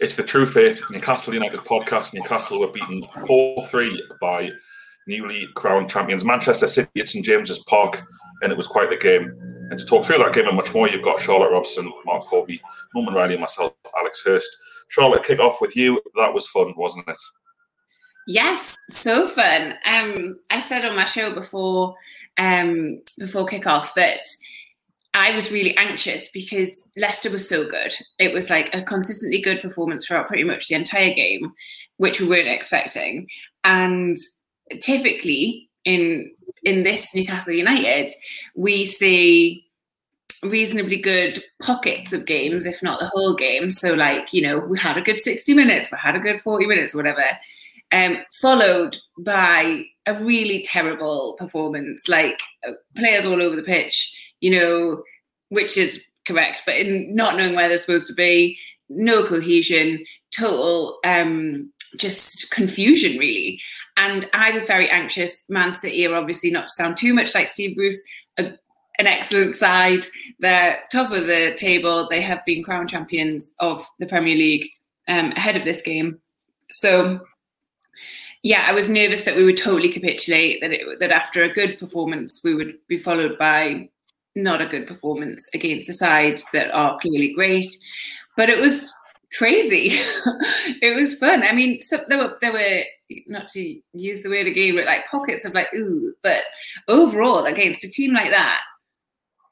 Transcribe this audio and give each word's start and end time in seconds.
It's 0.00 0.14
the 0.14 0.22
True 0.22 0.46
Faith 0.46 0.80
Newcastle 0.92 1.34
United 1.34 1.58
podcast. 1.60 2.14
Newcastle 2.14 2.60
were 2.60 2.70
beaten 2.70 3.04
4 3.26 3.66
3 3.66 4.02
by 4.20 4.48
newly 5.08 5.48
crowned 5.56 5.90
champions 5.90 6.24
Manchester 6.24 6.68
City 6.68 7.00
at 7.00 7.08
St 7.08 7.24
James's 7.24 7.58
Park, 7.64 8.04
and 8.42 8.52
it 8.52 8.56
was 8.56 8.68
quite 8.68 8.90
the 8.90 8.96
game. 8.96 9.24
And 9.70 9.76
to 9.76 9.84
talk 9.84 10.04
through 10.04 10.18
that 10.18 10.32
game 10.32 10.46
and 10.46 10.56
much 10.56 10.72
more, 10.72 10.88
you've 10.88 11.02
got 11.02 11.20
Charlotte 11.20 11.50
Robson, 11.50 11.92
Mark 12.04 12.26
Corby, 12.26 12.62
Norman 12.94 13.12
Riley, 13.12 13.34
and 13.34 13.40
myself, 13.40 13.72
Alex 13.98 14.22
Hurst. 14.24 14.56
Charlotte, 14.86 15.24
kick 15.24 15.40
off 15.40 15.60
with 15.60 15.76
you. 15.76 16.00
That 16.14 16.32
was 16.32 16.46
fun, 16.46 16.72
wasn't 16.76 17.08
it? 17.08 17.18
Yes, 18.28 18.78
so 18.90 19.26
fun. 19.26 19.74
Um, 19.84 20.38
I 20.50 20.60
said 20.60 20.84
on 20.84 20.94
my 20.94 21.06
show 21.06 21.34
before 21.34 21.96
um, 22.36 23.02
before 23.18 23.46
kickoff 23.46 23.94
that 23.94 24.20
I 25.18 25.34
was 25.34 25.50
really 25.50 25.76
anxious 25.76 26.30
because 26.30 26.92
Leicester 26.96 27.28
was 27.28 27.48
so 27.48 27.68
good. 27.68 27.92
It 28.20 28.32
was 28.32 28.50
like 28.50 28.72
a 28.72 28.82
consistently 28.82 29.40
good 29.40 29.60
performance 29.60 30.06
throughout 30.06 30.28
pretty 30.28 30.44
much 30.44 30.68
the 30.68 30.76
entire 30.76 31.12
game, 31.12 31.52
which 31.96 32.20
we 32.20 32.28
weren't 32.28 32.46
expecting. 32.46 33.26
And 33.64 34.16
typically 34.80 35.68
in 35.84 36.30
in 36.62 36.84
this 36.84 37.16
Newcastle 37.16 37.52
United, 37.52 38.12
we 38.54 38.84
see 38.84 39.66
reasonably 40.44 40.98
good 40.98 41.42
pockets 41.60 42.12
of 42.12 42.24
games, 42.24 42.64
if 42.64 42.80
not 42.80 43.00
the 43.00 43.08
whole 43.08 43.34
game. 43.34 43.72
So, 43.72 43.94
like, 43.94 44.32
you 44.32 44.42
know, 44.42 44.58
we 44.58 44.78
had 44.78 44.96
a 44.96 45.02
good 45.02 45.18
60 45.18 45.52
minutes, 45.52 45.90
we 45.90 45.98
had 46.00 46.14
a 46.14 46.20
good 46.20 46.40
40 46.40 46.66
minutes, 46.66 46.94
whatever, 46.94 47.24
um, 47.90 48.18
followed 48.40 48.96
by 49.18 49.82
a 50.06 50.14
really 50.14 50.62
terrible 50.62 51.34
performance, 51.38 52.08
like 52.08 52.40
uh, 52.66 52.72
players 52.94 53.26
all 53.26 53.42
over 53.42 53.56
the 53.56 53.64
pitch 53.64 54.14
you 54.40 54.50
know, 54.50 55.02
which 55.48 55.76
is 55.76 56.04
correct, 56.26 56.62
but 56.66 56.76
in 56.76 57.14
not 57.14 57.36
knowing 57.36 57.54
where 57.54 57.68
they're 57.68 57.78
supposed 57.78 58.06
to 58.06 58.14
be, 58.14 58.58
no 58.88 59.26
cohesion, 59.26 60.04
total 60.36 60.98
um, 61.04 61.72
just 61.96 62.50
confusion, 62.50 63.18
really. 63.18 63.60
And 63.96 64.28
I 64.32 64.50
was 64.52 64.66
very 64.66 64.88
anxious. 64.88 65.44
Man 65.48 65.72
City 65.72 66.06
are 66.06 66.14
obviously 66.14 66.50
not 66.50 66.68
to 66.68 66.72
sound 66.72 66.96
too 66.96 67.14
much 67.14 67.34
like 67.34 67.48
Steve 67.48 67.76
Bruce, 67.76 68.02
a, 68.38 68.52
an 68.98 69.06
excellent 69.06 69.52
side. 69.52 70.06
They're 70.38 70.78
top 70.92 71.12
of 71.12 71.26
the 71.26 71.54
table. 71.56 72.08
They 72.08 72.20
have 72.20 72.44
been 72.44 72.62
crowned 72.62 72.90
champions 72.90 73.54
of 73.60 73.86
the 73.98 74.06
Premier 74.06 74.36
League 74.36 74.68
um, 75.08 75.32
ahead 75.32 75.56
of 75.56 75.64
this 75.64 75.82
game. 75.82 76.20
So, 76.70 77.20
yeah, 78.42 78.66
I 78.68 78.72
was 78.72 78.88
nervous 78.88 79.24
that 79.24 79.36
we 79.36 79.44
would 79.44 79.56
totally 79.56 79.90
capitulate. 79.90 80.60
That 80.60 80.72
it, 80.72 81.00
that 81.00 81.10
after 81.10 81.42
a 81.42 81.52
good 81.52 81.78
performance, 81.78 82.40
we 82.44 82.54
would 82.54 82.78
be 82.86 82.98
followed 82.98 83.38
by 83.38 83.88
not 84.42 84.62
a 84.62 84.66
good 84.66 84.86
performance 84.86 85.48
against 85.54 85.88
a 85.88 85.92
side 85.92 86.40
that 86.52 86.74
are 86.74 86.98
clearly 86.98 87.32
great. 87.32 87.66
But 88.36 88.48
it 88.48 88.60
was 88.60 88.92
crazy. 89.36 89.90
it 90.82 90.94
was 90.94 91.14
fun. 91.14 91.42
I 91.42 91.52
mean, 91.52 91.80
so 91.80 92.04
there 92.08 92.18
were 92.18 92.36
there 92.40 92.52
were 92.52 92.82
not 93.26 93.48
to 93.48 93.80
use 93.92 94.22
the 94.22 94.30
word 94.30 94.46
again, 94.46 94.76
but 94.76 94.86
like 94.86 95.08
pockets 95.10 95.44
of 95.44 95.54
like 95.54 95.72
ooh. 95.74 96.14
But 96.22 96.42
overall, 96.88 97.44
against 97.44 97.84
a 97.84 97.90
team 97.90 98.14
like 98.14 98.30
that, 98.30 98.62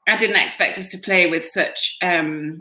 I 0.08 0.16
didn't 0.16 0.42
expect 0.42 0.78
us 0.78 0.88
to 0.90 0.98
play 0.98 1.28
with 1.28 1.44
such 1.44 1.96
um, 2.02 2.60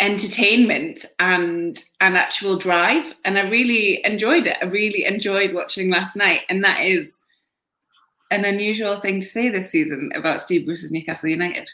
entertainment 0.00 1.04
and 1.18 1.80
an 2.00 2.16
actual 2.16 2.56
drive. 2.56 3.14
And 3.24 3.38
I 3.38 3.48
really 3.48 4.04
enjoyed 4.04 4.46
it. 4.46 4.56
I 4.60 4.66
really 4.66 5.04
enjoyed 5.04 5.54
watching 5.54 5.90
last 5.90 6.16
night, 6.16 6.42
and 6.48 6.64
that 6.64 6.80
is 6.80 7.18
an 8.30 8.44
unusual 8.44 8.96
thing 8.96 9.20
to 9.20 9.26
say 9.26 9.48
this 9.48 9.70
season 9.70 10.10
about 10.14 10.40
Steve 10.40 10.66
Bruce's 10.66 10.92
Newcastle 10.92 11.28
United. 11.28 11.68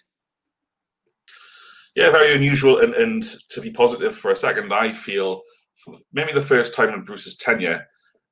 Yeah, 1.95 2.11
very 2.11 2.35
unusual. 2.35 2.81
And, 2.81 2.95
and 2.95 3.23
to 3.51 3.61
be 3.61 3.71
positive 3.71 4.15
for 4.15 4.31
a 4.31 4.37
second, 4.37 4.73
I 4.73 4.93
feel 4.93 5.43
maybe 6.13 6.33
the 6.33 6.43
first 6.43 6.75
time 6.75 6.91
in 6.91 7.05
Bruce's 7.05 7.37
tenure 7.37 7.87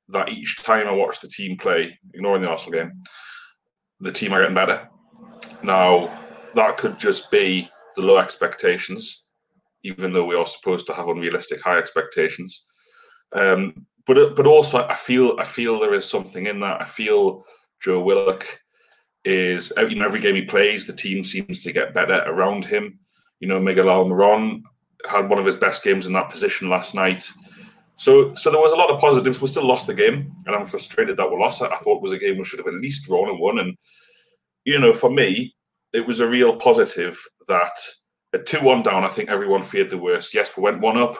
that 0.09 0.29
each 0.29 0.57
time 0.63 0.87
I 0.87 0.91
watch 0.91 1.21
the 1.21 1.27
team 1.27 1.57
play, 1.57 1.97
ignoring 2.13 2.41
the 2.41 2.49
Arsenal 2.49 2.79
game, 2.79 2.91
the 3.99 4.11
team 4.11 4.33
are 4.33 4.41
getting 4.41 4.55
better. 4.55 4.89
Now, 5.63 6.19
that 6.53 6.77
could 6.77 6.97
just 6.97 7.31
be 7.31 7.69
the 7.95 8.01
low 8.01 8.17
expectations, 8.17 9.27
even 9.83 10.11
though 10.11 10.25
we 10.25 10.35
are 10.35 10.45
supposed 10.45 10.87
to 10.87 10.93
have 10.93 11.07
unrealistic 11.07 11.61
high 11.61 11.77
expectations. 11.77 12.67
Um, 13.33 13.85
but 14.05 14.35
but 14.35 14.47
also, 14.47 14.85
I 14.87 14.95
feel 14.95 15.35
I 15.39 15.45
feel 15.45 15.79
there 15.79 15.93
is 15.93 16.09
something 16.09 16.47
in 16.47 16.59
that. 16.61 16.81
I 16.81 16.85
feel 16.85 17.45
Joe 17.81 18.01
Willock 18.01 18.61
is 19.23 19.71
uh, 19.77 19.85
you 19.85 19.95
know 19.95 20.05
every 20.05 20.19
game 20.19 20.35
he 20.35 20.43
plays, 20.43 20.85
the 20.85 20.93
team 20.93 21.23
seems 21.23 21.63
to 21.63 21.71
get 21.71 21.93
better 21.93 22.23
around 22.25 22.65
him. 22.65 22.99
You 23.39 23.47
know, 23.47 23.59
Miguel 23.59 23.85
Almiron 23.85 24.61
had 25.09 25.29
one 25.29 25.39
of 25.39 25.45
his 25.45 25.55
best 25.55 25.83
games 25.83 26.05
in 26.05 26.13
that 26.13 26.29
position 26.29 26.69
last 26.69 26.93
night. 26.93 27.29
So, 27.95 28.33
so 28.33 28.49
there 28.49 28.61
was 28.61 28.71
a 28.71 28.77
lot 28.77 28.89
of 28.89 28.99
positives. 28.99 29.41
We 29.41 29.47
still 29.47 29.67
lost 29.67 29.87
the 29.87 29.93
game, 29.93 30.33
and 30.45 30.55
I'm 30.55 30.65
frustrated 30.65 31.17
that 31.17 31.29
we 31.29 31.37
lost 31.37 31.61
it. 31.61 31.71
I 31.71 31.77
thought 31.77 31.97
it 31.97 32.01
was 32.01 32.11
a 32.11 32.17
game 32.17 32.37
we 32.37 32.43
should 32.43 32.59
have 32.59 32.67
at 32.67 32.73
least 32.73 33.05
drawn 33.05 33.29
and 33.29 33.39
won. 33.39 33.59
And 33.59 33.77
you 34.65 34.79
know, 34.79 34.93
for 34.93 35.11
me, 35.11 35.55
it 35.93 36.05
was 36.05 36.19
a 36.19 36.27
real 36.27 36.55
positive 36.55 37.19
that 37.47 37.73
at 38.33 38.45
two-one 38.45 38.81
down, 38.81 39.03
I 39.03 39.09
think 39.09 39.29
everyone 39.29 39.61
feared 39.61 39.89
the 39.89 39.97
worst. 39.97 40.33
Yes, 40.33 40.55
we 40.55 40.63
went 40.63 40.79
one 40.79 40.97
up. 40.97 41.15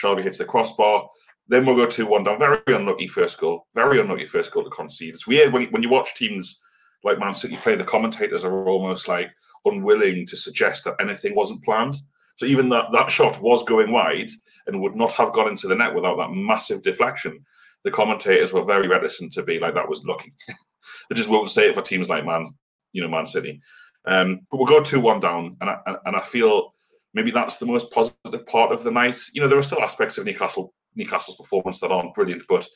Shelvey 0.00 0.22
hits 0.22 0.38
the 0.38 0.44
crossbar. 0.44 1.08
Then 1.48 1.66
we'll 1.66 1.76
go 1.76 1.86
2 1.86 2.06
1 2.06 2.24
down. 2.24 2.38
Very 2.38 2.62
unlucky 2.68 3.08
first 3.08 3.38
goal. 3.38 3.66
Very 3.74 4.00
unlucky 4.00 4.26
first 4.26 4.52
goal 4.52 4.64
to 4.64 4.70
concede. 4.70 5.14
It's 5.14 5.26
weird 5.26 5.52
when, 5.52 5.64
when 5.66 5.82
you 5.82 5.88
watch 5.88 6.14
teams 6.14 6.60
like 7.04 7.18
Man 7.18 7.34
City 7.34 7.56
play, 7.56 7.74
the 7.74 7.84
commentators 7.84 8.44
are 8.44 8.68
almost 8.68 9.08
like 9.08 9.30
unwilling 9.64 10.26
to 10.26 10.36
suggest 10.36 10.84
that 10.84 10.96
anything 11.00 11.34
wasn't 11.34 11.64
planned. 11.64 11.96
So 12.36 12.46
even 12.46 12.68
that, 12.70 12.86
that 12.92 13.10
shot 13.10 13.40
was 13.40 13.64
going 13.64 13.92
wide 13.92 14.30
and 14.66 14.80
would 14.80 14.96
not 14.96 15.12
have 15.12 15.32
gone 15.32 15.48
into 15.48 15.68
the 15.68 15.74
net 15.74 15.94
without 15.94 16.16
that 16.16 16.32
massive 16.32 16.82
deflection. 16.82 17.44
The 17.84 17.90
commentators 17.90 18.52
were 18.52 18.64
very 18.64 18.88
reticent 18.88 19.32
to 19.32 19.42
be 19.42 19.58
like 19.58 19.74
that 19.74 19.88
was 19.88 20.04
lucky. 20.04 20.32
they 20.48 21.16
just 21.16 21.28
won't 21.28 21.50
say 21.50 21.68
it 21.68 21.74
for 21.74 21.82
teams 21.82 22.08
like 22.08 22.24
Man, 22.24 22.46
you 22.92 23.02
know, 23.02 23.08
Man 23.08 23.26
City. 23.26 23.60
Um, 24.04 24.40
but 24.50 24.56
we'll 24.56 24.66
go 24.66 24.82
two 24.82 25.00
one 25.00 25.20
down, 25.20 25.56
and 25.60 25.70
I, 25.70 25.78
and 26.04 26.16
I 26.16 26.20
feel 26.20 26.74
maybe 27.14 27.30
that's 27.30 27.58
the 27.58 27.66
most 27.66 27.90
positive 27.90 28.46
part 28.46 28.72
of 28.72 28.82
the 28.82 28.90
night. 28.90 29.16
You 29.32 29.42
know, 29.42 29.48
there 29.48 29.58
are 29.58 29.62
still 29.62 29.82
aspects 29.82 30.18
of 30.18 30.24
Newcastle 30.24 30.74
Newcastle's 30.94 31.36
performance 31.36 31.80
that 31.80 31.92
aren't 31.92 32.14
brilliant. 32.14 32.42
But 32.48 32.66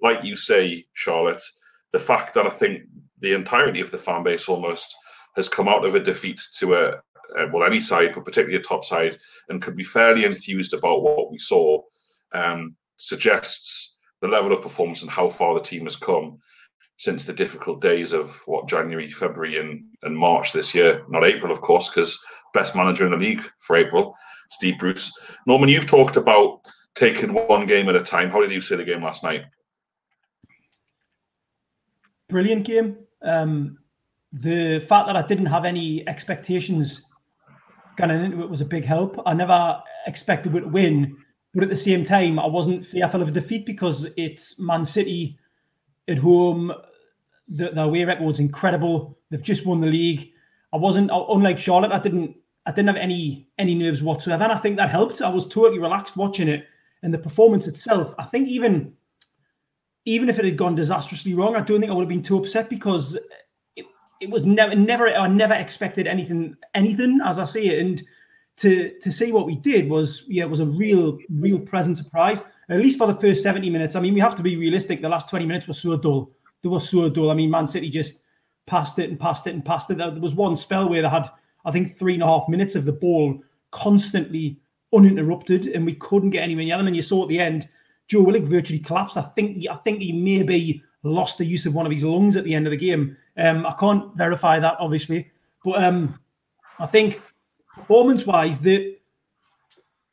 like 0.00 0.24
you 0.24 0.36
say, 0.36 0.86
Charlotte, 0.92 1.42
the 1.92 2.00
fact 2.00 2.34
that 2.34 2.46
I 2.46 2.50
think 2.50 2.82
the 3.20 3.34
entirety 3.34 3.80
of 3.80 3.90
the 3.90 3.98
fan 3.98 4.22
base 4.22 4.48
almost 4.48 4.94
has 5.36 5.48
come 5.48 5.68
out 5.68 5.84
of 5.84 5.94
a 5.94 6.00
defeat 6.00 6.40
to 6.58 6.74
a, 6.74 6.88
a 7.36 7.48
well 7.52 7.64
any 7.64 7.80
side, 7.80 8.14
but 8.14 8.24
particularly 8.24 8.56
a 8.56 8.62
top 8.62 8.84
side, 8.84 9.16
and 9.48 9.62
could 9.62 9.76
be 9.76 9.84
fairly 9.84 10.24
enthused 10.24 10.74
about 10.74 11.02
what 11.02 11.30
we 11.30 11.38
saw, 11.38 11.80
um, 12.32 12.76
suggests 12.96 13.98
the 14.20 14.28
level 14.28 14.52
of 14.52 14.62
performance 14.62 15.02
and 15.02 15.10
how 15.10 15.28
far 15.28 15.54
the 15.54 15.60
team 15.60 15.84
has 15.84 15.96
come 15.96 16.38
since 16.96 17.24
the 17.24 17.32
difficult 17.32 17.80
days 17.80 18.12
of 18.12 18.42
what 18.46 18.68
January, 18.68 19.08
February, 19.08 19.58
and, 19.58 19.84
and 20.02 20.16
March 20.16 20.52
this 20.52 20.74
year. 20.74 21.04
Not 21.08 21.24
April, 21.24 21.52
of 21.52 21.60
course, 21.60 21.88
because 21.88 22.18
best 22.52 22.74
manager 22.74 23.04
in 23.04 23.12
the 23.12 23.16
league 23.16 23.42
for 23.60 23.76
April, 23.76 24.14
Steve 24.50 24.78
Bruce. 24.78 25.12
Norman, 25.46 25.68
you've 25.68 25.86
talked 25.86 26.16
about 26.16 26.60
taking 26.98 27.32
one 27.32 27.66
game 27.66 27.88
at 27.88 27.96
a 27.96 28.00
time. 28.00 28.30
How 28.30 28.40
did 28.40 28.50
you 28.50 28.60
see 28.60 28.76
the 28.76 28.84
game 28.84 29.02
last 29.02 29.22
night? 29.22 29.44
Brilliant 32.28 32.64
game. 32.64 32.98
Um, 33.22 33.78
the 34.32 34.80
fact 34.88 35.06
that 35.06 35.16
I 35.16 35.26
didn't 35.26 35.46
have 35.46 35.64
any 35.64 36.06
expectations 36.08 37.02
going 37.96 38.10
into 38.10 38.42
it 38.42 38.50
was 38.50 38.60
a 38.60 38.66
big 38.66 38.84
help. 38.84 39.20
I 39.26 39.32
never 39.32 39.80
expected 40.06 40.54
it 40.54 40.60
to 40.60 40.68
win, 40.68 41.16
but 41.54 41.62
at 41.62 41.70
the 41.70 41.76
same 41.76 42.04
time, 42.04 42.38
I 42.38 42.46
wasn't 42.46 42.86
fearful 42.86 43.22
of 43.22 43.28
a 43.28 43.32
defeat 43.32 43.64
because 43.64 44.06
it's 44.16 44.58
Man 44.58 44.84
City 44.84 45.38
at 46.08 46.18
home. 46.18 46.72
The, 47.48 47.70
the 47.70 47.82
away 47.82 48.04
record's 48.04 48.40
incredible. 48.40 49.18
They've 49.30 49.42
just 49.42 49.64
won 49.64 49.80
the 49.80 49.86
league. 49.86 50.30
I 50.72 50.76
wasn't 50.76 51.10
unlike 51.12 51.58
Charlotte. 51.58 51.92
I 51.92 51.98
didn't 51.98 52.36
I 52.66 52.72
didn't 52.72 52.88
have 52.88 52.96
any 52.96 53.48
any 53.56 53.74
nerves 53.74 54.02
whatsoever, 54.02 54.44
and 54.44 54.52
I 54.52 54.58
think 54.58 54.76
that 54.76 54.90
helped. 54.90 55.22
I 55.22 55.30
was 55.30 55.46
totally 55.46 55.78
relaxed 55.78 56.18
watching 56.18 56.48
it, 56.48 56.66
and 57.02 57.12
the 57.12 57.18
performance 57.18 57.66
itself. 57.66 58.14
I 58.18 58.24
think 58.24 58.48
even 58.48 58.92
even 60.04 60.28
if 60.28 60.38
it 60.38 60.44
had 60.44 60.56
gone 60.56 60.74
disastrously 60.74 61.34
wrong, 61.34 61.54
I 61.54 61.60
don't 61.60 61.80
think 61.80 61.90
I 61.90 61.94
would 61.94 62.02
have 62.02 62.08
been 62.08 62.22
too 62.22 62.38
upset 62.38 62.70
because 62.70 63.18
it, 63.76 63.84
it 64.20 64.30
was 64.30 64.46
never 64.46 64.74
never 64.74 65.08
I 65.08 65.28
never 65.28 65.54
expected 65.54 66.06
anything 66.06 66.56
anything 66.74 67.20
as 67.24 67.38
I 67.38 67.44
see 67.44 67.68
it, 67.68 67.80
and 67.80 68.02
to 68.58 68.92
to 69.00 69.12
see 69.12 69.32
what 69.32 69.46
we 69.46 69.56
did 69.56 69.88
was 69.88 70.24
yeah 70.26 70.44
it 70.44 70.50
was 70.50 70.60
a 70.60 70.66
real 70.66 71.18
real 71.30 71.58
pleasant 71.58 71.96
surprise. 71.96 72.40
At 72.70 72.80
least 72.80 72.98
for 72.98 73.06
the 73.06 73.18
first 73.18 73.42
seventy 73.42 73.70
minutes. 73.70 73.96
I 73.96 74.00
mean, 74.00 74.14
we 74.14 74.20
have 74.20 74.36
to 74.36 74.42
be 74.42 74.56
realistic. 74.56 75.00
The 75.00 75.08
last 75.08 75.28
twenty 75.28 75.46
minutes 75.46 75.68
were 75.68 75.74
so 75.74 75.96
dull. 75.96 76.30
They 76.62 76.68
were 76.68 76.80
so 76.80 77.08
dull. 77.08 77.30
I 77.30 77.34
mean, 77.34 77.50
Man 77.50 77.66
City 77.66 77.88
just 77.88 78.14
passed 78.66 78.98
it 78.98 79.08
and 79.08 79.18
passed 79.18 79.46
it 79.46 79.54
and 79.54 79.64
passed 79.64 79.90
it. 79.90 79.98
There 79.98 80.10
was 80.12 80.34
one 80.34 80.54
spell 80.56 80.88
where 80.88 81.02
they 81.02 81.08
had 81.08 81.30
I 81.64 81.70
think 81.70 81.96
three 81.96 82.14
and 82.14 82.22
a 82.22 82.26
half 82.26 82.48
minutes 82.48 82.74
of 82.74 82.84
the 82.84 82.92
ball 82.92 83.38
constantly 83.70 84.58
uninterrupted, 84.94 85.66
and 85.68 85.84
we 85.84 85.94
couldn't 85.94 86.30
get 86.30 86.42
anywhere 86.42 86.64
near 86.64 86.76
them. 86.78 86.86
And 86.86 86.96
you 86.96 87.02
saw 87.02 87.22
at 87.22 87.28
the 87.28 87.40
end, 87.40 87.68
Joe 88.06 88.22
Willock 88.22 88.44
virtually 88.44 88.78
collapsed. 88.78 89.16
I 89.16 89.22
think 89.22 89.64
I 89.70 89.76
think 89.76 90.00
he 90.00 90.12
maybe 90.12 90.82
lost 91.02 91.38
the 91.38 91.44
use 91.44 91.66
of 91.66 91.74
one 91.74 91.86
of 91.86 91.92
his 91.92 92.04
lungs 92.04 92.36
at 92.36 92.44
the 92.44 92.54
end 92.54 92.66
of 92.66 92.70
the 92.72 92.76
game. 92.76 93.16
Um, 93.36 93.66
I 93.66 93.74
can't 93.78 94.14
verify 94.16 94.58
that, 94.58 94.76
obviously, 94.80 95.30
but 95.64 95.82
um, 95.82 96.18
I 96.78 96.86
think 96.86 97.20
performance-wise, 97.74 98.58
the 98.58 98.96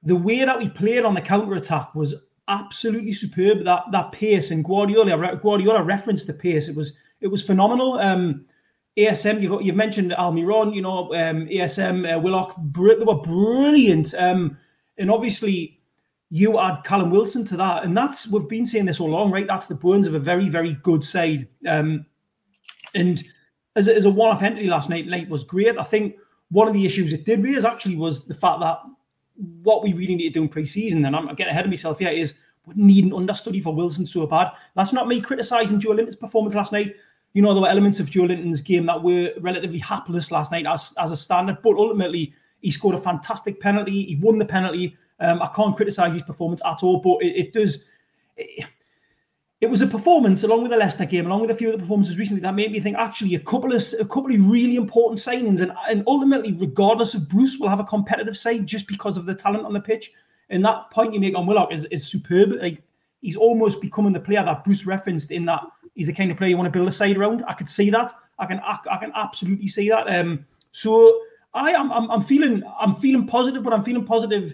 the 0.04 0.16
way 0.16 0.46
that 0.46 0.60
we 0.60 0.70
played 0.70 1.04
on 1.04 1.16
the 1.16 1.22
counter 1.22 1.56
attack 1.56 1.96
was 1.96 2.16
absolutely 2.48 3.14
superb. 3.14 3.64
That 3.64 3.84
that 3.92 4.12
pace 4.12 4.52
and 4.52 4.64
Guardiola 4.64 5.38
Guardiola 5.38 5.84
referenced 5.84 6.28
the 6.28 6.34
pace. 6.34 6.68
It 6.68 6.76
was 6.76 6.94
it 7.22 7.28
was 7.28 7.42
phenomenal. 7.42 8.00
Um, 8.00 8.46
ASM, 8.98 9.42
you 9.42 9.50
got 9.50 9.64
you 9.64 9.74
mentioned 9.74 10.12
Almiron, 10.12 10.74
you 10.74 10.82
know, 10.82 11.14
um, 11.14 11.48
ASM, 11.48 12.16
uh, 12.16 12.20
Willock, 12.20 12.56
br- 12.58 12.96
they 12.98 13.04
were 13.04 13.16
brilliant. 13.16 14.14
Um, 14.14 14.58
and 14.98 15.12
obviously, 15.12 15.80
you 16.30 16.60
add 16.60 16.84
Callum 16.84 17.12
Wilson 17.12 17.46
to 17.46 17.58
that, 17.58 17.84
and 17.84 17.96
that's 17.96 18.28
we've 18.28 18.48
been 18.48 18.66
saying 18.66 18.86
this 18.86 19.00
all 19.00 19.10
along, 19.10 19.32
right? 19.32 19.48
That's 19.48 19.68
the 19.68 19.76
bones 19.76 20.08
of 20.08 20.16
a 20.16 20.20
very, 20.20 20.50
very 20.50 20.74
good 20.84 21.04
side. 21.04 21.48
Um, 21.68 22.06
and 22.94 23.24
as 23.76 23.88
a, 23.88 23.96
as 23.96 24.06
a 24.06 24.10
one-off 24.10 24.42
entity 24.42 24.68
last 24.68 24.90
night, 24.90 25.08
night 25.08 25.30
was 25.30 25.44
great. 25.44 25.78
I 25.78 25.84
think 25.84 26.16
one 26.50 26.68
of 26.68 26.74
the 26.74 26.86
issues 26.86 27.14
it 27.14 27.26
did 27.26 27.44
raise 27.44 27.66
actually 27.66 27.96
was 27.96 28.26
the 28.26 28.34
fact 28.34 28.60
that 28.62 28.80
what 29.64 29.84
we 29.84 29.94
really 29.94 30.16
need 30.16 30.30
to 30.30 30.40
do 30.40 30.44
in 30.44 30.50
pre-season, 30.50 31.06
and 31.06 31.16
I'm 31.16 31.28
getting 31.36 31.52
ahead 31.52 31.66
of 31.66 31.72
myself 31.72 32.00
here, 32.00 32.10
is 32.10 32.34
we 32.66 32.74
need 32.76 33.06
an 33.06 33.14
understudy 33.14 33.62
for 33.62 33.76
Wilson 33.76 34.06
so 34.06 34.26
bad. 34.26 34.52
That's 34.76 34.94
not 34.94 35.08
me 35.08 35.22
criticising 35.22 35.80
Joelinton's 35.80 36.16
performance 36.16 36.56
last 36.56 36.72
night 36.72 36.96
you 37.36 37.42
know, 37.42 37.54
there 37.54 37.62
were 37.62 37.68
elements 37.68 38.00
of 38.00 38.10
Joelinton's 38.10 38.62
game 38.62 38.86
that 38.86 39.04
were 39.04 39.34
relatively 39.42 39.78
hapless 39.78 40.32
last 40.32 40.52
night 40.52 40.66
as, 40.66 40.94
as 40.98 41.12
a 41.12 41.18
standard, 41.18 41.58
but 41.62 41.76
ultimately 41.76 42.34
he 42.66 42.72
scored 42.72 42.96
a 42.96 43.00
fantastic 43.00 43.60
penalty. 43.60 44.06
He 44.06 44.16
won 44.16 44.40
the 44.40 44.46
penalty. 44.46 44.98
Um, 45.20 45.40
I 45.40 45.52
can't 45.56 45.76
criticise 45.76 46.14
his 46.14 46.24
performance 46.24 46.64
at 46.66 46.82
all, 46.82 46.98
but 47.00 47.24
it, 47.24 47.36
it 47.38 47.54
does. 47.54 47.84
It, 48.38 48.66
it, 49.62 49.70
was 49.70 49.84
a 49.84 49.88
performance 49.88 50.42
along 50.42 50.64
with 50.64 50.72
the 50.72 50.78
Leicester 50.78 51.06
game, 51.06 51.28
along 51.28 51.42
with 51.42 51.52
a 51.52 51.56
few 51.56 51.70
of 51.70 51.74
the 51.74 51.80
performances 51.80 52.18
recently, 52.18 52.42
that 52.42 52.56
made 52.56 52.72
me 52.72 52.80
think 52.80 52.98
actually 52.98 53.36
a 53.36 53.40
couple 53.40 53.72
of 53.72 53.86
a 54.00 54.06
couple 54.06 54.34
of 54.34 54.50
really 54.50 54.78
important 54.78 55.20
signings, 55.20 55.62
and, 55.62 55.72
and 55.88 56.04
ultimately, 56.08 56.54
regardless 56.54 57.14
of 57.14 57.30
Bruce, 57.30 57.60
will 57.60 57.70
have 57.70 57.80
a 57.80 57.84
competitive 57.84 58.36
side 58.36 58.66
just 58.66 58.88
because 58.88 59.16
of 59.16 59.28
the 59.28 59.36
talent 59.36 59.64
on 59.64 59.74
the 59.74 59.80
pitch. 59.80 60.12
And 60.50 60.66
that 60.66 60.90
point 60.90 61.14
you 61.14 61.20
make 61.20 61.36
on 61.36 61.46
Willock 61.46 61.72
is, 61.72 61.86
is 61.92 62.08
superb. 62.08 62.54
Like 62.60 62.82
he's 63.22 63.36
almost 63.36 63.80
becoming 63.80 64.12
the 64.12 64.20
player 64.20 64.44
that 64.44 64.64
Bruce 64.64 64.88
referenced 64.88 65.30
in 65.30 65.46
that 65.46 65.62
he's 65.94 66.08
the 66.08 66.14
kind 66.14 66.32
of 66.32 66.38
player 66.38 66.50
you 66.50 66.58
want 66.58 66.66
to 66.66 66.76
build 66.76 66.88
a 66.88 66.92
side 66.92 67.16
around. 67.16 67.44
I 67.48 67.54
could 67.54 67.70
see 67.70 67.92
that. 67.92 68.12
I 68.40 68.48
can 68.48 68.60
I, 68.60 68.80
I 68.92 68.98
can 68.98 69.12
absolutely 69.16 69.68
see 69.68 69.88
that. 69.90 70.08
Um, 70.08 70.48
so 70.72 71.22
I 71.56 71.72
am 71.72 71.92
I'm, 71.92 72.12
I'm, 72.12 72.22
feeling 72.22 72.62
I'm 72.80 72.94
feeling 72.94 73.26
positive, 73.26 73.64
but 73.64 73.74
I'm 73.74 73.84
feeling 73.84 74.06
positive 74.06 74.54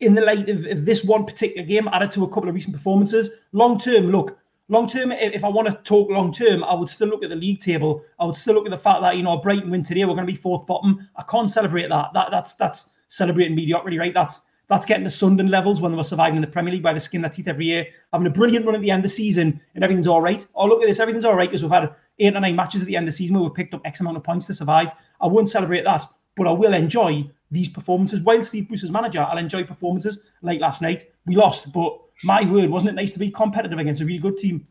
in 0.00 0.14
the 0.14 0.22
light 0.22 0.48
of, 0.48 0.64
of 0.64 0.84
this 0.84 1.04
one 1.04 1.26
particular 1.26 1.66
game 1.66 1.88
added 1.88 2.10
to 2.12 2.24
a 2.24 2.28
couple 2.28 2.48
of 2.48 2.54
recent 2.54 2.74
performances. 2.74 3.30
Long 3.52 3.78
term, 3.78 4.10
look, 4.10 4.38
long 4.68 4.88
term, 4.88 5.12
if 5.12 5.44
I 5.44 5.48
want 5.48 5.68
to 5.68 5.74
talk 5.84 6.10
long 6.10 6.32
term, 6.32 6.64
I 6.64 6.74
would 6.74 6.88
still 6.88 7.08
look 7.08 7.22
at 7.22 7.28
the 7.28 7.36
league 7.36 7.60
table. 7.60 8.02
I 8.18 8.24
would 8.24 8.36
still 8.36 8.54
look 8.54 8.64
at 8.64 8.70
the 8.70 8.78
fact 8.78 9.02
that 9.02 9.16
you 9.16 9.22
know 9.22 9.36
Brighton 9.36 9.70
win 9.70 9.82
today, 9.82 10.04
we're 10.04 10.14
going 10.14 10.26
to 10.26 10.32
be 10.32 10.38
fourth 10.38 10.66
bottom. 10.66 11.06
I 11.16 11.22
can't 11.24 11.50
celebrate 11.50 11.90
that. 11.90 12.12
That 12.14 12.28
that's 12.30 12.54
that's 12.54 12.90
celebrating 13.08 13.54
mediocrity, 13.54 13.98
right? 13.98 14.14
That's 14.14 14.40
that's 14.68 14.86
getting 14.86 15.04
to 15.04 15.10
Sunderland 15.10 15.50
levels 15.50 15.80
when 15.80 15.92
they 15.92 15.96
were 15.96 16.04
surviving 16.04 16.36
in 16.36 16.42
the 16.42 16.46
Premier 16.46 16.74
League 16.74 16.82
by 16.82 16.92
the 16.92 17.00
skin 17.00 17.24
of 17.24 17.30
their 17.30 17.36
teeth 17.36 17.48
every 17.48 17.66
year, 17.66 17.86
having 18.12 18.26
a 18.26 18.30
brilliant 18.30 18.66
run 18.66 18.74
at 18.74 18.82
the 18.82 18.90
end 18.90 19.00
of 19.00 19.10
the 19.10 19.14
season, 19.14 19.60
and 19.74 19.84
everything's 19.84 20.06
all 20.06 20.20
right. 20.20 20.46
Oh, 20.54 20.66
look 20.66 20.82
at 20.82 20.88
this, 20.88 21.00
everything's 21.00 21.24
all 21.24 21.34
right 21.34 21.48
because 21.48 21.62
we've 21.62 21.72
had 21.72 21.94
eight 22.18 22.36
or 22.36 22.40
nine 22.40 22.56
matches 22.56 22.82
at 22.82 22.86
the 22.86 22.96
end 22.96 23.08
of 23.08 23.12
the 23.12 23.16
season 23.16 23.34
where 23.34 23.44
we've 23.44 23.54
picked 23.54 23.74
up 23.74 23.80
X 23.84 24.00
amount 24.00 24.16
of 24.16 24.24
points 24.24 24.46
to 24.46 24.54
survive. 24.54 24.90
I 25.20 25.26
won't 25.26 25.48
celebrate 25.48 25.84
that, 25.84 26.06
but 26.38 26.46
I 26.46 26.52
will 26.52 26.72
enjoy 26.72 27.28
these 27.50 27.68
performances. 27.68 28.22
While 28.22 28.44
Steve 28.44 28.68
Bruce 28.68 28.84
is 28.84 28.90
manager, 28.90 29.20
I'll 29.20 29.38
enjoy 29.38 29.64
performances 29.64 30.20
like 30.42 30.60
last 30.60 30.80
night. 30.80 31.10
We 31.26 31.36
lost, 31.36 31.72
but 31.72 31.98
my 32.22 32.50
word, 32.50 32.70
wasn't 32.70 32.90
it 32.90 32.94
nice 32.94 33.12
to 33.12 33.18
be 33.18 33.30
competitive 33.30 33.78
against 33.78 34.00
a 34.00 34.04
really 34.04 34.18
good 34.18 34.38
team? 34.38 34.66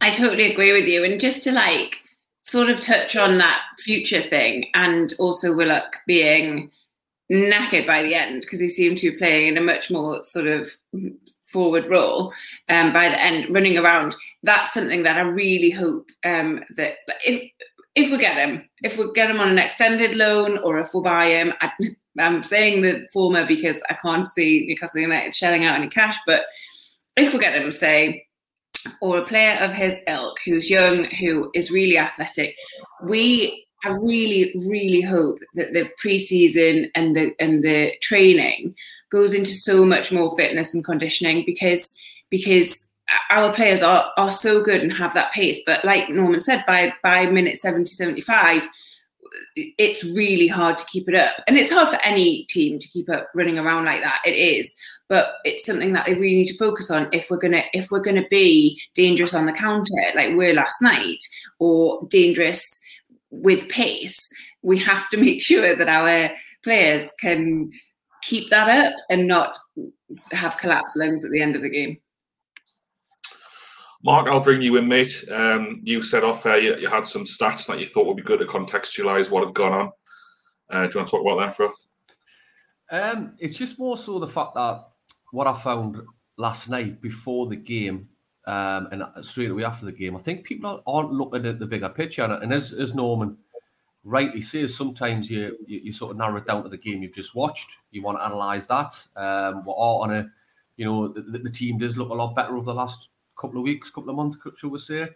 I 0.00 0.10
totally 0.10 0.50
agree 0.50 0.72
with 0.72 0.86
you. 0.86 1.04
And 1.04 1.20
just 1.20 1.44
to 1.44 1.52
like 1.52 1.96
sort 2.42 2.70
of 2.70 2.80
touch 2.80 3.16
on 3.16 3.38
that 3.38 3.62
future 3.78 4.22
thing 4.22 4.66
and 4.74 5.12
also 5.18 5.54
Willock 5.54 5.96
being 6.06 6.70
knackered 7.30 7.86
by 7.86 8.02
the 8.02 8.14
end 8.14 8.40
because 8.40 8.58
he 8.58 8.68
seemed 8.68 8.98
to 8.98 9.12
be 9.12 9.18
playing 9.18 9.48
in 9.48 9.56
a 9.56 9.60
much 9.60 9.90
more 9.90 10.24
sort 10.24 10.46
of 10.46 10.70
forward 11.44 11.88
role 11.88 12.32
um, 12.68 12.92
by 12.92 13.08
the 13.08 13.22
end, 13.22 13.52
running 13.52 13.76
around. 13.76 14.16
That's 14.42 14.72
something 14.72 15.02
that 15.02 15.16
I 15.16 15.22
really 15.22 15.70
hope 15.70 16.10
um, 16.24 16.64
that 16.76 16.96
if 17.24 17.50
if 17.94 18.10
we 18.10 18.18
get 18.18 18.36
him, 18.36 18.68
if 18.82 18.98
we 18.98 19.12
get 19.14 19.30
him 19.30 19.40
on 19.40 19.48
an 19.48 19.58
extended 19.58 20.14
loan 20.14 20.58
or 20.58 20.78
if 20.78 20.94
we 20.94 21.00
buy 21.00 21.26
him, 21.26 21.52
I, 21.60 21.72
am 22.18 22.42
saying 22.42 22.82
the 22.82 23.06
former 23.12 23.46
because 23.46 23.82
I 23.90 23.94
can't 23.94 24.26
see 24.26 24.66
Newcastle 24.66 25.00
United 25.00 25.34
shelling 25.34 25.64
out 25.64 25.76
any 25.76 25.88
cash, 25.88 26.16
but 26.26 26.44
if 27.16 27.32
we 27.32 27.40
get 27.40 27.60
him, 27.60 27.70
say, 27.70 28.26
or 29.02 29.18
a 29.18 29.26
player 29.26 29.58
of 29.60 29.72
his 29.72 30.00
ilk 30.08 30.38
who's 30.44 30.70
young, 30.70 31.04
who 31.16 31.50
is 31.54 31.70
really 31.70 31.98
athletic, 31.98 32.56
we 33.04 33.66
I 33.84 33.90
really, 33.90 34.52
really 34.68 35.00
hope 35.00 35.38
that 35.54 35.72
the 35.72 35.90
preseason 36.02 36.88
and 36.94 37.16
the 37.16 37.34
and 37.40 37.62
the 37.62 37.92
training 38.02 38.74
goes 39.10 39.32
into 39.32 39.52
so 39.52 39.86
much 39.86 40.12
more 40.12 40.36
fitness 40.36 40.74
and 40.74 40.84
conditioning 40.84 41.44
because 41.46 41.94
because 42.28 42.88
our 43.30 43.52
players 43.52 43.82
are 43.82 44.12
are 44.16 44.30
so 44.30 44.62
good 44.62 44.82
and 44.82 44.92
have 44.92 45.14
that 45.14 45.32
pace. 45.32 45.60
But 45.66 45.84
like 45.84 46.08
Norman 46.08 46.40
said, 46.40 46.64
by 46.66 46.92
by 47.02 47.26
minute 47.26 47.58
70, 47.58 47.90
75, 47.90 48.68
it's 49.54 50.04
really 50.04 50.48
hard 50.48 50.78
to 50.78 50.86
keep 50.86 51.08
it 51.08 51.14
up. 51.14 51.42
And 51.46 51.56
it's 51.56 51.70
hard 51.70 51.88
for 51.88 52.00
any 52.04 52.44
team 52.44 52.78
to 52.78 52.88
keep 52.88 53.08
up 53.10 53.28
running 53.34 53.58
around 53.58 53.84
like 53.84 54.02
that. 54.02 54.20
It 54.24 54.34
is. 54.34 54.74
But 55.08 55.34
it's 55.44 55.66
something 55.66 55.92
that 55.94 56.06
they 56.06 56.14
really 56.14 56.36
need 56.36 56.46
to 56.46 56.56
focus 56.56 56.90
on 56.90 57.08
if 57.12 57.30
we're 57.30 57.38
gonna 57.38 57.64
if 57.74 57.90
we're 57.90 58.00
gonna 58.00 58.26
be 58.30 58.80
dangerous 58.94 59.34
on 59.34 59.46
the 59.46 59.52
counter, 59.52 59.92
like 60.14 60.36
we 60.36 60.50
are 60.50 60.54
last 60.54 60.80
night, 60.82 61.18
or 61.58 62.06
dangerous 62.08 62.64
with 63.30 63.68
pace, 63.68 64.28
we 64.62 64.78
have 64.78 65.08
to 65.10 65.16
make 65.24 65.42
sure 65.42 65.74
that 65.74 65.88
our 65.88 66.34
players 66.62 67.10
can 67.20 67.70
keep 68.22 68.50
that 68.50 68.68
up 68.68 68.94
and 69.08 69.26
not 69.26 69.58
have 70.32 70.58
collapsed 70.58 70.96
lungs 70.96 71.24
at 71.24 71.30
the 71.30 71.40
end 71.40 71.56
of 71.56 71.62
the 71.62 71.70
game. 71.70 71.98
Mark, 74.02 74.28
I'll 74.28 74.40
bring 74.40 74.62
you 74.62 74.76
in, 74.76 74.88
mate. 74.88 75.24
Um, 75.30 75.80
you 75.82 76.02
said 76.02 76.24
off 76.24 76.42
there 76.42 76.58
you, 76.58 76.76
you, 76.76 76.88
had 76.88 77.06
some 77.06 77.24
stats 77.24 77.66
that 77.66 77.80
you 77.80 77.86
thought 77.86 78.06
would 78.06 78.16
be 78.16 78.22
good 78.22 78.38
to 78.38 78.46
contextualise 78.46 79.30
what 79.30 79.44
had 79.44 79.54
gone 79.54 79.72
on. 79.72 79.92
Uh, 80.70 80.86
do 80.86 80.92
you 80.92 81.00
want 81.00 81.08
to 81.08 81.10
talk 81.10 81.20
about 81.20 81.38
that, 81.38 81.54
Fro? 81.54 81.72
Um, 82.90 83.34
it's 83.38 83.56
just 83.56 83.78
more 83.78 83.98
so 83.98 84.18
the 84.18 84.28
fact 84.28 84.54
that 84.54 84.86
what 85.32 85.46
I 85.46 85.60
found 85.60 86.00
last 86.38 86.68
night 86.68 87.02
before 87.02 87.46
the 87.46 87.56
game 87.56 88.08
um, 88.46 88.88
and 88.90 89.24
straight 89.24 89.50
away 89.50 89.64
after 89.64 89.84
the 89.84 89.92
game. 89.92 90.16
I 90.16 90.20
think 90.20 90.44
people 90.44 90.82
aren't 90.86 91.12
looking 91.12 91.46
at 91.46 91.58
the 91.58 91.66
bigger 91.66 91.88
picture, 91.88 92.24
and 92.24 92.52
as, 92.52 92.72
as 92.72 92.94
Norman 92.94 93.36
rightly 94.02 94.42
says, 94.42 94.74
sometimes 94.74 95.28
you, 95.28 95.58
you, 95.66 95.80
you 95.84 95.92
sort 95.92 96.12
of 96.12 96.16
narrow 96.16 96.36
it 96.36 96.46
down 96.46 96.62
to 96.62 96.68
the 96.68 96.78
game 96.78 97.02
you've 97.02 97.14
just 97.14 97.34
watched. 97.34 97.76
You 97.90 98.02
want 98.02 98.18
to 98.18 98.26
analyse 98.26 98.66
that. 98.66 98.92
Um, 99.14 99.62
we're 99.64 99.74
all 99.74 100.02
on 100.02 100.12
a, 100.12 100.30
you 100.76 100.86
know, 100.86 101.08
the, 101.08 101.38
the, 101.38 101.50
team 101.50 101.78
does 101.78 101.96
look 101.96 102.08
a 102.08 102.14
lot 102.14 102.34
better 102.34 102.56
over 102.56 102.64
the 102.64 102.74
last 102.74 103.08
couple 103.40 103.58
of 103.58 103.64
weeks, 103.64 103.90
couple 103.90 104.10
of 104.10 104.16
months, 104.16 104.36
shall 104.58 104.70
we 104.70 104.78
say? 104.78 105.08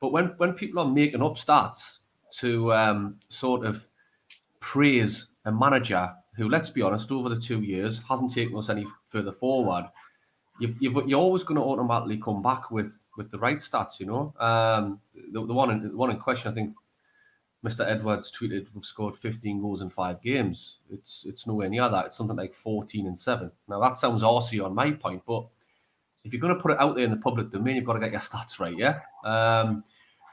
But 0.00 0.12
when 0.12 0.34
when 0.36 0.52
people 0.52 0.80
are 0.82 0.88
making 0.88 1.22
up 1.22 1.36
stats 1.36 1.98
to 2.38 2.72
um, 2.74 3.18
sort 3.28 3.64
of 3.64 3.86
praise 4.60 5.26
a 5.44 5.52
manager 5.52 6.12
who, 6.36 6.48
let's 6.48 6.70
be 6.70 6.82
honest, 6.82 7.10
over 7.10 7.28
the 7.28 7.40
two 7.40 7.62
years 7.62 8.02
hasn't 8.08 8.34
taken 8.34 8.56
us 8.58 8.68
any 8.68 8.86
further 9.10 9.32
forward 9.32 9.86
you, 10.58 10.74
you, 10.80 11.06
you're 11.06 11.20
always 11.20 11.44
going 11.44 11.56
to 11.56 11.62
automatically 11.62 12.18
come 12.18 12.42
back 12.42 12.70
with 12.70 12.92
with 13.16 13.30
the 13.30 13.38
right 13.38 13.58
stats. 13.58 13.98
You 13.98 14.06
know, 14.06 14.34
um, 14.38 15.00
the, 15.32 15.44
the 15.44 15.52
one 15.54 15.70
in, 15.70 15.82
the 15.82 15.96
one 15.96 16.10
in 16.10 16.18
question, 16.18 16.50
I 16.50 16.54
think 16.54 16.74
Mr. 17.64 17.86
Edwards 17.86 18.32
tweeted 18.38 18.66
we've 18.74 18.84
scored 18.84 19.16
15 19.18 19.60
goals 19.60 19.82
in 19.82 19.90
five 19.90 20.22
games. 20.22 20.76
It's 20.90 21.24
it's 21.26 21.46
nowhere 21.46 21.68
near 21.68 21.88
that. 21.88 22.06
It's 22.06 22.16
something 22.16 22.36
like 22.36 22.54
14 22.54 23.06
and 23.06 23.18
seven. 23.18 23.50
Now 23.68 23.80
that 23.80 23.98
sounds 23.98 24.22
arsey 24.22 24.64
on 24.64 24.74
my 24.74 24.92
point, 24.92 25.22
but 25.26 25.46
if 26.26 26.32
you're 26.32 26.40
going 26.40 26.54
to 26.54 26.60
put 26.60 26.72
it 26.72 26.78
out 26.80 26.96
there 26.96 27.04
in 27.04 27.10
the 27.10 27.16
public 27.16 27.52
domain, 27.52 27.76
you've 27.76 27.84
got 27.84 27.92
to 27.92 28.00
get 28.00 28.10
your 28.10 28.20
stats 28.20 28.58
right, 28.58 28.76
yeah. 28.76 28.98
Um, 29.24 29.84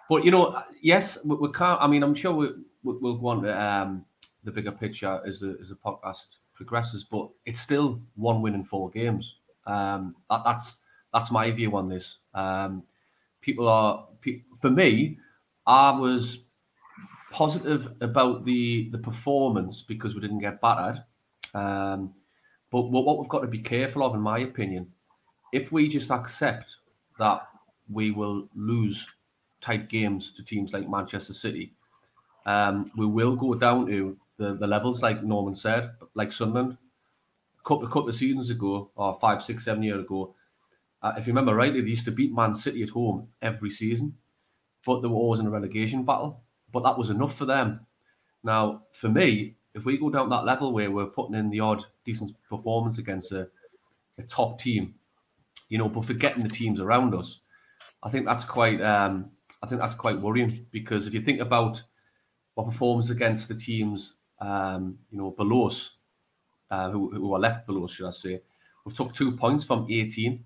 but 0.09 0.25
you 0.25 0.31
know, 0.31 0.59
yes, 0.81 1.17
we, 1.23 1.35
we 1.35 1.51
can't. 1.51 1.79
I 1.81 1.88
mean, 1.88 2.03
I'm 2.03 2.15
sure 2.15 2.33
we, 2.33 2.47
we, 2.83 2.97
will 2.97 3.17
go 3.17 3.27
on 3.27 3.43
to 3.43 3.62
um, 3.62 4.05
the 4.43 4.51
bigger 4.51 4.71
picture 4.71 5.21
as 5.25 5.39
the 5.39 5.57
as 5.62 5.69
the 5.69 5.75
podcast 5.75 6.25
progresses, 6.55 7.05
but 7.09 7.29
it's 7.45 7.59
still 7.59 8.01
one 8.15 8.41
win 8.41 8.55
in 8.55 8.63
four 8.63 8.89
games. 8.89 9.35
Um, 9.67 10.15
that, 10.29 10.41
that's 10.43 10.77
that's 11.13 11.31
my 11.31 11.51
view 11.51 11.75
on 11.77 11.88
this. 11.88 12.17
Um, 12.33 12.83
people 13.41 13.67
are 13.67 14.07
for 14.62 14.71
me. 14.71 15.19
I 15.67 15.91
was 15.91 16.39
positive 17.31 17.88
about 18.01 18.45
the 18.45 18.89
the 18.91 18.97
performance 18.97 19.83
because 19.88 20.15
we 20.15 20.21
didn't 20.21 20.39
get 20.39 20.59
battered. 20.59 21.03
Um, 21.53 22.13
but 22.71 22.81
what, 22.89 23.05
what 23.05 23.19
we've 23.19 23.29
got 23.29 23.41
to 23.41 23.47
be 23.47 23.59
careful 23.59 24.03
of, 24.03 24.15
in 24.15 24.21
my 24.21 24.39
opinion, 24.39 24.88
if 25.53 25.72
we 25.72 25.88
just 25.88 26.12
accept 26.12 26.75
that 27.19 27.48
we 27.89 28.12
will 28.12 28.50
lose 28.55 29.05
tight 29.62 29.88
games 29.88 30.33
to 30.36 30.43
teams 30.43 30.74
like 30.74 30.89
Manchester 30.89 31.33
City, 31.33 31.74
um, 32.45 32.91
we 32.98 33.05
will 33.05 33.36
go 33.36 33.53
down 33.53 33.86
to 33.88 34.17
the, 34.38 34.55
the 34.55 34.67
levels 34.67 35.01
like 35.01 35.24
Norman 35.24 35.55
said, 35.55 35.91
like 36.15 36.33
Sunderland. 36.33 36.77
A 37.60 37.63
couple, 37.63 37.86
a 37.86 37.88
couple 37.88 38.10
of 38.10 38.15
seasons 38.15 38.50
ago, 38.50 38.89
or 38.95 39.17
five, 39.22 39.41
six, 39.41 39.63
seven 39.63 39.83
years 39.83 40.03
ago, 40.03 40.36
uh, 41.01 41.13
if 41.17 41.25
you 41.25 41.31
remember 41.31 41.55
rightly, 41.55 41.81
they 41.81 41.89
used 41.89 42.05
to 42.05 42.12
beat 42.12 42.33
Man 42.33 42.53
City 42.55 42.83
at 42.83 42.89
home 42.89 43.29
every 43.41 43.69
season, 43.72 44.17
but 44.86 45.01
they 45.01 45.07
were 45.07 45.15
always 45.15 45.39
in 45.39 45.48
a 45.48 45.50
relegation 45.50 46.03
battle 46.03 46.43
but 46.74 46.83
that 46.83 46.98
was 46.98 47.10
enough 47.12 47.38
for 47.38 47.45
them. 47.45 47.86
Now, 48.43 48.83
for 48.91 49.07
me, 49.07 49.55
if 49.74 49.86
we 49.86 49.98
go 49.98 50.10
down 50.10 50.29
that 50.29 50.43
level 50.43 50.74
where 50.74 50.91
we're 50.91 51.05
putting 51.05 51.36
in 51.36 51.50
the 51.50 51.62
odd 51.62 51.86
decent 52.03 52.36
performance 52.50 52.98
against 52.98 53.31
a, 53.31 53.48
a 54.17 54.24
top 54.24 54.60
team, 54.60 54.95
you 55.74 55.80
know, 55.80 55.89
but 55.89 56.06
forgetting 56.06 56.44
the 56.44 56.50
teams 56.50 56.80
around 56.80 57.15
us, 57.15 57.39
I 58.03 58.12
think 58.12 58.27
that's 58.27 58.46
quite 58.46 58.80
um, 58.80 59.32
I 59.63 59.65
think 59.65 59.82
that's 59.82 59.96
quite 59.96 60.22
worrying 60.22 60.68
because 60.70 61.08
if 61.08 61.15
you 61.15 61.22
think 61.24 61.39
about 61.39 61.82
what 62.53 62.68
performs 62.68 63.10
against 63.10 63.48
the 63.48 63.56
teams, 63.56 64.13
um, 64.39 65.00
you 65.10 65.18
know, 65.18 65.32
below 65.32 65.70
us, 65.70 65.89
uh, 66.70 66.92
who, 66.92 67.10
who 67.10 67.34
are 67.34 67.39
left 67.39 67.65
below 67.65 67.86
us, 67.86 67.92
should 67.94 68.08
I 68.08 68.12
say, 68.12 68.42
we've 68.86 68.96
took 68.96 69.15
two 69.15 69.36
points 69.36 69.65
from 69.65 69.88
18, 69.89 70.46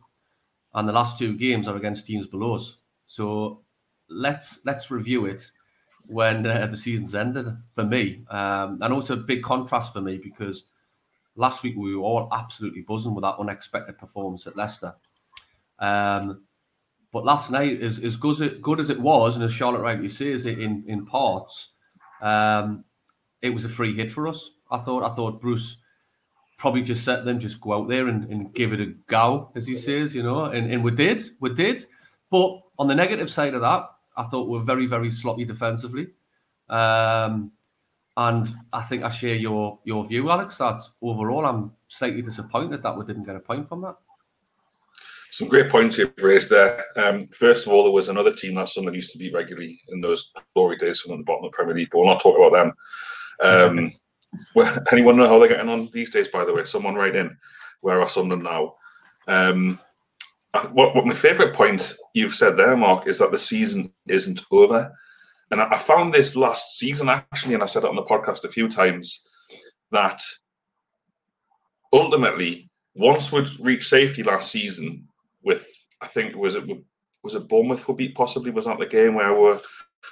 and 0.76 0.88
the 0.88 0.94
last 0.94 1.20
two 1.20 1.38
games 1.38 1.68
are 1.68 1.76
against 1.76 2.06
teams 2.06 2.28
below 2.28 2.56
us. 2.56 2.78
So 3.06 3.64
let's 4.10 4.60
let's 4.64 4.90
review 4.90 5.26
it 5.26 5.52
when 6.06 6.48
uh, 6.48 6.68
the 6.68 6.78
season's 6.78 7.16
ended 7.16 7.48
for 7.76 7.84
me. 7.84 8.24
Um, 8.30 8.80
and 8.82 8.94
also 8.94 9.16
a 9.16 9.18
big 9.18 9.44
contrast 9.44 9.92
for 9.92 10.00
me 10.00 10.20
because 10.24 10.64
last 11.36 11.64
week 11.64 11.76
we 11.76 11.94
were 11.94 12.04
all 12.04 12.30
absolutely 12.32 12.84
buzzing 12.84 13.14
with 13.14 13.24
that 13.24 13.36
unexpected 13.40 13.98
performance 13.98 14.48
at 14.48 14.56
Leicester. 14.56 14.96
Um, 15.80 16.44
but 17.14 17.26
last 17.26 17.52
night, 17.52 17.82
as, 17.82 18.00
as 18.00 18.16
good, 18.18 18.36
as 18.36 18.42
it, 18.42 18.62
good 18.62 18.80
as 18.80 18.90
it 18.90 19.00
was, 19.00 19.36
and 19.36 19.44
as 19.44 19.54
Charlotte 19.54 19.82
rightly 19.82 20.10
says 20.10 20.46
it 20.46 20.60
in, 20.60 20.84
in 20.88 21.06
parts, 21.06 21.70
um, 22.22 22.84
it 23.42 23.50
was 23.50 23.66
a 23.66 23.70
free 23.70 23.94
hit 23.96 24.12
for 24.12 24.28
us. 24.28 24.50
I 24.70 24.80
thought 24.80 25.10
I 25.10 25.14
thought 25.14 25.42
Bruce 25.42 25.78
probably 26.58 26.82
just 26.82 27.06
set 27.06 27.24
them 27.24 27.40
just 27.40 27.62
go 27.62 27.74
out 27.74 27.88
there 27.88 28.08
and, 28.08 28.26
and 28.32 28.54
give 28.54 28.74
it 28.74 28.82
a 28.82 28.94
go, 29.08 29.52
as 29.56 29.66
he 29.68 29.76
says, 29.76 30.14
you 30.14 30.24
know, 30.24 30.46
and, 30.46 30.72
and 30.72 30.84
we 30.84 30.92
did, 30.92 31.22
we 31.40 31.54
did. 31.54 31.86
But 32.32 32.60
on 32.80 32.88
the 32.88 32.96
negative 32.96 33.30
side 33.30 33.54
of 33.54 33.62
that, 33.62 33.90
I 34.18 34.24
thought 34.24 34.50
we 34.50 34.58
were 34.58 34.64
very, 34.64 34.88
very 34.88 35.12
sloppy 35.12 35.46
defensively. 35.46 36.08
Um, 36.70 37.52
and 38.18 38.54
I 38.74 38.82
think 38.82 39.04
I 39.04 39.12
share 39.12 39.36
your 39.36 39.80
your 39.84 40.08
view, 40.08 40.30
Alex, 40.32 40.58
that 40.58 40.82
overall 41.02 41.46
I'm 41.46 41.72
slightly 41.88 42.24
disappointed 42.24 42.82
that 42.82 42.98
we 42.98 43.06
didn't 43.06 43.26
get 43.26 43.36
a 43.36 43.40
point 43.40 43.70
from 43.70 43.82
that. 43.84 43.96
Some 45.38 45.50
great 45.50 45.70
points 45.70 46.00
you've 46.00 46.16
raised 46.20 46.50
there. 46.50 46.84
Um, 46.96 47.28
first 47.28 47.68
of 47.68 47.72
all, 47.72 47.84
there 47.84 47.92
was 47.92 48.10
another 48.10 48.34
team 48.34 48.56
that 48.56 48.70
someone 48.70 48.96
used 48.96 49.12
to 49.12 49.20
beat 49.20 49.36
regularly 49.36 49.80
in 49.90 50.02
those 50.02 50.32
glory 50.56 50.78
days 50.78 51.00
from 51.00 51.16
the 51.16 51.24
bottom 51.24 51.46
of 51.46 51.52
the 51.52 51.56
Premier 51.56 51.76
League, 51.76 51.90
but 51.92 52.00
we'll 52.00 52.08
not 52.08 52.20
talk 52.20 52.36
about 52.36 52.54
them. 52.54 52.74
Um, 53.40 53.92
well, 54.56 54.84
anyone 54.92 55.16
know 55.16 55.28
how 55.28 55.38
they're 55.38 55.48
getting 55.48 55.70
on 55.70 55.90
these 55.94 56.10
days, 56.10 56.28
by 56.28 56.44
the 56.44 56.52
way? 56.52 56.66
Someone 56.66 56.96
write 56.96 57.16
in. 57.16 57.38
Where 57.82 58.02
are 58.02 58.10
Sunderland 58.10 58.46
now? 58.46 58.78
Um, 59.28 59.80
what, 60.72 60.96
what 60.96 61.06
my 61.06 61.14
favourite 61.14 61.54
point 61.54 61.94
you've 62.16 62.34
said 62.34 62.58
there, 62.58 62.76
Mark, 62.76 63.06
is 63.06 63.20
that 63.20 63.30
the 63.30 63.38
season 63.38 63.94
isn't 64.08 64.42
over. 64.52 64.92
And 65.52 65.62
I, 65.62 65.70
I 65.70 65.78
found 65.78 66.16
this 66.16 66.36
last 66.36 66.80
season 66.80 67.10
actually, 67.10 67.54
and 67.54 67.62
I 67.62 67.68
said 67.68 67.84
it 67.84 67.90
on 67.90 67.96
the 67.96 68.02
podcast 68.02 68.44
a 68.44 68.50
few 68.50 68.68
times, 68.68 69.24
that 69.92 70.20
ultimately, 71.94 72.72
once 72.96 73.32
we'd 73.32 73.48
reached 73.60 73.88
safety 73.88 74.24
last 74.24 74.50
season, 74.50 75.08
with 75.48 75.66
I 76.02 76.08
think 76.08 76.36
was 76.36 76.56
it 76.56 76.66
was 77.24 77.34
it 77.34 77.48
Bournemouth 77.48 77.82
who 77.84 77.96
beat 77.96 78.14
possibly 78.14 78.52
was 78.52 78.66
that 78.66 78.78
the 78.78 78.86
game 78.86 79.16
where 79.16 79.34
we 79.34 79.40
were 79.40 79.62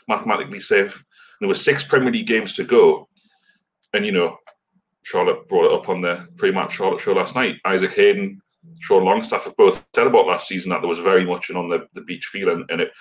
mathematically 0.07 0.59
safe. 0.59 1.03
There 1.39 1.49
were 1.49 1.53
six 1.53 1.83
Premier 1.83 2.11
League 2.11 2.27
games 2.27 2.53
to 2.53 2.63
go, 2.63 3.09
and 3.93 4.05
you 4.05 4.13
know, 4.13 4.37
Charlotte 5.03 5.47
brought 5.47 5.65
it 5.65 5.73
up 5.73 5.89
on 5.89 6.01
the 6.01 6.27
pre-match 6.37 6.73
Charlotte 6.73 7.01
show 7.01 7.13
last 7.13 7.35
night. 7.35 7.57
Isaac 7.65 7.93
Hayden 7.93 8.41
Sean 8.79 9.03
Longstaff 9.03 9.43
have 9.43 9.57
both 9.57 9.85
said 9.93 10.07
about 10.07 10.27
last 10.27 10.47
season 10.47 10.69
that 10.69 10.81
there 10.81 10.89
was 10.89 10.99
very 10.99 11.25
much 11.25 11.49
an 11.49 11.57
on 11.57 11.69
the, 11.69 11.87
the 11.93 12.01
beach 12.01 12.25
feeling 12.25 12.65
and 12.69 12.81
it 12.81 12.91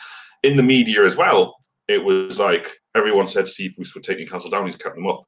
in 0.43 0.57
the 0.57 0.63
media 0.63 1.05
as 1.05 1.17
well. 1.17 1.57
It 1.89 2.03
was 2.03 2.39
like 2.39 2.71
everyone 2.95 3.27
said 3.27 3.49
Steve 3.49 3.75
Bruce 3.77 3.95
would 3.95 4.05
take 4.05 4.19
Newcastle 4.19 4.51
down, 4.51 4.67
he's 4.67 4.77
kept 4.77 4.97
them 4.97 5.07
up. 5.07 5.25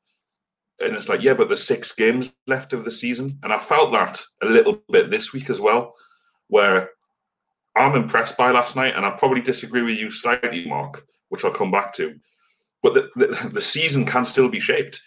And 0.81 0.95
it's 0.95 1.09
like, 1.09 1.23
yeah, 1.23 1.33
but 1.33 1.49
there's 1.49 1.67
six 1.67 1.93
games 1.93 2.33
left 2.47 2.75
of 2.75 2.85
the 2.85 2.91
season. 2.91 3.39
And 3.43 3.53
I 3.53 3.59
felt 3.59 3.93
that 3.93 4.23
a 4.43 4.47
little 4.47 4.83
bit 4.91 5.11
this 5.11 5.33
week 5.33 5.49
as 5.49 5.59
well, 5.59 5.95
where 6.49 6.91
I'm 7.77 7.95
impressed 7.95 8.37
by 8.37 8.51
last 8.51 8.75
night, 8.75 8.95
and 8.97 9.05
I 9.05 9.11
probably 9.11 9.43
disagree 9.43 9.83
with 9.83 9.99
you 9.99 10.11
slightly, 10.11 10.67
Mark, 10.67 11.05
which 11.29 11.45
I'll 11.45 11.51
come 11.51 11.71
back 11.71 11.93
to. 11.95 12.19
But 12.83 12.95
the, 12.95 13.09
the, 13.17 13.51
the 13.53 13.61
season 13.61 14.07
can 14.07 14.25
still 14.25 14.49
be 14.49 14.61
shaped. 14.61 15.01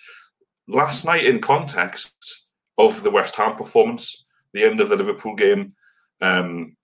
Last 0.67 1.03
night, 1.03 1.25
in 1.25 1.39
context 1.39 2.45
of 2.77 3.01
the 3.01 3.09
West 3.09 3.35
Ham 3.35 3.55
performance, 3.55 4.25
the 4.53 4.63
end 4.63 4.81
of 4.81 4.89
the 4.89 4.95
Liverpool 4.95 5.35
game, 5.35 5.73
um, 6.21 6.75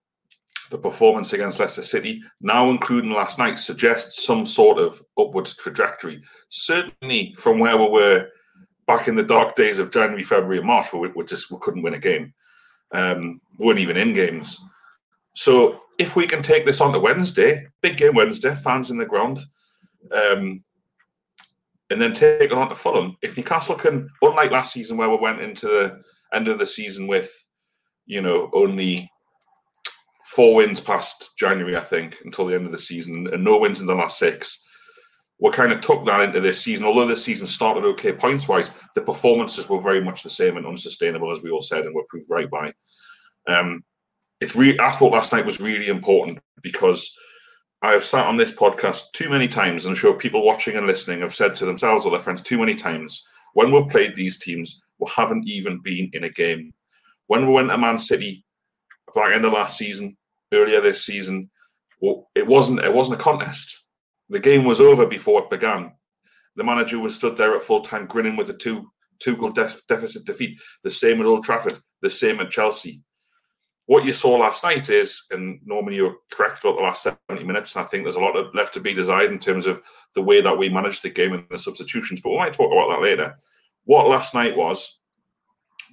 the 0.71 0.77
performance 0.77 1.33
against 1.33 1.59
Leicester 1.59 1.83
City, 1.83 2.23
now 2.41 2.69
including 2.69 3.11
last 3.11 3.37
night, 3.37 3.59
suggests 3.59 4.25
some 4.25 4.45
sort 4.45 4.79
of 4.79 4.99
upward 5.19 5.45
trajectory. 5.45 6.21
Certainly 6.49 7.35
from 7.37 7.59
where 7.59 7.77
we 7.77 7.87
were 7.87 8.29
back 8.87 9.07
in 9.07 9.15
the 9.15 9.23
dark 9.23 9.55
days 9.55 9.77
of 9.77 9.91
January, 9.91 10.23
February, 10.23 10.57
and 10.57 10.67
March, 10.67 10.91
where 10.91 11.01
we, 11.03 11.09
we 11.09 11.23
just 11.25 11.51
we 11.51 11.57
couldn't 11.61 11.83
win 11.83 11.93
a 11.93 11.99
game, 11.99 12.33
um, 12.91 13.39
we 13.59 13.67
weren't 13.67 13.79
even 13.79 13.97
in 13.97 14.13
games. 14.13 14.59
So 15.35 15.81
if 15.99 16.15
we 16.15 16.27
can 16.27 16.41
take 16.41 16.65
this 16.65 16.81
on 16.81 16.91
to 16.91 16.99
Wednesday, 16.99 17.67
big 17.81 17.97
game 17.97 18.15
Wednesday, 18.15 18.55
fans 18.55 18.91
in 18.91 18.97
the 18.97 19.05
ground, 19.05 19.39
um, 20.11 20.63
and 21.89 22.01
then 22.01 22.13
take 22.13 22.41
it 22.41 22.51
on 22.51 22.69
to 22.69 22.75
Fulham. 22.75 23.15
If 23.21 23.37
Newcastle 23.37 23.75
can, 23.75 24.09
unlike 24.21 24.51
last 24.51 24.73
season 24.73 24.97
where 24.97 25.09
we 25.09 25.17
went 25.17 25.41
into 25.41 25.67
the 25.67 26.01
end 26.33 26.47
of 26.47 26.57
the 26.57 26.65
season 26.65 27.07
with 27.07 27.31
you 28.05 28.21
know, 28.21 28.49
only 28.53 29.11
four 30.25 30.55
wins 30.55 30.79
past 30.79 31.31
January, 31.37 31.75
I 31.75 31.81
think, 31.81 32.17
until 32.23 32.45
the 32.45 32.55
end 32.55 32.65
of 32.65 32.71
the 32.71 32.77
season, 32.77 33.27
and 33.31 33.43
no 33.43 33.57
wins 33.57 33.81
in 33.81 33.87
the 33.87 33.95
last 33.95 34.19
six. 34.19 34.63
We 35.39 35.51
kind 35.51 35.71
of 35.71 35.81
took 35.81 36.05
that 36.05 36.21
into 36.21 36.39
this 36.39 36.61
season. 36.61 36.85
Although 36.85 37.07
this 37.07 37.23
season 37.23 37.47
started 37.47 37.83
okay 37.83 38.13
points 38.13 38.47
wise, 38.47 38.71
the 38.93 39.01
performances 39.01 39.67
were 39.67 39.81
very 39.81 40.01
much 40.01 40.23
the 40.23 40.29
same 40.29 40.55
and 40.55 40.65
unsustainable, 40.65 41.31
as 41.31 41.41
we 41.41 41.51
all 41.51 41.61
said, 41.61 41.85
and 41.85 41.93
were 41.93 42.05
proved 42.07 42.29
right 42.29 42.49
by. 42.49 42.73
Um, 43.47 43.83
it's 44.41 44.55
really, 44.55 44.79
I 44.79 44.91
thought 44.91 45.13
last 45.13 45.33
night 45.33 45.45
was 45.45 45.61
really 45.61 45.87
important 45.87 46.39
because 46.61 47.15
I 47.81 47.91
have 47.91 48.03
sat 48.03 48.25
on 48.25 48.37
this 48.37 48.51
podcast 48.51 49.11
too 49.13 49.29
many 49.29 49.47
times, 49.47 49.85
and 49.85 49.91
I'm 49.91 49.97
sure 49.97 50.13
people 50.17 50.45
watching 50.45 50.75
and 50.75 50.87
listening 50.87 51.21
have 51.21 51.35
said 51.35 51.55
to 51.55 51.65
themselves 51.65 52.05
or 52.05 52.11
their 52.11 52.19
friends 52.19 52.41
too 52.41 52.57
many 52.57 52.75
times 52.75 53.23
when 53.53 53.71
we've 53.71 53.87
played 53.87 54.15
these 54.15 54.37
teams, 54.37 54.83
we 54.99 55.09
haven't 55.15 55.47
even 55.47 55.79
been 55.81 56.09
in 56.13 56.25
a 56.25 56.29
game 56.29 56.73
when 57.27 57.47
we 57.47 57.53
went 57.53 57.69
to 57.69 57.77
Man 57.77 57.97
City 57.97 58.45
back 59.13 59.33
end 59.33 59.45
of 59.45 59.53
last 59.53 59.77
season, 59.77 60.17
earlier 60.53 60.81
this 60.81 61.05
season, 61.05 61.49
it 62.35 62.45
wasn't 62.45 62.79
it 62.79 62.93
wasn't 62.93 63.19
a 63.19 63.23
contest. 63.23 63.83
The 64.29 64.39
game 64.39 64.63
was 64.63 64.81
over 64.81 65.05
before 65.05 65.43
it 65.43 65.49
began. 65.49 65.93
The 66.55 66.63
manager 66.63 66.99
was 66.99 67.15
stood 67.15 67.37
there 67.37 67.55
at 67.55 67.63
full 67.63 67.81
time, 67.81 68.05
grinning 68.05 68.35
with 68.35 68.49
a 68.49 68.53
two 68.53 68.91
two 69.19 69.37
goal 69.37 69.51
def- 69.51 69.81
deficit 69.87 70.25
defeat. 70.25 70.57
The 70.83 70.89
same 70.89 71.19
at 71.19 71.25
Old 71.25 71.43
Trafford. 71.43 71.79
The 72.01 72.09
same 72.09 72.39
at 72.39 72.51
Chelsea. 72.51 73.01
What 73.87 74.05
you 74.05 74.13
saw 74.13 74.37
last 74.37 74.63
night 74.63 74.89
is, 74.89 75.25
and 75.29 75.59
Norman, 75.63 75.93
you're 75.93 76.17
correct 76.31 76.63
about 76.63 76.77
the 76.77 76.83
last 76.83 77.03
70 77.03 77.43
minutes. 77.45 77.75
And 77.75 77.85
I 77.85 77.87
think 77.87 78.03
there's 78.03 78.15
a 78.15 78.19
lot 78.19 78.35
of 78.35 78.53
left 78.55 78.73
to 78.73 78.79
be 78.79 78.93
desired 78.93 79.31
in 79.31 79.37
terms 79.37 79.67
of 79.67 79.81
the 80.15 80.23
way 80.23 80.41
that 80.41 80.57
we 80.57 80.69
managed 80.69 81.03
the 81.03 81.09
game 81.09 81.33
and 81.33 81.45
the 81.51 81.57
substitutions. 81.57 82.19
But 82.21 82.31
we 82.31 82.37
might 82.37 82.53
talk 82.53 82.71
about 82.71 82.95
that 82.95 83.03
later. 83.03 83.35
What 83.83 84.07
last 84.07 84.33
night 84.33 84.57
was 84.57 84.99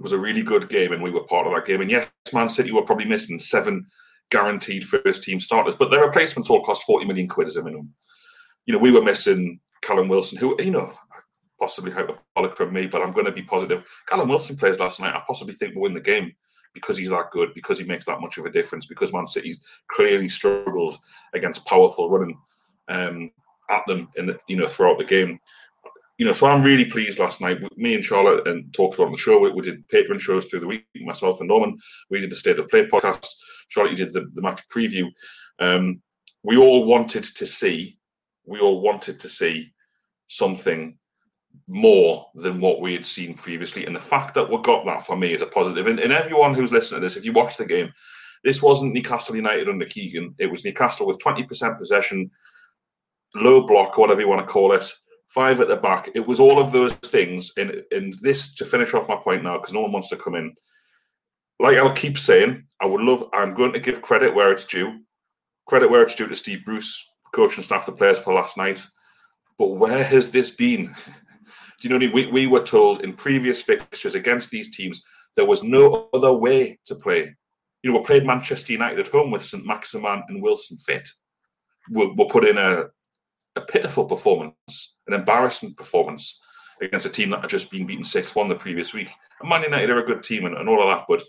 was 0.01 0.13
a 0.13 0.19
really 0.19 0.43
good 0.43 0.71
game, 0.71 0.93
and 0.93 1.03
we 1.03 1.11
were 1.11 1.25
part 1.25 1.47
of 1.47 1.53
that 1.53 1.67
game. 1.67 1.83
And 1.83 1.91
yes, 1.91 2.09
Man 2.33 2.49
City 2.49 2.73
were 2.73 2.83
probably 2.83 3.05
missing 3.05 3.39
seven 3.39 3.87
guaranteed 4.31 4.85
first 4.85 5.23
team 5.23 5.39
starters, 5.39 5.75
but 5.75 5.91
their 5.91 6.05
replacements 6.05 6.49
all 6.49 6.65
cost 6.65 6.85
40 6.85 7.05
million 7.05 7.29
quid 7.29 7.47
as 7.47 7.57
a 7.57 7.63
minimum. 7.63 7.93
You 8.65 8.73
know, 8.73 8.79
we 8.79 8.91
were 8.91 9.03
missing 9.03 9.61
Callum 9.83 10.09
Wilson, 10.09 10.39
who 10.39 10.57
you 10.63 10.71
know 10.71 10.95
possibly 11.61 11.93
hyperbolic 11.93 12.57
from 12.57 12.73
me, 12.73 12.87
but 12.87 13.03
I'm 13.03 13.13
going 13.13 13.27
to 13.27 13.33
be 13.33 13.43
positive. 13.43 13.85
Callum 14.09 14.31
Wilson 14.31 14.57
plays 14.57 14.79
last 14.79 14.99
night. 14.99 15.15
I 15.15 15.23
possibly 15.27 15.55
think 15.55 15.75
we'll 15.75 15.83
win 15.83 15.95
the 15.95 16.01
game 16.01 16.33
because 16.75 16.97
he's 16.97 17.11
that 17.11 17.31
good, 17.31 17.53
because 17.55 17.79
he 17.79 17.85
makes 17.85 18.05
that 18.07 18.21
much 18.21 18.39
of 18.39 18.47
a 18.47 18.51
difference, 18.51 18.87
because 18.87 19.13
Man 19.13 19.27
City's 19.27 19.61
clearly 19.89 20.29
struggled 20.29 20.99
against 21.35 21.67
powerful 21.67 22.09
running 22.09 22.39
um, 22.89 23.31
at 23.71 23.83
them 23.87 24.09
in 24.17 24.27
the, 24.27 24.39
you 24.49 24.57
know 24.57 24.67
throughout 24.67 24.99
the 24.99 25.05
game. 25.05 25.39
You 26.19 26.27
know, 26.27 26.33
so 26.33 26.47
I'm 26.47 26.63
really 26.63 26.85
pleased 26.85 27.19
last 27.19 27.41
night. 27.41 27.61
With 27.63 27.77
me 27.77 27.95
and 27.95 28.05
Charlotte 28.05 28.47
and 28.47 28.73
talked 28.73 28.95
about 28.95 29.07
on 29.07 29.13
the 29.13 29.19
show. 29.19 29.41
We, 29.41 29.51
we 29.51 29.63
did 29.63 29.89
Patreon 29.89 30.21
shows 30.21 30.47
through 30.47 30.61
the 30.61 30.67
week. 30.67 30.85
Myself 30.97 31.41
and 31.41 31.49
Norman, 31.49 31.79
we 32.11 32.21
did 32.21 32.31
the 32.31 32.37
State 32.37 32.59
of 32.59 32.69
Play 32.69 32.87
podcast. 32.87 33.27
Charlotte, 33.69 33.91
you 33.91 34.05
did 34.05 34.13
the, 34.13 34.31
the 34.35 34.43
match 34.43 34.63
preview. 34.69 35.11
Um, 35.59 36.01
we 36.45 36.57
all 36.57 36.85
wanted 36.85 37.25
to 37.25 37.47
see, 37.47 37.99
we 38.45 38.61
all 38.61 38.83
wanted 38.83 39.19
to 39.21 39.29
see 39.29 39.73
something 40.29 40.99
more 41.69 42.27
than 42.35 42.61
what 42.61 42.81
we 42.81 42.93
had 42.93 43.07
seen 43.07 43.35
previously. 43.35 43.87
And 43.87 43.95
the 43.95 44.01
fact 44.01 44.35
that 44.35 44.51
we 44.51 44.59
got 44.63 44.85
that 44.87 45.05
for 45.05 45.17
me 45.17 45.33
is 45.33 45.43
a 45.43 45.47
positive. 45.47 45.87
And, 45.87 45.99
and 45.99 46.13
everyone 46.13 46.55
who's 46.55 46.73
listening 46.73 47.01
to 47.01 47.07
this, 47.07 47.17
if 47.17 47.25
you 47.25 47.33
watch 47.33 47.57
the 47.57 47.67
game, 47.67 47.93
this 48.45 48.63
wasn't 48.63 48.93
Newcastle 48.93 49.37
United 49.37 49.69
under 49.69 49.87
Keegan. 49.87 50.35
It 50.39 50.51
was 50.51 50.65
Newcastle 50.65 51.07
with 51.07 51.19
20% 51.19 51.79
possession, 51.79 52.31
low 53.35 53.67
block, 53.67 53.97
whatever 53.99 54.21
you 54.21 54.29
want 54.29 54.47
to 54.47 54.53
call 54.53 54.73
it, 54.73 54.93
five 55.29 55.61
at 55.61 55.69
the 55.69 55.77
back. 55.77 56.11
It 56.15 56.27
was 56.27 56.41
all 56.41 56.59
of 56.59 56.73
those 56.73 56.95
things. 56.95 57.53
And, 57.57 57.83
and 57.91 58.15
this, 58.21 58.55
to 58.57 58.65
finish 58.65 58.95
off 58.95 59.09
my 59.09 59.17
point 59.17 59.45
now, 59.45 59.59
because 59.59 59.73
no 59.73 59.81
one 59.81 59.93
wants 59.93 60.09
to 60.09 60.17
come 60.17 60.35
in, 60.35 60.53
like 61.61 61.77
I'll 61.77 61.93
keep 61.93 62.19
saying, 62.19 62.65
I 62.81 62.87
would 62.87 63.01
love, 63.01 63.29
I'm 63.33 63.55
going 63.55 63.73
to 63.73 63.81
give 63.81 64.03
credit 64.03 64.35
where 64.35 64.51
it's 64.51 64.67
due. 64.67 65.01
Credit 65.67 65.89
where 65.89 66.03
it's 66.03 66.17
due 66.17 66.27
to 66.27 66.35
Steve 66.35 66.65
Bruce, 66.65 67.09
coach 67.33 67.57
and 67.57 67.65
staff, 67.65 67.87
the 67.87 67.93
players 67.93 68.19
for 68.19 68.35
last 68.35 68.57
night. 68.57 68.85
But 69.59 69.77
where 69.77 70.03
has 70.03 70.33
this 70.33 70.51
been? 70.51 70.95
Do 71.83 71.89
you 71.89 71.91
know 71.91 71.97
what 71.97 72.13
I 72.13 72.15
mean? 72.15 72.33
We, 72.33 72.43
we 72.43 72.47
were 72.47 72.63
told 72.63 73.01
in 73.01 73.13
previous 73.13 73.61
fixtures 73.61 74.15
against 74.15 74.51
these 74.51 74.75
teams 74.75 75.03
there 75.35 75.45
was 75.45 75.65
no 75.65 76.09
other 76.15 76.33
way 76.33 76.79
to 76.85 76.95
play. 76.95 77.35
You 77.83 77.91
know, 77.91 77.99
we 77.99 78.05
played 78.05 78.25
Manchester 78.25 78.73
United 78.73 79.01
at 79.01 79.09
home 79.09 79.33
with 79.33 79.45
St. 79.45 79.67
Maximin 79.67 80.23
and 80.29 80.41
Wilson 80.41 80.77
fit. 80.77 81.09
We'll, 81.91 82.15
we'll 82.15 82.29
put 82.29 82.45
in 82.45 82.57
a, 82.57 82.85
a 83.57 83.61
pitiful 83.63 84.05
performance, 84.05 84.97
an 85.09 85.15
embarrassment 85.15 85.77
performance 85.77 86.39
against 86.81 87.07
a 87.07 87.09
team 87.11 87.31
that 87.31 87.41
had 87.41 87.51
just 87.51 87.69
been 87.69 87.85
beaten 87.85 88.05
6 88.05 88.33
1 88.33 88.49
the 88.49 88.55
previous 88.55 88.95
week. 88.95 89.09
And 89.41 89.51
Man 89.51 89.65
United 89.65 89.91
are 89.91 89.99
a 89.99 90.07
good 90.07 90.23
team 90.23 90.47
and, 90.47 90.57
and 90.57 90.69
all 90.69 90.81
of 90.81 90.97
that, 90.97 91.07
but 91.09 91.25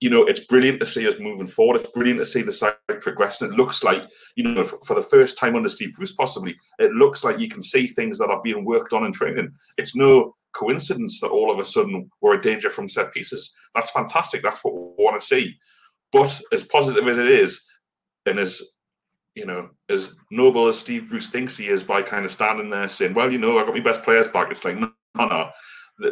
you 0.00 0.10
know, 0.10 0.24
it's 0.24 0.40
brilliant 0.40 0.78
to 0.80 0.86
see 0.86 1.06
us 1.08 1.18
moving 1.18 1.46
forward. 1.46 1.80
It's 1.80 1.90
brilliant 1.90 2.20
to 2.20 2.24
see 2.24 2.42
the 2.42 2.52
side 2.52 2.74
progressing. 3.00 3.48
It 3.48 3.56
looks 3.56 3.82
like, 3.82 4.02
you 4.36 4.44
know, 4.44 4.64
for, 4.64 4.78
for, 4.86 4.94
the 4.94 5.02
first 5.02 5.38
time 5.38 5.56
under 5.56 5.68
Steve 5.68 5.94
Bruce, 5.94 6.12
possibly, 6.12 6.56
it 6.78 6.92
looks 6.92 7.24
like 7.24 7.40
you 7.40 7.48
can 7.48 7.62
see 7.62 7.86
things 7.86 8.18
that 8.18 8.30
are 8.30 8.42
being 8.42 8.64
worked 8.64 8.92
on 8.92 9.04
in 9.04 9.12
training. 9.12 9.50
It's 9.76 9.96
no 9.96 10.36
coincidence 10.52 11.20
that 11.20 11.28
all 11.28 11.50
of 11.50 11.58
a 11.58 11.64
sudden 11.64 12.10
we're 12.20 12.38
a 12.38 12.40
danger 12.40 12.70
from 12.70 12.88
set 12.88 13.12
pieces. 13.12 13.52
That's 13.74 13.90
fantastic. 13.90 14.42
That's 14.42 14.62
what 14.62 14.74
we 14.74 15.04
want 15.04 15.20
to 15.20 15.26
see. 15.26 15.56
But 16.12 16.40
as 16.52 16.62
positive 16.62 17.06
as 17.08 17.18
it 17.18 17.30
is, 17.30 17.64
and 18.24 18.38
as 18.38 18.62
you 19.34 19.46
know, 19.46 19.70
as 19.88 20.14
noble 20.30 20.66
as 20.66 20.78
Steve 20.78 21.08
Bruce 21.08 21.28
thinks 21.28 21.56
he 21.56 21.68
is 21.68 21.84
by 21.84 22.02
kind 22.02 22.24
of 22.24 22.32
standing 22.32 22.70
there 22.70 22.88
saying, 22.88 23.14
"Well, 23.14 23.30
you 23.30 23.38
know, 23.38 23.58
I 23.58 23.64
got 23.64 23.74
my 23.74 23.80
best 23.80 24.02
players 24.02 24.26
back," 24.26 24.50
it's 24.50 24.64
like, 24.64 24.76
no, 24.76 24.90
no, 25.16 25.26
no. 25.26 25.50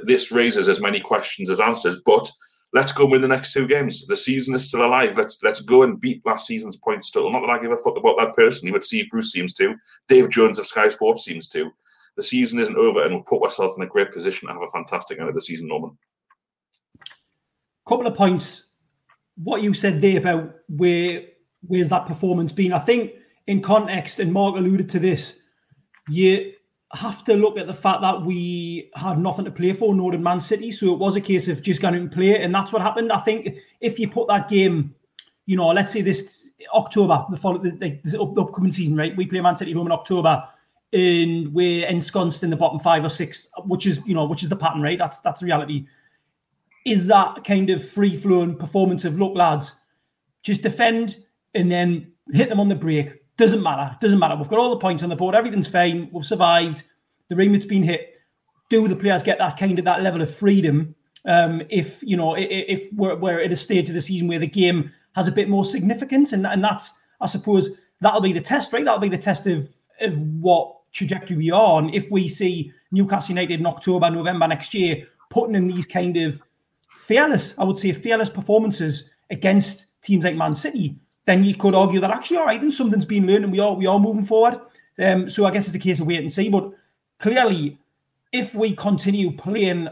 This 0.05 0.31
raises 0.31 0.69
as 0.69 0.81
many 0.81 1.00
questions 1.00 1.50
as 1.50 1.61
answers, 1.61 2.00
but 2.05 2.31
let's 2.76 2.92
go 2.92 3.06
win 3.06 3.23
the 3.23 3.28
next 3.28 3.52
two 3.52 3.66
games. 3.66 4.06
The 4.06 4.16
season 4.16 4.54
is 4.54 4.68
still 4.68 4.85
alive. 4.85 5.16
Let's 5.16 5.42
let's 5.42 5.61
go 5.61 5.83
and 5.83 6.00
beat 6.00 6.25
last 6.26 6.47
season's 6.47 6.76
points 6.76 7.11
total. 7.11 7.33
Not 7.33 7.40
that 7.40 7.50
I 7.50 7.59
give 7.61 7.73
a 7.73 7.76
fuck 7.76 7.97
about 7.97 8.16
that 8.18 8.37
personally, 8.37 8.73
but 8.73 8.85
Steve 8.85 9.09
Bruce 9.11 9.33
seems 9.33 9.54
to. 9.54 9.75
Dave 10.09 10.30
Jones 10.30 10.59
of 10.59 10.66
Sky 10.66 10.88
Sports 10.88 11.25
seems 11.25 11.49
to. 11.49 11.71
The 12.16 12.23
season 12.23 12.59
isn't 12.59 12.76
over, 12.76 13.02
and 13.02 13.14
we've 13.14 13.25
put 13.25 13.42
ourselves 13.42 13.76
in 13.76 13.83
a 13.83 13.87
great 13.87 14.12
position 14.12 14.49
to 14.49 14.54
have 14.54 14.62
a 14.62 14.68
fantastic 14.68 15.18
end 15.18 15.28
of 15.28 15.35
the 15.35 15.40
season, 15.40 15.68
Norman. 15.68 15.97
Couple 17.88 18.06
of 18.06 18.14
points. 18.14 18.68
What 19.42 19.62
you 19.62 19.75
said 19.75 20.00
there 20.00 20.18
about 20.18 20.54
where 20.68 21.23
where's 21.66 21.88
that 21.88 22.06
performance 22.06 22.52
been? 22.52 22.73
I 22.73 22.78
think 22.78 23.12
in 23.47 23.62
context, 23.62 24.19
and 24.19 24.32
Mark 24.32 24.56
alluded 24.56 24.89
to 24.91 24.99
this, 24.99 25.34
you 26.08 26.52
have 26.92 27.25
to 27.25 27.34
look 27.34 27.58
at 27.58 27.66
the 27.66 27.75
fact 27.75 28.00
that 28.00 28.22
we 28.22 28.90
had 28.94 29.18
nothing 29.18 29.44
to 29.44 29.50
play 29.50 29.72
for, 29.72 29.94
nor 29.94 30.12
did 30.12 30.20
Man 30.20 30.40
City. 30.40 30.70
So 30.70 30.92
it 30.92 30.99
was 30.99 31.16
a 31.16 31.20
case 31.20 31.49
of 31.49 31.62
just 31.62 31.80
going 31.80 31.94
out 31.94 32.00
and 32.00 32.12
play, 32.12 32.30
it. 32.30 32.42
and 32.42 32.54
that's 32.54 32.72
what 32.72 32.82
happened. 32.82 33.12
I 33.12 33.20
think 33.20 33.56
if 33.80 33.99
you 33.99 34.08
put 34.08 34.28
that 34.28 34.49
game, 34.49 34.94
you 35.46 35.56
know, 35.56 35.68
let's 35.68 35.92
say 35.92 36.00
this 36.00 36.50
October, 36.72 37.25
the, 37.30 37.36
follow, 37.36 37.58
the, 37.58 37.70
the 38.04 38.40
upcoming 38.40 38.72
season, 38.72 38.96
right? 38.96 39.16
We 39.16 39.26
play 39.26 39.40
Man 39.40 39.56
City 39.56 39.72
home 39.72 39.86
in 39.86 39.92
October, 39.92 40.44
and 40.92 41.52
we're 41.52 41.86
ensconced 41.86 42.42
in 42.42 42.50
the 42.50 42.56
bottom 42.56 42.78
five 42.78 43.04
or 43.04 43.08
six, 43.08 43.49
which 43.64 43.86
is 43.86 44.00
you 44.06 44.14
know, 44.14 44.25
which 44.25 44.42
is 44.42 44.49
the 44.49 44.56
pattern, 44.56 44.80
right? 44.80 44.99
That's 44.99 45.18
that's 45.18 45.40
the 45.40 45.46
reality. 45.46 45.86
Is 46.84 47.06
that 47.08 47.42
kind 47.44 47.68
of 47.70 47.88
free 47.88 48.16
flowing 48.16 48.56
performance 48.56 49.04
of 49.04 49.18
look, 49.18 49.34
lads, 49.34 49.75
just 50.44 50.62
defend 50.62 51.16
and 51.54 51.70
then 51.70 52.12
hit 52.32 52.49
them 52.49 52.60
on 52.60 52.68
the 52.68 52.76
break 52.76 53.25
doesn't 53.36 53.62
matter. 53.62 53.96
Doesn't 54.00 54.18
matter. 54.18 54.36
We've 54.36 54.49
got 54.49 54.58
all 54.58 54.70
the 54.70 54.80
points 54.80 55.02
on 55.02 55.08
the 55.08 55.16
board. 55.16 55.34
Everything's 55.34 55.68
fine. 55.68 56.08
We've 56.12 56.25
survived. 56.25 56.82
The 57.28 57.36
remote's 57.36 57.66
been 57.66 57.82
hit. 57.82 58.14
Do 58.70 58.88
the 58.88 58.96
players 58.96 59.22
get 59.22 59.38
that 59.38 59.56
kind 59.58 59.78
of 59.78 59.84
that 59.84 60.02
level 60.02 60.22
of 60.22 60.34
freedom? 60.34 60.94
Um, 61.26 61.62
if 61.68 62.02
you 62.02 62.16
know, 62.16 62.34
if, 62.34 62.49
if 62.50 62.92
we're, 62.92 63.16
we're 63.16 63.40
at 63.40 63.52
a 63.52 63.56
stage 63.56 63.88
of 63.88 63.94
the 63.94 64.00
season 64.00 64.28
where 64.28 64.38
the 64.38 64.46
game 64.46 64.92
has 65.14 65.28
a 65.28 65.32
bit 65.32 65.49
more 65.49 65.64
significance, 65.64 66.32
and 66.32 66.46
and 66.46 66.62
that's, 66.62 66.94
I 67.20 67.26
suppose, 67.26 67.70
that'll 68.00 68.20
be 68.20 68.32
the 68.32 68.40
test, 68.40 68.72
right? 68.72 68.84
That'll 68.84 69.00
be 69.00 69.08
the 69.08 69.18
test 69.18 69.46
of 69.46 69.68
of 70.00 70.16
what 70.18 70.72
trajectory 70.92 71.36
we 71.36 71.50
are 71.50 71.76
on. 71.76 71.92
If 71.92 72.10
we 72.10 72.28
see 72.28 72.72
Newcastle 72.90 73.34
United 73.34 73.60
in 73.60 73.66
October, 73.66 74.10
November 74.10 74.46
next 74.49 74.72
year 74.75 75.06
putting 75.30 75.54
in 75.54 75.68
these 75.68 75.86
kind 75.86 76.16
of 76.16 76.40
fearless, 77.06 77.58
I 77.58 77.64
would 77.64 77.76
say, 77.76 77.92
fearless 77.92 78.30
performances 78.30 79.10
against 79.30 79.86
teams 80.02 80.25
like 80.25 80.36
Man 80.36 80.54
City, 80.54 80.96
then 81.26 81.45
you 81.45 81.54
could 81.54 81.75
argue 81.75 82.00
that 82.00 82.10
actually, 82.10 82.39
all 82.39 82.47
right, 82.47 82.60
then 82.60 82.73
something's 82.73 83.04
been 83.04 83.26
learned 83.26 83.45
and 83.45 83.52
we 83.52 83.60
are 83.60 83.75
we 83.75 83.86
are 83.86 83.99
moving 83.99 84.25
forward. 84.25 84.60
Um, 84.99 85.28
so 85.28 85.45
I 85.45 85.50
guess 85.50 85.67
it's 85.67 85.76
a 85.76 85.80
case 85.80 86.00
of 86.00 86.06
wait 86.06 86.21
and 86.21 86.32
see. 86.32 86.49
But 86.49 86.71
clearly, 87.19 87.78
if 88.32 88.54
we 88.54 88.75
continue 88.75 89.36
playing 89.36 89.89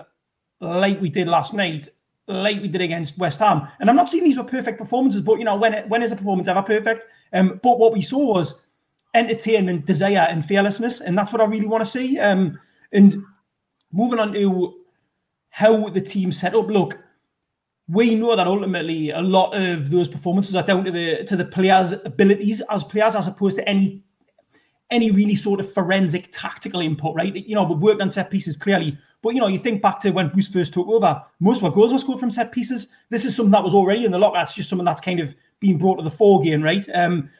like 0.61 1.01
we 1.01 1.11
did 1.11 1.29
last 1.29 1.53
night, 1.53 1.88
like 2.27 2.62
we 2.62 2.68
did 2.68 2.81
against 2.81 3.18
West 3.18 3.40
Ham, 3.40 3.68
and 3.81 3.90
I'm 3.90 3.97
not 3.97 4.11
saying 4.11 4.25
these 4.25 4.38
were 4.38 4.44
perfect 4.44 4.79
performances, 4.79 5.20
but 5.20 5.38
you 5.38 5.44
know, 5.44 5.57
when 5.57 5.75
when 5.88 6.03
is 6.03 6.12
a 6.12 6.16
performance 6.16 6.49
ever 6.49 6.62
perfect? 6.62 7.07
Um, 7.33 7.61
but 7.62 7.79
what 7.79 7.92
we 7.92 8.01
saw 8.01 8.35
was 8.35 8.61
entertainment, 9.14 9.87
desire, 9.87 10.27
and 10.31 10.44
fearlessness, 10.44 11.01
and 11.01 11.18
that's 11.18 11.33
what 11.33 11.40
I 11.40 11.44
really 11.44 11.66
want 11.66 11.85
to 11.85 11.90
see. 11.90 12.18
Um, 12.18 12.59
and 12.92 13.23
moving 13.92 14.20
on 14.20 14.33
to 14.33 14.75
how 15.51 15.88
the 15.88 16.01
team 16.01 16.33
set 16.33 16.55
up, 16.55 16.66
look, 16.66 16.99
we 17.88 18.14
know 18.14 18.35
that 18.35 18.47
ultimately 18.47 19.11
a 19.11 19.20
lot 19.20 19.53
of 19.53 19.90
those 19.90 20.09
performances 20.09 20.57
are 20.57 20.62
down 20.62 20.85
to 20.85 20.90
the 20.90 21.25
to 21.25 21.37
the 21.37 21.44
players' 21.44 21.92
abilities 21.92 22.62
as 22.70 22.83
players, 22.83 23.14
as 23.14 23.27
opposed 23.27 23.57
to 23.57 23.68
any 23.68 24.03
any 24.90 25.11
really 25.11 25.35
sort 25.35 25.61
of 25.61 25.73
forensic 25.73 26.29
tactical 26.31 26.81
input, 26.81 27.14
right? 27.16 27.35
You 27.35 27.55
know, 27.55 27.64
we've 27.64 27.79
worked 27.79 28.01
on 28.01 28.11
set 28.11 28.31
pieces 28.31 28.57
clearly, 28.57 28.97
but 29.23 29.35
you 29.35 29.40
know, 29.40 29.49
you 29.49 29.59
think 29.59 29.83
back 29.83 30.01
to 30.01 30.11
when 30.11 30.29
Bruce 30.29 30.49
first 30.49 30.73
took 30.73 30.87
over, 30.87 31.20
most 31.40 31.59
of 31.59 31.64
our 31.64 31.70
goals 31.70 31.92
were 31.92 31.99
scored 31.99 32.20
from 32.20 32.31
set 32.31 32.53
pieces. 32.53 32.88
This 33.11 33.25
is 33.25 33.35
something 33.35 33.53
that 33.53 33.64
was 33.64 33.75
already 33.75 34.05
in 34.05 34.12
the 34.12 34.18
locker. 34.18 34.38
It's 34.40 34.55
just 34.55 34.68
something 34.68 34.85
that's 34.85 35.01
kind 35.01 35.20
of 35.20 35.35
being 35.61 35.79
brought 35.79 35.97
to 35.97 36.03
the 36.03 36.11
fore 36.11 36.40
again, 36.40 36.62
right? 36.62 36.87
Um, 36.94 37.31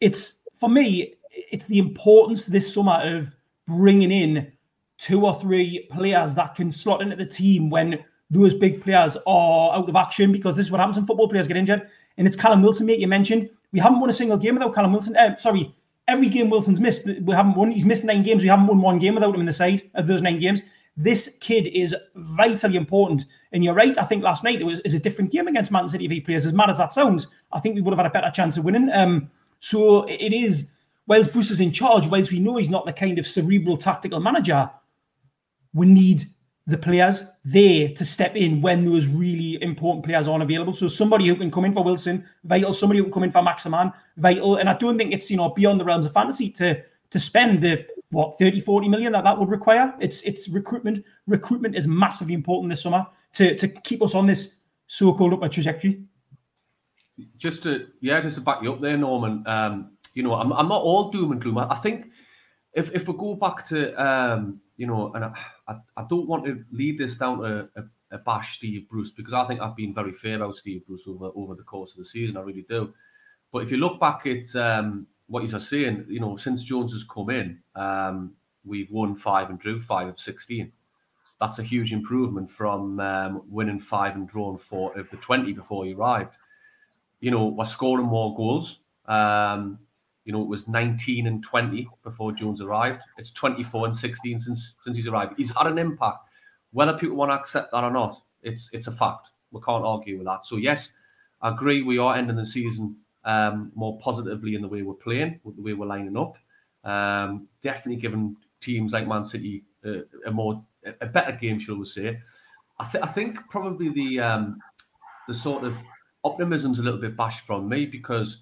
it's 0.00 0.34
for 0.58 0.68
me, 0.68 1.14
it's 1.30 1.66
the 1.66 1.78
importance 1.78 2.46
this 2.46 2.72
summer 2.72 3.00
of 3.02 3.34
bringing 3.66 4.10
in 4.10 4.52
two 4.98 5.24
or 5.24 5.38
three 5.40 5.86
players 5.90 6.34
that 6.34 6.54
can 6.54 6.70
slot 6.70 7.02
into 7.02 7.16
the 7.16 7.26
team 7.26 7.70
when 7.70 8.04
those 8.30 8.54
big 8.54 8.82
players 8.82 9.16
are 9.26 9.74
out 9.74 9.88
of 9.88 9.96
action 9.96 10.32
because 10.32 10.56
this 10.56 10.66
is 10.66 10.72
what 10.72 10.80
happens 10.80 10.96
when 10.96 11.06
football 11.06 11.28
players 11.28 11.46
get 11.46 11.56
injured. 11.56 11.88
And 12.18 12.26
it's 12.26 12.36
Callum 12.36 12.62
Wilson, 12.62 12.86
mate, 12.86 12.98
you 12.98 13.08
mentioned. 13.08 13.48
We 13.72 13.80
haven't 13.80 14.00
won 14.00 14.10
a 14.10 14.12
single 14.12 14.38
game 14.38 14.54
without 14.54 14.74
Callum 14.74 14.92
Wilson. 14.92 15.16
Uh, 15.16 15.36
sorry, 15.36 15.74
every 16.08 16.28
game 16.28 16.50
Wilson's 16.50 16.80
missed, 16.80 17.04
we 17.04 17.34
haven't 17.34 17.54
won. 17.54 17.70
He's 17.70 17.84
missed 17.84 18.04
nine 18.04 18.22
games. 18.22 18.42
We 18.42 18.48
haven't 18.48 18.66
won 18.66 18.80
one 18.80 18.98
game 18.98 19.14
without 19.14 19.34
him 19.34 19.40
in 19.40 19.46
the 19.46 19.52
side 19.52 19.90
of 19.94 20.06
those 20.06 20.22
nine 20.22 20.40
games. 20.40 20.62
This 20.96 21.36
kid 21.40 21.66
is 21.66 21.94
vitally 22.14 22.76
important. 22.76 23.26
And 23.52 23.62
you're 23.62 23.74
right. 23.74 23.96
I 23.98 24.04
think 24.04 24.22
last 24.22 24.44
night 24.44 24.60
it 24.60 24.64
was 24.64 24.80
a 24.80 24.98
different 24.98 25.30
game 25.30 25.46
against 25.46 25.70
Man 25.70 25.88
City 25.88 26.06
if 26.06 26.10
he 26.10 26.20
plays. 26.20 26.46
As 26.46 26.52
mad 26.52 26.70
as 26.70 26.78
that 26.78 26.92
sounds, 26.92 27.26
I 27.52 27.60
think 27.60 27.74
we 27.74 27.82
would 27.82 27.92
have 27.92 27.98
had 27.98 28.06
a 28.06 28.10
better 28.10 28.30
chance 28.30 28.56
of 28.56 28.64
winning. 28.64 28.90
Um, 28.92 29.30
so 29.60 30.04
it 30.04 30.32
is, 30.32 30.68
whilst 31.06 31.32
Bruce 31.32 31.50
is 31.50 31.60
in 31.60 31.72
charge, 31.72 32.06
whilst 32.06 32.32
we 32.32 32.40
know 32.40 32.56
he's 32.56 32.70
not 32.70 32.86
the 32.86 32.92
kind 32.92 33.18
of 33.18 33.26
cerebral 33.26 33.76
tactical 33.76 34.20
manager, 34.20 34.70
we 35.74 35.86
need 35.86 36.24
the 36.66 36.76
players 36.76 37.24
there 37.44 37.88
to 37.90 38.04
step 38.04 38.34
in 38.34 38.60
when 38.60 38.84
those 38.84 39.06
really 39.06 39.62
important 39.62 40.04
players 40.04 40.26
aren't 40.26 40.42
available. 40.42 40.72
So 40.72 40.88
somebody 40.88 41.28
who 41.28 41.36
can 41.36 41.50
come 41.50 41.64
in 41.64 41.72
for 41.72 41.84
Wilson, 41.84 42.24
vital. 42.44 42.72
Somebody 42.72 42.98
who 42.98 43.04
can 43.04 43.12
come 43.12 43.22
in 43.22 43.32
for 43.32 43.42
Maximin, 43.42 43.92
vital. 44.16 44.56
And 44.56 44.68
I 44.68 44.74
don't 44.74 44.98
think 44.98 45.12
it's 45.12 45.30
you 45.30 45.36
know 45.36 45.50
beyond 45.50 45.78
the 45.78 45.84
realms 45.84 46.06
of 46.06 46.12
fantasy 46.12 46.50
to 46.50 46.82
to 47.10 47.18
spend 47.18 47.62
the 47.62 47.86
what 48.10 48.38
30, 48.38 48.60
40 48.60 48.88
million 48.88 49.12
that 49.12 49.24
that 49.24 49.38
would 49.38 49.48
require. 49.48 49.94
It's 50.00 50.22
it's 50.22 50.48
recruitment. 50.48 51.04
Recruitment 51.26 51.76
is 51.76 51.86
massively 51.86 52.34
important 52.34 52.70
this 52.70 52.82
summer 52.82 53.06
to 53.34 53.56
to 53.56 53.68
keep 53.68 54.02
us 54.02 54.14
on 54.14 54.26
this 54.26 54.56
so-called 54.88 55.34
upward 55.34 55.52
trajectory. 55.52 56.02
Just 57.38 57.62
to 57.62 57.86
yeah, 58.00 58.20
just 58.20 58.36
to 58.36 58.40
back 58.40 58.62
you 58.62 58.72
up 58.72 58.80
there, 58.80 58.96
Norman. 58.96 59.46
Um, 59.46 59.92
you 60.14 60.24
know, 60.24 60.34
I'm 60.34 60.52
I'm 60.52 60.68
not 60.68 60.82
all 60.82 61.10
doom 61.12 61.30
and 61.30 61.40
gloom. 61.40 61.58
I, 61.58 61.68
I 61.70 61.76
think 61.76 62.10
if 62.72 62.90
if 62.92 63.06
we 63.06 63.14
go 63.14 63.36
back 63.36 63.66
to 63.68 63.94
um, 64.02 64.60
you 64.76 64.86
know, 64.86 65.12
and 65.14 65.24
I, 65.24 65.32
I, 65.68 65.74
I 65.96 66.04
don't 66.08 66.26
want 66.26 66.44
to 66.44 66.64
lead 66.70 66.98
this 66.98 67.14
down 67.16 67.38
to 67.38 67.68
a, 67.76 67.84
a 68.10 68.18
bash 68.18 68.58
Steve 68.58 68.88
Bruce 68.88 69.10
because 69.10 69.34
I 69.34 69.46
think 69.46 69.60
I've 69.60 69.76
been 69.76 69.94
very 69.94 70.12
fair 70.12 70.36
about 70.36 70.56
Steve 70.56 70.86
Bruce 70.86 71.02
over 71.06 71.30
over 71.34 71.54
the 71.54 71.62
course 71.62 71.92
of 71.92 71.98
the 71.98 72.06
season. 72.06 72.36
I 72.36 72.40
really 72.40 72.66
do. 72.68 72.92
But 73.52 73.62
if 73.62 73.70
you 73.70 73.78
look 73.78 73.98
back 74.00 74.26
at 74.26 74.54
um, 74.56 75.06
what 75.28 75.42
he's 75.42 75.68
saying, 75.68 76.06
you 76.08 76.20
know, 76.20 76.36
since 76.36 76.62
Jones 76.62 76.92
has 76.92 77.04
come 77.04 77.30
in, 77.30 77.60
um, 77.74 78.34
we've 78.64 78.90
won 78.90 79.16
five 79.16 79.50
and 79.50 79.58
drew 79.58 79.80
five 79.80 80.08
of 80.08 80.20
sixteen. 80.20 80.72
That's 81.40 81.58
a 81.58 81.62
huge 81.62 81.92
improvement 81.92 82.50
from 82.50 82.98
um, 83.00 83.42
winning 83.48 83.80
five 83.80 84.14
and 84.14 84.28
drawn 84.28 84.58
four 84.58 84.98
of 84.98 85.10
the 85.10 85.16
twenty 85.18 85.52
before 85.52 85.84
he 85.84 85.94
arrived. 85.94 86.34
You 87.20 87.30
know, 87.30 87.46
we're 87.46 87.66
scoring 87.66 88.06
more 88.06 88.36
goals. 88.36 88.78
Um, 89.06 89.78
you 90.26 90.32
know, 90.32 90.42
it 90.42 90.48
was 90.48 90.66
19 90.66 91.28
and 91.28 91.42
20 91.42 91.88
before 92.02 92.32
Jones 92.32 92.60
arrived. 92.60 93.00
It's 93.16 93.30
24 93.30 93.86
and 93.86 93.96
16 93.96 94.40
since 94.40 94.74
since 94.84 94.96
he's 94.96 95.06
arrived. 95.06 95.34
He's 95.36 95.50
had 95.50 95.68
an 95.68 95.78
impact. 95.78 96.18
Whether 96.72 96.98
people 96.98 97.16
want 97.16 97.30
to 97.30 97.34
accept 97.34 97.70
that 97.72 97.84
or 97.84 97.92
not, 97.92 98.20
it's 98.42 98.68
it's 98.72 98.88
a 98.88 98.92
fact. 98.92 99.28
We 99.52 99.60
can't 99.62 99.84
argue 99.84 100.18
with 100.18 100.26
that. 100.26 100.44
So 100.44 100.56
yes, 100.56 100.90
I 101.40 101.50
agree. 101.50 101.82
We 101.82 101.98
are 101.98 102.16
ending 102.16 102.36
the 102.36 102.44
season 102.44 102.96
um, 103.24 103.70
more 103.76 103.98
positively 104.00 104.56
in 104.56 104.62
the 104.62 104.68
way 104.68 104.82
we're 104.82 104.94
playing, 104.94 105.40
the 105.44 105.62
way 105.62 105.74
we're 105.74 105.86
lining 105.86 106.16
up. 106.16 106.34
Um, 106.84 107.48
definitely 107.62 108.00
giving 108.02 108.36
teams 108.60 108.92
like 108.92 109.06
Man 109.06 109.24
City 109.24 109.62
a, 109.84 110.02
a 110.26 110.30
more 110.32 110.64
a 111.00 111.06
better 111.06 111.32
game, 111.32 111.60
shall 111.60 111.76
we 111.76 111.86
say? 111.86 112.18
I, 112.80 112.84
th- 112.90 113.02
I 113.02 113.06
think 113.06 113.38
probably 113.48 113.90
the 113.90 114.20
um, 114.20 114.58
the 115.28 115.36
sort 115.36 115.62
of 115.62 115.76
optimism's 116.24 116.80
a 116.80 116.82
little 116.82 117.00
bit 117.00 117.16
bashed 117.16 117.46
from 117.46 117.68
me 117.68 117.86
because 117.86 118.38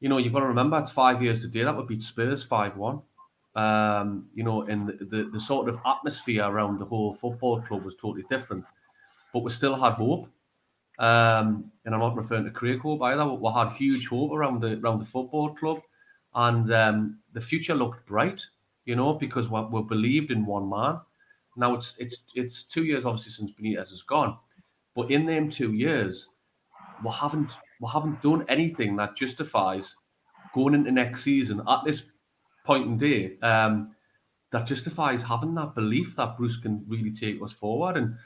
you 0.00 0.08
know, 0.08 0.18
you've 0.18 0.32
got 0.32 0.40
to 0.40 0.46
remember 0.46 0.78
it's 0.78 0.90
five 0.90 1.22
years 1.22 1.40
to 1.42 1.48
do 1.48 1.64
that 1.64 1.76
would 1.76 1.88
beat 1.88 2.02
Spurs 2.02 2.42
5 2.42 2.76
1. 2.76 3.02
Um, 3.56 4.26
you 4.34 4.42
know, 4.42 4.62
and 4.62 4.88
the, 4.88 5.04
the, 5.04 5.30
the, 5.32 5.40
sort 5.40 5.68
of 5.68 5.78
atmosphere 5.86 6.44
around 6.44 6.80
the 6.80 6.84
whole 6.84 7.14
football 7.20 7.62
club 7.62 7.84
was 7.84 7.94
totally 8.00 8.24
different. 8.28 8.64
But 9.32 9.44
we 9.44 9.52
still 9.52 9.76
had 9.76 9.92
hope. 9.92 10.28
Um, 10.98 11.70
and 11.84 11.94
I'm 11.94 12.00
not 12.00 12.16
referring 12.16 12.44
to 12.44 12.50
Craig 12.50 12.80
Hope 12.80 13.02
either. 13.02 13.26
We 13.26 13.52
had 13.52 13.72
huge 13.72 14.08
hope 14.08 14.32
around 14.32 14.60
the 14.60 14.78
around 14.78 15.00
the 15.00 15.06
football 15.06 15.54
club. 15.54 15.80
And 16.34 16.72
um, 16.72 17.18
the 17.32 17.40
future 17.40 17.74
looked 17.74 18.06
bright, 18.06 18.42
you 18.86 18.96
know, 18.96 19.14
because 19.14 19.48
we, 19.48 19.60
we 19.62 19.82
believed 19.82 20.32
in 20.32 20.46
one 20.46 20.68
man. 20.68 20.98
Now 21.56 21.74
it's 21.74 21.94
it's 21.98 22.18
it's 22.34 22.64
two 22.64 22.84
years 22.84 23.04
obviously 23.04 23.32
since 23.32 23.52
Benitez 23.52 23.90
has 23.90 24.02
gone. 24.02 24.36
But 24.96 25.10
in 25.10 25.26
them 25.26 25.50
two 25.50 25.72
years, 25.72 26.28
we 27.04 27.10
haven't 27.12 27.50
we 27.84 27.90
haven't 27.92 28.22
done 28.22 28.46
anything 28.48 28.96
that 28.96 29.14
justifies 29.14 29.94
going 30.54 30.74
into 30.74 30.90
next 30.90 31.22
season 31.22 31.60
at 31.68 31.80
this 31.84 32.02
point 32.64 32.86
in 32.86 32.96
day 32.96 33.36
um, 33.42 33.94
that 34.52 34.66
justifies 34.66 35.22
having 35.22 35.54
that 35.54 35.74
belief 35.74 36.16
that 36.16 36.38
Bruce 36.38 36.56
can 36.56 36.82
really 36.88 37.10
take 37.10 37.42
us 37.42 37.52
forward. 37.52 37.98
And 37.98 38.16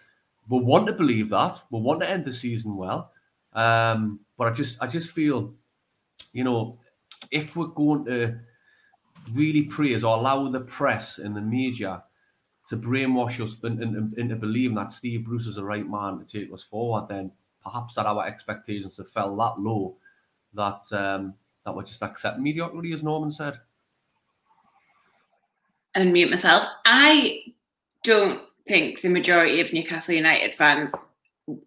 we 0.49 0.61
want 0.61 0.87
to 0.87 0.93
believe 0.93 1.29
that. 1.31 1.59
We 1.73 1.81
want 1.81 2.01
to 2.01 2.09
end 2.09 2.25
the 2.25 2.33
season 2.33 2.77
well. 2.77 3.11
Um, 3.55 4.21
but 4.37 4.47
I 4.47 4.53
just 4.53 4.81
I 4.81 4.87
just 4.87 5.09
feel, 5.09 5.53
you 6.33 6.45
know, 6.45 6.79
if 7.33 7.57
we're 7.57 7.67
going 7.67 8.05
to 8.05 8.39
really 9.33 9.63
praise 9.63 10.05
or 10.05 10.17
allow 10.17 10.49
the 10.49 10.61
press 10.61 11.19
and 11.19 11.35
the 11.35 11.41
media 11.41 12.05
to 12.69 12.77
brainwash 12.77 13.45
us 13.45 13.57
into, 13.65 14.09
into 14.21 14.37
believing 14.37 14.77
that 14.77 14.93
Steve 14.93 15.25
Bruce 15.25 15.47
is 15.47 15.57
the 15.57 15.65
right 15.65 15.89
man 15.89 16.19
to 16.19 16.25
take 16.25 16.53
us 16.53 16.63
forward, 16.71 17.09
then 17.09 17.33
perhaps 17.69 17.95
that 17.95 18.07
our 18.07 18.27
expectations 18.27 18.97
have 18.97 19.11
fell 19.11 19.37
that 19.37 19.61
low 19.61 19.97
that 20.55 20.81
um, 20.93 21.35
that 21.65 21.75
we 21.75 21.85
just 21.85 22.03
accept 22.03 22.39
mediocrity, 22.39 22.93
as 22.93 23.03
Norman 23.03 23.31
said. 23.31 23.59
Unmute 25.97 26.31
myself. 26.31 26.65
I 26.85 27.43
don't 28.05 28.41
think 28.67 29.01
the 29.01 29.09
majority 29.09 29.61
of 29.61 29.73
Newcastle 29.73 30.15
United 30.15 30.55
fans 30.55 30.95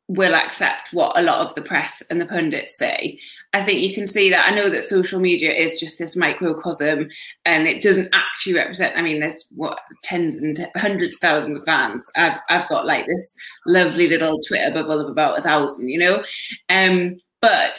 will 0.08 0.36
accept 0.36 0.94
what 0.94 1.18
a 1.18 1.24
lot 1.24 1.46
of 1.46 1.54
the 1.56 1.62
press 1.62 2.02
and 2.10 2.20
the 2.20 2.26
pundits 2.26 2.78
say. 2.78 3.20
I 3.54 3.62
think 3.62 3.82
you 3.82 3.94
can 3.94 4.08
see 4.08 4.30
that. 4.30 4.50
I 4.50 4.56
know 4.56 4.70
that 4.70 4.84
social 4.84 5.20
media 5.20 5.52
is 5.52 5.80
just 5.80 6.00
this 6.00 6.16
microcosm 6.16 7.10
and 7.46 7.68
it 7.68 7.82
doesn't 7.82 8.10
actually 8.14 8.54
represent. 8.54 8.98
I 8.98 9.02
mean, 9.02 9.20
there's 9.20 9.46
what 9.52 9.80
tens 10.04 10.42
and 10.42 10.70
hundreds 10.78 11.16
of 11.16 11.20
thousands 11.20 11.58
of 11.58 11.66
fans. 11.66 12.10
I've, 12.16 12.40
I've 12.50 12.70
got 12.70 12.86
like 12.86 13.06
this 13.08 13.36
lovely 13.66 14.08
little 14.08 14.40
Twitter 14.48 14.72
bubble 14.72 15.02
of 15.02 15.10
about 15.10 15.38
a 15.38 15.42
thousand, 15.42 15.90
you 15.90 16.00
know? 16.00 16.24
Um, 16.70 17.18
but 17.42 17.78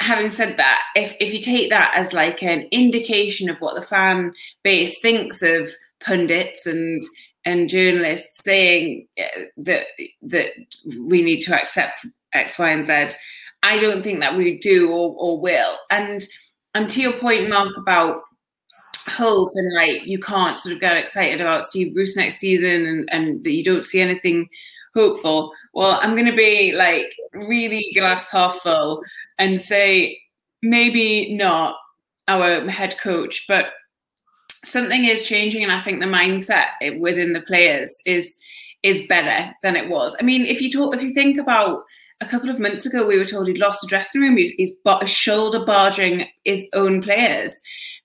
having 0.00 0.30
said 0.30 0.56
that, 0.56 0.82
if, 0.96 1.14
if 1.20 1.32
you 1.32 1.40
take 1.40 1.70
that 1.70 1.94
as 1.94 2.12
like 2.12 2.42
an 2.42 2.66
indication 2.72 3.48
of 3.48 3.58
what 3.58 3.76
the 3.76 3.82
fan 3.82 4.32
base 4.64 5.00
thinks 5.00 5.42
of 5.42 5.70
pundits 6.00 6.66
and 6.66 7.02
and 7.46 7.68
journalists 7.68 8.42
saying 8.42 9.06
uh, 9.20 9.42
that 9.58 9.86
that 10.22 10.50
we 10.98 11.22
need 11.22 11.40
to 11.40 11.54
accept 11.54 12.06
X, 12.32 12.58
Y, 12.58 12.68
and 12.68 12.86
Z. 12.86 13.16
I 13.64 13.80
don't 13.80 14.02
think 14.02 14.20
that 14.20 14.36
we 14.36 14.58
do 14.58 14.92
or, 14.92 15.16
or 15.18 15.40
will. 15.40 15.76
And 15.90 16.24
and 16.74 16.88
to 16.90 17.00
your 17.00 17.14
point, 17.14 17.48
Mark, 17.48 17.76
about 17.76 18.22
hope 19.08 19.50
and 19.54 19.74
like 19.74 20.06
you 20.06 20.18
can't 20.18 20.58
sort 20.58 20.74
of 20.74 20.80
get 20.80 20.96
excited 20.96 21.40
about 21.40 21.64
Steve 21.64 21.94
Bruce 21.94 22.16
next 22.16 22.38
season 22.38 22.86
and, 22.86 23.08
and 23.12 23.44
that 23.44 23.52
you 23.52 23.64
don't 23.64 23.84
see 23.84 24.00
anything 24.00 24.48
hopeful. 24.94 25.52
Well, 25.72 25.98
I'm 26.02 26.14
gonna 26.14 26.36
be 26.36 26.72
like 26.72 27.14
really 27.32 27.90
glass 27.96 28.30
half 28.30 28.56
full 28.56 29.02
and 29.38 29.60
say 29.60 30.20
maybe 30.62 31.34
not 31.34 31.76
our 32.28 32.68
head 32.68 32.98
coach, 32.98 33.46
but 33.48 33.72
something 34.64 35.04
is 35.04 35.26
changing, 35.26 35.62
and 35.62 35.72
I 35.72 35.80
think 35.80 36.00
the 36.00 36.06
mindset 36.06 36.98
within 36.98 37.32
the 37.32 37.42
players 37.42 37.96
is 38.04 38.36
is 38.82 39.06
better 39.06 39.54
than 39.62 39.76
it 39.76 39.88
was. 39.88 40.14
I 40.20 40.22
mean, 40.22 40.44
if 40.44 40.60
you 40.60 40.70
talk, 40.70 40.94
if 40.94 41.02
you 41.02 41.14
think 41.14 41.38
about 41.38 41.84
a 42.20 42.26
couple 42.26 42.50
of 42.50 42.60
months 42.60 42.86
ago, 42.86 43.06
we 43.06 43.18
were 43.18 43.24
told 43.24 43.48
he'd 43.48 43.58
lost 43.58 43.82
the 43.82 43.88
dressing 43.88 44.20
room. 44.20 44.36
He's, 44.36 44.50
he's 44.52 44.72
shoulder 45.10 45.64
barging 45.64 46.26
his 46.44 46.68
own 46.72 47.02
players. 47.02 47.58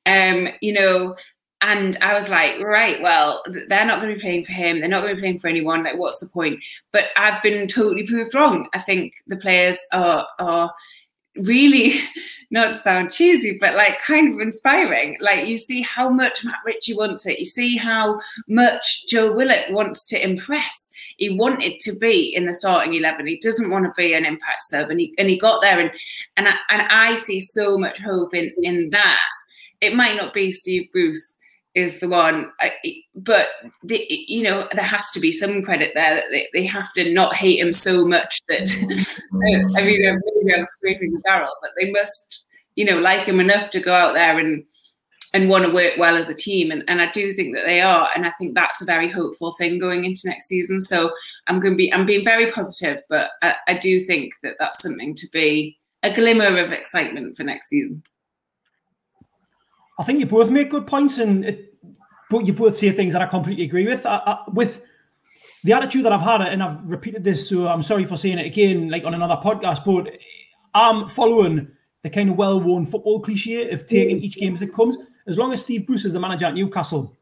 Um, 0.05 0.49
you 0.61 0.73
know, 0.73 1.15
and 1.61 1.97
I 2.01 2.13
was 2.13 2.29
like, 2.29 2.59
right, 2.61 3.01
well, 3.01 3.43
they're 3.67 3.85
not 3.85 3.99
going 3.99 4.09
to 4.09 4.15
be 4.15 4.21
playing 4.21 4.45
for 4.45 4.53
him. 4.53 4.79
They're 4.79 4.87
not 4.87 5.01
going 5.01 5.09
to 5.09 5.15
be 5.15 5.21
playing 5.21 5.39
for 5.39 5.49
anyone. 5.49 5.83
Like, 5.83 5.97
what's 5.97 6.19
the 6.19 6.27
point? 6.27 6.63
But 6.93 7.07
I've 7.17 7.41
been 7.43 7.67
totally 7.67 8.07
proved 8.07 8.33
wrong. 8.33 8.69
I 8.73 8.79
think 8.79 9.13
the 9.27 9.37
players 9.37 9.77
are 9.91 10.25
are 10.39 10.71
really 11.35 11.99
not 12.51 12.71
to 12.71 12.77
sound 12.77 13.11
cheesy, 13.11 13.57
but 13.59 13.75
like 13.75 14.01
kind 14.01 14.33
of 14.33 14.39
inspiring. 14.39 15.17
Like 15.19 15.47
you 15.47 15.57
see 15.57 15.81
how 15.81 16.09
much 16.09 16.45
Matt 16.45 16.59
Ritchie 16.65 16.95
wants 16.95 17.25
it. 17.25 17.39
You 17.39 17.45
see 17.45 17.75
how 17.75 18.19
much 18.47 19.07
Joe 19.07 19.33
Willock 19.33 19.69
wants 19.69 20.05
to 20.05 20.23
impress. 20.23 20.88
He 21.19 21.29
wanted 21.29 21.79
to 21.81 21.95
be 21.99 22.33
in 22.35 22.45
the 22.45 22.55
starting 22.55 22.93
eleven. 22.93 23.27
He 23.27 23.37
doesn't 23.37 23.69
want 23.69 23.85
to 23.85 23.91
be 23.95 24.13
an 24.13 24.25
impact 24.25 24.63
sub, 24.63 24.89
and 24.89 24.99
he 24.99 25.13
and 25.17 25.29
he 25.29 25.37
got 25.37 25.61
there. 25.61 25.79
And 25.79 25.91
and 26.37 26.47
I, 26.47 26.55
and 26.69 26.81
I 26.89 27.15
see 27.15 27.39
so 27.39 27.77
much 27.77 28.01
hope 28.01 28.33
in 28.33 28.51
in 28.63 28.89
that. 28.91 29.19
It 29.81 29.95
might 29.95 30.17
not 30.17 30.33
be 30.33 30.51
Steve 30.51 30.91
Bruce 30.91 31.37
is 31.75 31.99
the 31.99 32.09
one. 32.09 32.51
But 33.15 33.49
the, 33.83 34.05
you 34.09 34.43
know, 34.43 34.67
there 34.73 34.83
has 34.83 35.11
to 35.11 35.19
be 35.19 35.31
some 35.31 35.61
credit 35.63 35.91
there 35.93 36.15
that 36.15 36.25
they, 36.31 36.47
they 36.53 36.65
have 36.65 36.91
to 36.93 37.11
not 37.13 37.35
hate 37.35 37.59
him 37.59 37.73
so 37.73 38.05
much 38.05 38.41
that 38.47 38.69
I 39.77 39.83
mean, 39.83 40.05
I'm 40.55 40.65
scraping 40.67 41.11
the 41.11 41.19
barrel, 41.19 41.51
but 41.61 41.71
they 41.79 41.91
must, 41.91 42.43
you 42.75 42.85
know, 42.85 42.99
like 42.99 43.25
him 43.25 43.39
enough 43.39 43.69
to 43.71 43.79
go 43.79 43.93
out 43.93 44.13
there 44.13 44.39
and 44.39 44.63
and 45.33 45.49
want 45.49 45.65
to 45.65 45.71
work 45.71 45.93
well 45.97 46.15
as 46.15 46.27
a 46.29 46.35
team. 46.35 46.71
And, 46.71 46.83
and 46.87 47.01
I 47.01 47.11
do 47.11 47.33
think 47.33 47.55
that 47.55 47.65
they 47.67 47.81
are. 47.81 48.09
And 48.15 48.25
I 48.25 48.31
think 48.39 48.55
that's 48.55 48.81
a 48.81 48.85
very 48.85 49.09
hopeful 49.11 49.53
thing 49.59 49.77
going 49.77 50.03
into 50.05 50.21
next 50.25 50.47
season. 50.47 50.81
So 50.81 51.11
I'm 51.47 51.59
going 51.59 51.73
to 51.73 51.77
be, 51.77 51.93
I'm 51.93 52.05
being 52.05 52.23
very 52.25 52.51
positive, 52.51 53.01
but 53.09 53.29
I, 53.41 53.55
I 53.67 53.73
do 53.75 53.99
think 53.99 54.33
that 54.41 54.55
that's 54.59 54.81
something 54.81 55.13
to 55.15 55.27
be 55.31 55.77
a 56.01 56.11
glimmer 56.11 56.57
of 56.57 56.71
excitement 56.71 57.37
for 57.37 57.43
next 57.43 57.69
season. 57.69 58.01
I 59.99 60.03
think 60.03 60.19
you 60.19 60.25
both 60.25 60.49
make 60.49 60.71
good 60.71 60.87
points, 60.87 61.17
and 61.17 61.43
it, 61.43 61.73
but 62.29 62.45
you 62.47 62.53
both 62.53 62.77
say 62.77 62.91
things 62.93 63.11
that 63.11 63.21
I 63.21 63.25
completely 63.25 63.65
agree 63.65 63.85
with. 63.85 64.05
I, 64.05 64.15
I, 64.25 64.37
with 64.53 64.81
the 65.65 65.73
attitude 65.73 66.05
that 66.05 66.13
I've 66.13 66.21
had, 66.21 66.41
and 66.41 66.63
I've 66.63 66.79
repeated 66.85 67.23
this, 67.23 67.49
so 67.49 67.67
I'm 67.67 67.83
sorry 67.83 68.05
for 68.05 68.15
saying 68.15 68.39
it 68.39 68.45
again, 68.45 68.89
like 68.89 69.03
on 69.03 69.13
another 69.13 69.37
podcast, 69.43 69.83
but 69.83 70.17
I'm 70.73 71.09
following 71.09 71.67
the 72.03 72.09
kind 72.09 72.29
of 72.29 72.37
well-worn 72.37 72.85
football 72.85 73.19
cliche 73.19 73.69
of 73.71 73.85
taking 73.87 74.21
mm. 74.21 74.23
each 74.23 74.37
game 74.37 74.55
as 74.55 74.61
it 74.61 74.73
comes. 74.73 74.95
As 75.29 75.37
long 75.37 75.53
as 75.53 75.61
Steve 75.61 75.85
Bruce 75.85 76.05
is 76.05 76.13
the 76.13 76.19
manager 76.19 76.47
at 76.47 76.55
Newcastle, 76.55 77.15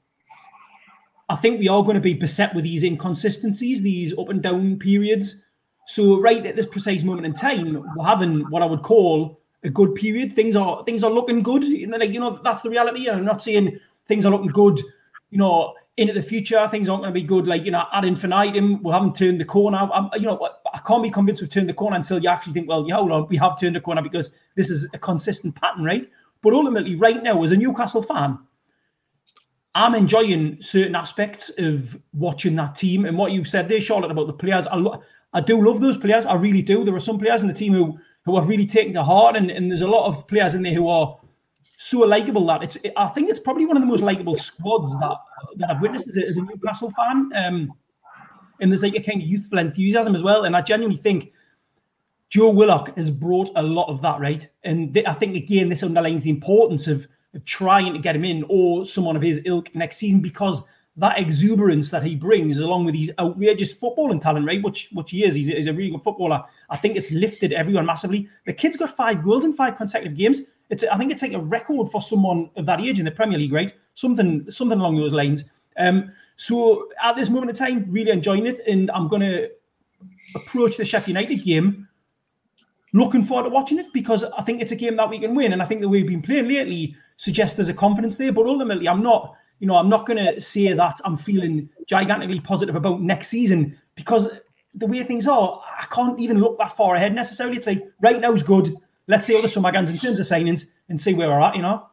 I 1.30 1.36
think 1.36 1.60
we 1.60 1.68
are 1.68 1.84
going 1.84 1.96
to 1.96 2.02
be 2.02 2.14
beset 2.14 2.56
with 2.56 2.64
these 2.64 2.84
inconsistencies, 2.84 3.82
these 3.82 4.18
up 4.18 4.30
and 4.30 4.42
down 4.42 4.80
periods. 4.80 5.44
So 5.88 6.20
right 6.22 6.46
at 6.46 6.56
this 6.56 6.66
precise 6.66 7.04
moment 7.04 7.26
in 7.26 7.34
time, 7.34 7.84
we're 7.98 8.06
having 8.06 8.50
what 8.50 8.62
I 8.62 8.66
would 8.66 8.82
call 8.82 9.42
a 9.64 9.70
good 9.70 9.94
period. 9.96 10.34
Things 10.34 10.56
are 10.56 10.86
things 10.86 11.04
are 11.04 11.12
looking 11.12 11.44
good. 11.44 11.64
Like 11.90 12.12
you 12.12 12.22
know, 12.22 12.40
that's 12.44 12.62
the 12.62 12.70
reality. 12.70 13.10
I'm 13.10 13.26
not 13.26 13.44
saying 13.44 13.78
things 14.08 14.26
are 14.26 14.32
looking 14.32 14.52
good. 14.52 14.82
You 15.30 15.40
know, 15.40 15.74
into 15.98 16.14
the 16.14 16.22
future, 16.22 16.66
things 16.70 16.88
aren't 16.88 17.04
going 17.04 17.14
to 17.14 17.20
be 17.20 17.26
good. 17.26 17.46
Like 17.46 17.66
you 17.66 17.72
know, 17.72 17.84
ad 17.92 18.06
infinitum, 18.06 18.82
we 18.84 18.92
haven't 18.92 19.18
turned 19.18 19.42
the 19.42 19.46
corner. 19.46 19.90
I'm, 19.94 20.10
you 20.14 20.28
know, 20.28 20.50
I 20.74 20.80
can't 20.80 21.04
be 21.04 21.10
convinced 21.10 21.42
we've 21.42 21.50
turned 21.50 21.68
the 21.68 21.74
corner 21.74 21.98
until 21.98 22.22
you 22.22 22.30
actually 22.30 22.54
think, 22.54 22.70
well, 22.70 22.88
yeah, 22.88 22.96
hold 22.96 23.12
on, 23.12 23.28
we 23.28 23.36
have 23.38 23.60
turned 23.60 23.76
the 23.76 23.82
corner 23.82 24.02
because 24.02 24.30
this 24.56 24.70
is 24.70 24.88
a 24.94 24.98
consistent 24.98 25.56
pattern, 25.56 25.84
right? 25.84 26.08
But 26.42 26.54
ultimately, 26.54 26.96
right 26.96 27.22
now, 27.22 27.44
as 27.44 27.52
a 27.52 27.58
Newcastle 27.58 28.04
fan, 28.04 28.40
I'm 29.76 29.96
enjoying 29.96 30.58
certain 30.62 30.96
aspects 30.96 31.50
of 31.58 31.98
watching 32.14 32.56
that 32.56 32.76
team 32.76 33.06
and 33.06 33.18
what 33.18 33.32
you've 33.32 33.48
said 33.48 33.70
there, 33.70 33.80
Charlotte, 33.80 34.12
about 34.12 34.28
the 34.28 34.34
players. 34.34 34.66
I, 34.68 34.76
lo- 34.76 35.04
I 35.34 35.42
do 35.42 35.64
love 35.64 35.82
those 35.82 35.98
players. 35.98 36.26
I 36.26 36.34
really 36.34 36.62
do. 36.62 36.84
There 36.84 36.96
are 36.96 37.00
some 37.00 37.20
players 37.20 37.42
in 37.42 37.48
the 37.48 37.54
team 37.54 37.74
who 37.74 37.98
who 38.26 38.36
have 38.38 38.50
really 38.50 38.66
taken 38.66 38.94
to 38.94 39.04
heart, 39.04 39.38
and, 39.38 39.50
and 39.50 39.72
there's 39.72 39.82
a 39.82 39.88
lot 39.88 40.06
of 40.08 40.28
players 40.28 40.54
in 40.54 40.62
there 40.62 40.74
who 40.74 40.90
are 40.90 41.18
so 41.78 42.00
likable 42.00 42.46
that 42.48 42.64
it's. 42.64 42.78
I 42.98 43.08
think 43.10 43.30
it's 43.30 43.40
probably 43.40 43.66
one 43.66 43.78
of 43.78 43.82
the 43.82 43.88
most 43.88 44.04
likable 44.04 44.36
squads 44.36 44.94
that 45.00 45.16
that 45.58 45.70
I've 45.70 45.82
witnessed 45.82 46.08
as 46.08 46.18
a, 46.18 46.28
as 46.28 46.38
a 46.38 46.42
Newcastle 46.42 46.92
fan. 46.92 47.30
Um, 47.36 47.74
and 48.60 48.72
there's 48.72 48.84
like 48.84 48.96
a 48.96 49.02
kind 49.02 49.22
of 49.22 49.28
youthful 49.28 49.60
enthusiasm 49.60 50.16
as 50.16 50.24
well. 50.24 50.46
And 50.46 50.56
I 50.56 50.62
genuinely 50.62 50.98
think 50.98 51.32
Joe 52.30 52.50
Willock 52.50 52.96
has 52.98 53.10
brought 53.10 53.50
a 53.56 53.64
lot 53.64 53.88
of 53.88 54.02
that, 54.02 54.20
right? 54.20 54.48
And 54.64 54.94
th- 54.94 55.06
I 55.06 55.14
think 55.14 55.36
again, 55.36 55.70
this 55.70 55.84
underlines 55.84 56.24
the 56.24 56.30
importance 56.30 56.88
of, 56.88 57.08
of 57.34 57.46
trying 57.46 57.94
to 57.94 58.00
get 58.00 58.16
him 58.16 58.26
in 58.26 58.44
or 58.50 58.86
someone 58.86 59.16
of 59.16 59.22
his 59.22 59.40
ilk 59.46 59.74
next 59.74 59.98
season 59.98 60.20
because 60.20 60.62
that 60.98 61.20
exuberance 61.20 61.92
that 61.92 62.04
he 62.04 62.16
brings, 62.16 62.60
along 62.60 62.86
with 62.86 62.96
his 62.96 63.12
outrageous 63.20 63.72
footballing 63.72 64.20
talent, 64.20 64.48
right? 64.48 64.62
Which 64.64 64.90
which 64.92 65.12
he 65.12 65.24
is, 65.24 65.36
he's, 65.36 65.48
he's, 65.48 65.68
a 65.68 65.74
really 65.74 65.92
good 65.92 66.04
footballer. 66.04 66.44
I 66.70 66.78
think 66.78 66.98
it's 66.98 67.12
lifted 67.12 67.54
everyone 67.54 67.86
massively. 67.86 68.28
The 68.46 68.54
kid's 68.54 68.78
got 68.78 68.96
five 68.96 69.24
goals 69.24 69.46
in 69.46 69.54
five 69.54 69.78
consecutive 69.78 70.18
games. 70.18 70.42
It's 70.70 70.84
I 70.84 70.98
think 70.98 71.12
it's 71.12 71.22
like 71.22 71.34
a 71.34 71.40
record 71.40 71.92
for 71.92 72.02
someone 72.02 72.50
of 72.58 72.66
that 72.66 72.82
age 72.82 73.00
in 73.00 73.06
the 73.06 73.12
Premier 73.12 73.38
League, 73.38 73.54
right? 73.54 73.72
Something 73.94 74.50
something 74.50 74.80
along 74.80 74.98
those 74.98 75.14
lines. 75.14 75.46
Um, 75.78 76.12
so 76.36 76.90
at 77.02 77.16
this 77.16 77.30
moment 77.30 77.52
in 77.52 77.56
time, 77.56 77.86
really 77.90 78.12
enjoying 78.12 78.48
it, 78.48 78.60
and 78.68 78.90
I'm 78.92 79.08
going 79.08 79.22
to 79.22 79.50
approach 80.36 80.78
the 80.78 80.86
Sheffield 80.86 81.16
United 81.16 81.44
game 81.44 81.88
looking 82.98 83.24
forward 83.24 83.44
to 83.44 83.50
watching 83.50 83.80
it 83.80 83.94
because 83.94 84.24
I 84.24 84.44
think 84.44 84.62
it's 84.62 84.72
a 84.72 84.76
game 84.76 84.96
that 84.98 85.10
we 85.10 85.20
can 85.20 85.36
win, 85.36 85.54
and 85.54 85.62
I 85.62 85.66
think 85.66 85.82
the 85.82 85.90
way 85.90 86.02
we've 86.02 86.10
been 86.10 86.22
playing 86.22 86.48
lately 86.48 86.96
suggests 87.18 87.56
there's 87.56 87.70
a 87.70 87.74
confidence 87.74 88.16
there. 88.18 88.32
But 88.32 88.46
ultimately, 88.46 88.88
I'm 88.88 89.04
not 89.04 89.36
you 89.60 89.68
know, 89.68 89.76
I'm 89.76 89.90
not 89.90 90.06
going 90.06 90.24
to 90.24 90.40
say 90.40 90.72
that 90.74 91.00
I'm 91.04 91.18
feeling 91.18 91.70
gigantically 91.88 92.40
positive 92.40 92.76
about 92.76 93.02
next 93.02 93.30
season 93.30 93.80
because 93.96 94.30
the 94.76 94.86
way 94.86 95.04
things 95.04 95.28
are, 95.28 95.62
I 95.80 95.86
can't 95.86 96.20
even 96.20 96.40
look 96.40 96.58
that 96.60 96.78
far 96.78 96.96
ahead 96.96 97.16
necessarily. 97.16 97.58
It's 97.58 97.68
like 97.68 97.84
right 98.02 98.20
now 98.20 98.34
is 98.34 98.44
good. 98.44 98.76
Let's 99.08 99.26
see 99.26 99.36
how 99.36 99.42
the 99.42 99.50
summer 99.50 99.72
goes 99.72 99.90
in 99.90 99.98
terms 99.98 100.20
of 100.20 100.26
signings 100.26 100.66
and 100.90 101.00
see 101.00 101.14
where 101.14 101.30
we're 101.30 101.42
at. 101.42 101.56
You 101.56 101.62
know. 101.64 101.88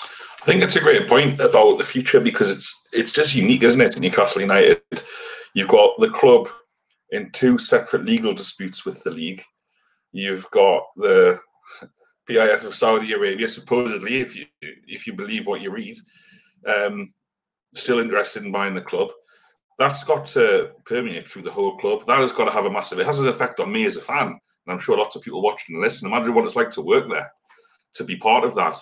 I 0.00 0.44
think 0.44 0.62
it's 0.62 0.76
a 0.76 0.80
great 0.80 1.06
point 1.06 1.38
about 1.38 1.78
the 1.78 1.84
future 1.84 2.18
because 2.18 2.50
it's 2.50 2.88
it's 2.92 3.12
just 3.12 3.34
unique, 3.34 3.62
isn't 3.62 3.80
it? 3.80 4.00
Newcastle 4.00 4.40
United, 4.40 4.82
you've 5.54 5.68
got 5.68 5.98
the 5.98 6.08
club 6.08 6.48
in 7.10 7.30
two 7.30 7.58
separate 7.58 8.04
legal 8.04 8.32
disputes 8.32 8.84
with 8.84 9.04
the 9.04 9.10
league. 9.10 9.44
You've 10.12 10.50
got 10.50 10.84
the 10.96 11.40
PIF 12.28 12.64
of 12.64 12.74
Saudi 12.74 13.12
Arabia, 13.12 13.48
supposedly, 13.48 14.20
if 14.20 14.36
you 14.36 14.46
if 14.60 15.06
you 15.06 15.12
believe 15.12 15.46
what 15.46 15.60
you 15.60 15.70
read, 15.70 15.96
um, 16.66 17.12
still 17.74 17.98
interested 17.98 18.44
in 18.44 18.52
buying 18.52 18.74
the 18.74 18.80
club. 18.80 19.08
That's 19.78 20.04
got 20.04 20.26
to 20.26 20.72
permeate 20.84 21.28
through 21.28 21.42
the 21.42 21.50
whole 21.50 21.78
club. 21.78 22.06
That 22.06 22.18
has 22.18 22.32
got 22.32 22.44
to 22.44 22.50
have 22.50 22.66
a 22.66 22.70
massive. 22.70 22.98
It 22.98 23.06
has 23.06 23.20
an 23.20 23.28
effect 23.28 23.60
on 23.60 23.72
me 23.72 23.84
as 23.84 23.96
a 23.96 24.02
fan, 24.02 24.26
and 24.28 24.38
I'm 24.68 24.78
sure 24.78 24.96
lots 24.96 25.16
of 25.16 25.22
people 25.22 25.42
watching 25.42 25.76
and 25.76 25.82
listening. 25.82 26.12
Imagine 26.12 26.34
what 26.34 26.44
it's 26.44 26.56
like 26.56 26.70
to 26.70 26.82
work 26.82 27.08
there, 27.08 27.30
to 27.94 28.04
be 28.04 28.16
part 28.16 28.44
of 28.44 28.54
that, 28.56 28.76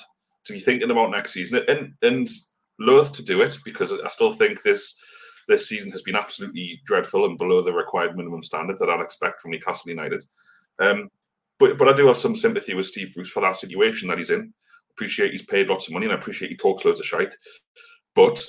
to 0.44 0.52
be 0.52 0.60
thinking 0.60 0.90
about 0.90 1.10
next 1.10 1.32
season, 1.32 1.62
and 1.68 1.94
and 2.02 2.28
loath 2.80 3.12
to 3.12 3.22
do 3.22 3.42
it 3.42 3.58
because 3.64 3.92
I 3.92 4.08
still 4.08 4.32
think 4.32 4.62
this 4.62 4.94
this 5.48 5.68
season 5.68 5.90
has 5.90 6.02
been 6.02 6.16
absolutely 6.16 6.80
dreadful 6.84 7.24
and 7.24 7.38
below 7.38 7.62
the 7.62 7.72
required 7.72 8.16
minimum 8.16 8.42
standard 8.42 8.78
that 8.78 8.90
I'd 8.90 9.00
expect 9.00 9.40
from 9.40 9.50
Newcastle 9.50 9.90
United. 9.90 10.24
Um, 10.78 11.10
but 11.58 11.78
but 11.78 11.88
I 11.88 11.92
do 11.92 12.06
have 12.06 12.16
some 12.16 12.36
sympathy 12.36 12.74
with 12.74 12.86
Steve 12.86 13.12
Bruce 13.14 13.30
for 13.30 13.40
that 13.40 13.56
situation 13.56 14.08
that 14.08 14.18
he's 14.18 14.30
in. 14.30 14.52
Appreciate 14.92 15.32
he's 15.32 15.42
paid 15.42 15.68
lots 15.68 15.86
of 15.86 15.94
money 15.94 16.06
and 16.06 16.12
I 16.12 16.18
appreciate 16.18 16.50
he 16.50 16.56
talks 16.56 16.84
loads 16.84 17.00
of 17.00 17.06
shite. 17.06 17.34
But 18.14 18.44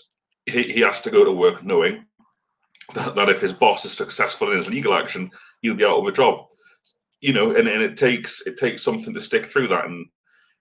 he, 0.45 0.63
he 0.63 0.79
has 0.81 1.01
to 1.01 1.11
go 1.11 1.23
to 1.23 1.31
work 1.31 1.63
knowing 1.63 2.05
that, 2.95 3.15
that 3.15 3.29
if 3.29 3.41
his 3.41 3.53
boss 3.53 3.85
is 3.85 3.91
successful 3.91 4.49
in 4.51 4.57
his 4.57 4.69
legal 4.69 4.93
action, 4.93 5.29
he'll 5.61 5.75
be 5.75 5.85
out 5.85 5.99
of 5.99 6.07
a 6.07 6.11
job. 6.11 6.45
You 7.21 7.33
know, 7.33 7.55
and, 7.55 7.67
and 7.67 7.81
it 7.81 7.97
takes 7.97 8.41
it 8.47 8.57
takes 8.57 8.81
something 8.81 9.13
to 9.13 9.21
stick 9.21 9.45
through 9.45 9.67
that 9.67 9.85
and 9.85 10.05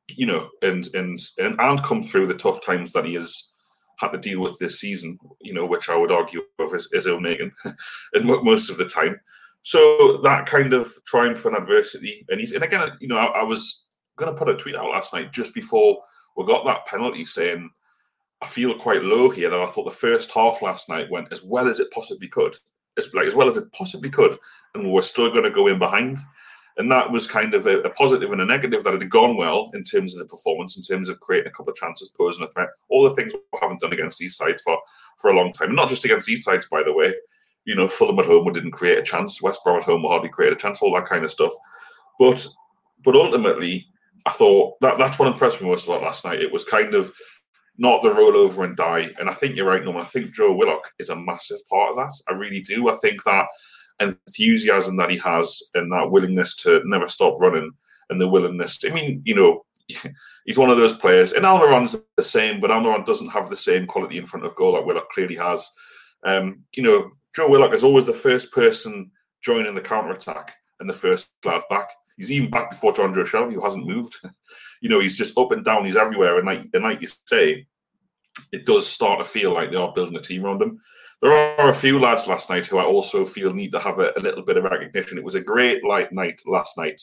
you 0.09 0.27
know 0.27 0.49
and 0.63 0.89
and 0.95 1.19
and 1.39 1.61
and 1.61 1.83
come 1.83 2.03
through 2.03 2.27
the 2.27 2.35
tough 2.35 2.65
times 2.65 2.93
that 2.93 3.05
he 3.05 3.15
has 3.15 3.53
had 3.99 4.09
to 4.13 4.19
deal 4.19 4.41
with 4.41 4.59
this 4.59 4.81
season, 4.81 5.19
you 5.41 5.53
know, 5.53 5.67
which 5.67 5.89
I 5.89 5.97
would 5.97 6.13
argue 6.13 6.43
of 6.59 6.73
his, 6.73 6.89
his 6.93 7.07
own 7.07 7.23
making 7.23 7.53
and 8.15 8.25
most 8.25 8.71
of 8.71 8.79
the 8.79 8.87
time. 8.87 9.21
So 9.69 10.17
that 10.23 10.47
kind 10.47 10.73
of 10.73 10.91
triumph 11.05 11.45
and 11.45 11.55
adversity, 11.55 12.25
and 12.31 12.41
he's 12.41 12.53
and 12.53 12.65
again, 12.65 12.89
you 13.01 13.07
know, 13.09 13.19
I, 13.19 13.41
I 13.41 13.43
was 13.43 13.85
going 14.17 14.33
to 14.33 14.39
put 14.39 14.49
a 14.49 14.57
tweet 14.57 14.75
out 14.75 14.89
last 14.89 15.13
night 15.13 15.31
just 15.31 15.53
before 15.53 15.99
we 16.39 16.47
got 16.47 16.65
that 16.65 16.87
penalty 16.87 17.27
saying 17.27 17.69
I 18.41 18.47
feel 18.47 18.79
quite 18.79 19.03
low 19.03 19.29
here 19.29 19.51
that 19.51 19.61
I 19.61 19.67
thought 19.67 19.85
the 19.85 19.91
first 19.91 20.31
half 20.31 20.63
last 20.63 20.89
night 20.89 21.11
went 21.11 21.31
as 21.35 21.43
well 21.43 21.69
as 21.69 21.81
it 21.81 21.91
possibly 21.91 22.29
could, 22.29 22.57
as 22.97 23.13
like 23.13 23.27
as 23.27 23.35
well 23.35 23.47
as 23.47 23.59
it 23.59 23.71
possibly 23.73 24.09
could, 24.09 24.39
and 24.75 24.91
we're 24.91 25.03
still 25.03 25.31
going 25.31 25.45
to 25.45 25.51
go 25.51 25.67
in 25.67 25.79
behind. 25.79 26.17
And 26.79 26.91
that 26.91 27.13
was 27.13 27.27
kind 27.27 27.53
of 27.53 27.67
a, 27.67 27.81
a 27.81 27.91
positive 27.91 28.33
and 28.33 28.41
a 28.41 28.47
negative 28.47 28.85
that 28.85 28.95
had 28.95 29.11
gone 29.11 29.37
well 29.37 29.71
in 29.75 29.85
terms 29.85 30.15
of 30.15 30.21
the 30.21 30.35
performance, 30.35 30.79
in 30.79 30.83
terms 30.83 31.11
of 31.11 31.21
creating 31.21 31.49
a 31.49 31.55
couple 31.55 31.73
of 31.73 31.77
chances, 31.77 32.09
posing 32.17 32.47
a 32.47 32.49
threat, 32.49 32.71
all 32.89 33.03
the 33.03 33.15
things 33.15 33.35
we 33.35 33.59
haven't 33.61 33.81
done 33.81 33.93
against 33.93 34.17
these 34.17 34.35
sides 34.35 34.63
for 34.63 34.79
for 35.19 35.31
a 35.31 35.37
long 35.37 35.53
time. 35.53 35.69
And 35.69 35.77
not 35.77 35.91
just 35.91 36.07
against 36.07 36.27
these 36.27 36.43
sides, 36.43 36.67
by 36.71 36.83
the 36.83 36.95
way. 36.95 37.13
You 37.69 37.75
know, 37.75 37.87
Fulham 37.87 38.19
at 38.19 38.25
home 38.25 38.47
we 38.47 38.53
didn't 38.53 38.71
create 38.71 38.97
a 38.97 39.03
chance, 39.03 39.43
West 39.43 39.63
Brom 39.63 39.77
at 39.77 39.85
home 39.85 40.03
we 40.03 40.09
hardly 40.09 40.31
create 40.31 40.55
a 40.55 40.57
chance, 40.57 40.81
all 40.81 40.95
that 40.95 41.05
kind 41.05 41.23
of 41.23 41.31
stuff. 41.31 41.53
But 42.19 42.47
but 43.05 43.15
ultimately, 43.15 43.87
I 44.25 44.31
thought 44.31 44.81
that 44.81 44.97
that's 44.97 45.19
what 45.19 45.29
impressed 45.29 45.61
me 45.61 45.69
most 45.69 45.85
about 45.85 46.03
last 46.03 46.25
night. 46.25 46.41
It 46.41 46.53
was 46.53 46.65
kind 46.65 46.95
of 46.95 47.13
not 47.77 48.03
the 48.03 48.11
roll 48.11 48.37
over 48.37 48.65
and 48.65 48.75
die. 48.75 49.11
And 49.19 49.29
I 49.29 49.35
think 49.35 49.55
you're 49.55 49.67
right, 49.67 49.85
Norman. 49.85 50.03
I 50.03 50.07
think 50.07 50.35
Joe 50.35 50.55
Willock 50.55 50.91
is 50.99 51.11
a 51.11 51.17
massive 51.17 51.59
part 51.69 51.91
of 51.91 51.97
that. 51.97 52.13
I 52.29 52.33
really 52.33 52.61
do. 52.61 52.89
I 52.89 52.97
think 52.97 53.23
that 53.25 53.47
enthusiasm 54.01 54.97
that 54.97 55.11
he 55.11 55.19
has 55.19 55.63
and 55.75 55.93
that 55.93 56.11
willingness 56.11 56.57
to 56.57 56.81
never 56.85 57.07
stop 57.07 57.37
running 57.39 57.71
and 58.11 58.21
the 58.21 58.29
willingness 58.29 58.79
to, 58.79 58.91
I 58.91 58.95
mean, 58.95 59.23
you 59.25 59.35
know, 59.35 59.65
he's 60.45 60.59
one 60.59 60.71
of 60.71 60.77
those 60.77 60.95
players. 60.95 61.33
And 61.33 61.45
Almiron's 61.45 61.97
the 62.17 62.23
same, 62.23 62.61
but 62.61 62.71
Almiron 62.71 63.07
doesn't 63.07 63.29
have 63.29 63.51
the 63.51 63.57
same 63.57 63.87
quality 63.87 64.19
in 64.19 64.27
front 64.27 64.47
of 64.47 64.55
goal 64.57 64.73
that 64.73 64.85
Willock 64.85 65.11
clearly 65.11 65.37
has. 65.37 65.71
Um, 66.25 66.65
you 66.75 66.83
know, 66.83 67.11
Joe 67.35 67.49
Willock 67.49 67.73
is 67.73 67.85
always 67.85 68.05
the 68.05 68.15
first 68.15 68.53
person 68.53 69.11
joining 69.43 69.75
the 69.75 69.81
counter 69.81 70.11
attack 70.11 70.55
and 70.81 70.89
the 70.89 70.95
first 70.95 71.31
lad 71.45 71.63
back. 71.71 71.91
He's 72.17 72.33
even 72.33 72.51
back 72.51 72.71
before 72.71 72.93
Jonjo 72.93 73.25
Shelvey, 73.25 73.55
who 73.55 73.63
hasn't 73.63 73.87
moved. 73.87 74.19
you 74.81 74.89
know, 74.89 75.01
he's 75.01 75.17
just 75.17 75.39
up 75.39 75.53
and 75.53 75.65
down, 75.65 75.85
he's 75.85 75.97
everywhere. 75.97 76.39
And 76.39 76.47
like, 76.47 76.63
and 76.73 76.83
like 76.83 77.01
you 77.01 77.09
say, 77.27 77.67
it 78.53 78.67
does 78.67 78.87
start 78.87 79.19
to 79.19 79.25
feel 79.25 79.53
like 79.53 79.71
they 79.71 79.77
are 79.77 79.93
building 79.93 80.17
a 80.17 80.21
team 80.21 80.45
around 80.45 80.63
him. 80.63 80.81
There 81.21 81.33
are 81.33 81.69
a 81.69 81.75
few 81.75 81.99
lads 81.99 82.29
last 82.29 82.49
night 82.49 82.67
who 82.67 82.79
I 82.79 82.85
also 82.85 83.25
feel 83.25 83.53
need 83.53 83.73
to 83.73 83.81
have 83.81 83.99
a, 83.99 84.13
a 84.17 84.21
little 84.21 84.45
bit 84.45 84.57
of 84.57 84.65
recognition. 84.65 85.19
It 85.19 85.25
was 85.25 85.35
a 85.35 85.41
great 85.41 85.85
light 85.85 86.13
night 86.13 86.41
last 86.47 86.79
night 86.79 87.03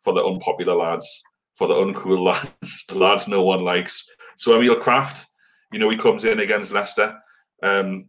for 0.00 0.12
the 0.12 0.24
unpopular 0.24 0.74
lads, 0.74 1.22
for 1.54 1.68
the 1.68 1.74
uncool 1.74 2.24
lads, 2.62 2.86
the 2.86 2.98
lads 2.98 3.28
no 3.28 3.42
one 3.42 3.62
likes. 3.62 4.04
So 4.36 4.56
Emil 4.56 4.74
Krafth, 4.74 5.26
you 5.72 5.78
know, 5.78 5.88
he 5.88 5.96
comes 5.96 6.24
in 6.24 6.40
against 6.40 6.72
Leicester. 6.72 7.16
Um, 7.62 8.06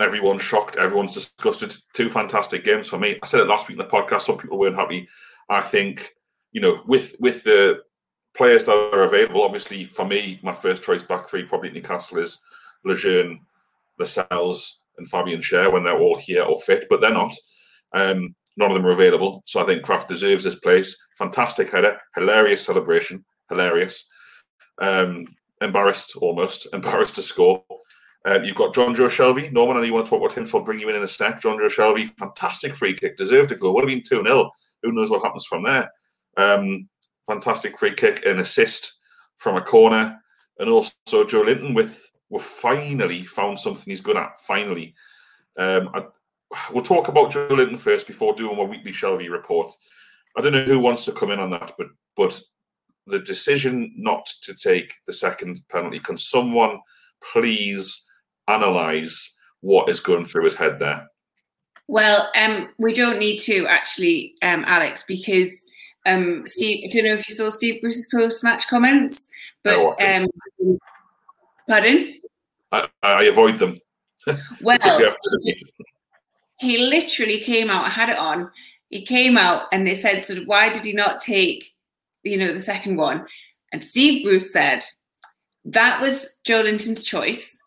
everyone's 0.00 0.42
shocked, 0.42 0.76
everyone's 0.76 1.14
disgusted. 1.14 1.76
Two 1.92 2.08
fantastic 2.08 2.64
games 2.64 2.88
for 2.88 2.98
me. 2.98 3.18
I 3.22 3.26
said 3.26 3.40
it 3.40 3.46
last 3.48 3.68
week 3.68 3.78
in 3.78 3.84
the 3.84 3.90
podcast. 3.90 4.22
Some 4.22 4.38
people 4.38 4.58
weren't 4.58 4.76
happy. 4.76 5.08
I 5.48 5.60
think 5.60 6.14
you 6.52 6.60
know 6.60 6.82
with 6.86 7.14
with 7.20 7.44
the 7.44 7.80
players 8.36 8.64
that 8.64 8.72
are 8.72 9.04
available, 9.04 9.42
obviously 9.42 9.84
for 9.84 10.04
me, 10.04 10.40
my 10.42 10.54
first 10.54 10.82
choice 10.82 11.02
back 11.02 11.28
three 11.28 11.44
probably 11.44 11.70
Newcastle 11.70 12.18
is 12.18 12.40
Lejeune, 12.84 13.40
Lascelles, 13.98 14.80
and 14.98 15.08
Fabian 15.08 15.40
Schär 15.40 15.72
when 15.72 15.84
they're 15.84 15.98
all 15.98 16.16
here 16.16 16.42
or 16.42 16.58
fit, 16.60 16.86
but 16.88 17.00
they're 17.00 17.12
not. 17.12 17.34
Um, 17.92 18.34
none 18.56 18.70
of 18.70 18.74
them 18.74 18.86
are 18.86 18.92
available, 18.92 19.42
so 19.46 19.60
I 19.60 19.66
think 19.66 19.84
Krafth 19.84 20.08
deserves 20.08 20.44
this 20.44 20.54
place. 20.56 20.96
Fantastic 21.18 21.70
header, 21.70 21.98
hilarious 22.14 22.64
celebration, 22.64 23.24
hilarious. 23.48 24.06
Um, 24.80 25.26
embarrassed 25.60 26.16
almost, 26.16 26.68
embarrassed 26.72 27.16
to 27.16 27.22
score. 27.22 27.64
Uh, 28.26 28.40
you've 28.42 28.56
got 28.56 28.74
Jonjo 28.74 29.08
Shelvey. 29.08 29.50
Norman, 29.50 29.78
and 29.78 29.86
you 29.86 29.94
want 29.94 30.04
to 30.04 30.10
talk 30.10 30.20
about 30.20 30.36
him, 30.36 30.46
so 30.46 30.58
I'll 30.58 30.64
bring 30.64 30.78
you 30.78 30.88
in 30.88 30.96
in 30.96 31.02
a 31.02 31.08
sec. 31.08 31.40
Jonjo 31.40 31.66
Shelvey, 31.66 32.10
fantastic 32.18 32.74
free 32.74 32.94
kick, 32.94 33.16
deserved 33.16 33.50
a 33.52 33.54
goal. 33.54 33.74
Would 33.74 33.82
have 33.84 33.88
been 33.88 34.02
2 34.02 34.22
0 34.22 34.50
who 34.82 34.92
knows 34.92 35.10
what 35.10 35.22
happens 35.22 35.46
from 35.46 35.62
there? 35.62 35.90
Um, 36.36 36.88
fantastic 37.26 37.78
free 37.78 37.94
kick, 37.94 38.24
and 38.26 38.40
assist 38.40 39.00
from 39.38 39.56
a 39.56 39.62
corner, 39.62 40.20
and 40.58 40.68
also 40.68 40.94
Joelinton 41.08 41.74
with 41.74 42.10
we 42.28 42.38
finally 42.38 43.24
found 43.24 43.58
something 43.58 43.84
he's 43.86 44.00
good 44.00 44.16
at. 44.16 44.38
Finally, 44.40 44.94
um, 45.58 45.90
I, 45.94 46.04
we'll 46.70 46.82
talk 46.82 47.08
about 47.08 47.32
Joelinton 47.32 47.78
first 47.78 48.06
before 48.06 48.34
doing 48.34 48.56
my 48.56 48.64
weekly 48.64 48.92
Shelvey 48.92 49.30
report. 49.30 49.72
I 50.36 50.40
don't 50.40 50.52
know 50.52 50.62
who 50.62 50.78
wants 50.78 51.04
to 51.06 51.12
come 51.12 51.30
in 51.30 51.40
on 51.40 51.50
that, 51.50 51.72
but 51.78 51.88
but 52.16 52.40
the 53.06 53.18
decision 53.18 53.92
not 53.96 54.26
to 54.42 54.54
take 54.54 54.92
the 55.06 55.12
second 55.12 55.60
penalty. 55.70 55.98
Can 55.98 56.16
someone 56.16 56.78
please 57.32 58.06
analyze 58.50 59.36
what 59.60 59.88
is 59.88 60.00
going 60.00 60.24
through 60.24 60.44
his 60.44 60.54
head 60.54 60.78
there? 60.78 61.08
Well, 61.88 62.30
um, 62.40 62.68
we 62.78 62.94
don't 62.94 63.18
need 63.18 63.38
to 63.38 63.66
actually, 63.66 64.34
um, 64.42 64.64
Alex, 64.66 65.04
because 65.06 65.66
um, 66.06 66.46
Steve. 66.46 66.84
I 66.84 66.88
don't 66.88 67.04
know 67.04 67.14
if 67.14 67.28
you 67.28 67.34
saw 67.34 67.50
Steve 67.50 67.80
Bruce's 67.80 68.08
post-match 68.12 68.68
comments, 68.68 69.28
but 69.62 69.78
um, 70.02 70.26
pardon. 71.68 72.14
I, 72.72 72.88
I 73.02 73.24
avoid 73.24 73.58
them. 73.58 73.76
Well, 74.60 74.78
he 76.58 76.76
literally 76.76 77.40
came 77.40 77.70
out. 77.70 77.86
I 77.86 77.88
had 77.88 78.10
it 78.10 78.18
on. 78.18 78.50
He 78.90 79.04
came 79.04 79.38
out, 79.38 79.64
and 79.72 79.86
they 79.86 79.94
said, 79.94 80.22
"Sort 80.22 80.38
of, 80.38 80.44
why 80.44 80.68
did 80.68 80.84
he 80.84 80.92
not 80.92 81.22
take, 81.22 81.74
you 82.22 82.36
know, 82.36 82.52
the 82.52 82.60
second 82.60 82.96
one?" 82.96 83.26
And 83.72 83.82
Steve 83.82 84.22
Bruce 84.22 84.52
said, 84.52 84.84
"That 85.64 86.00
was 86.00 86.38
Joelinton's 86.46 87.02
choice. 87.02 87.59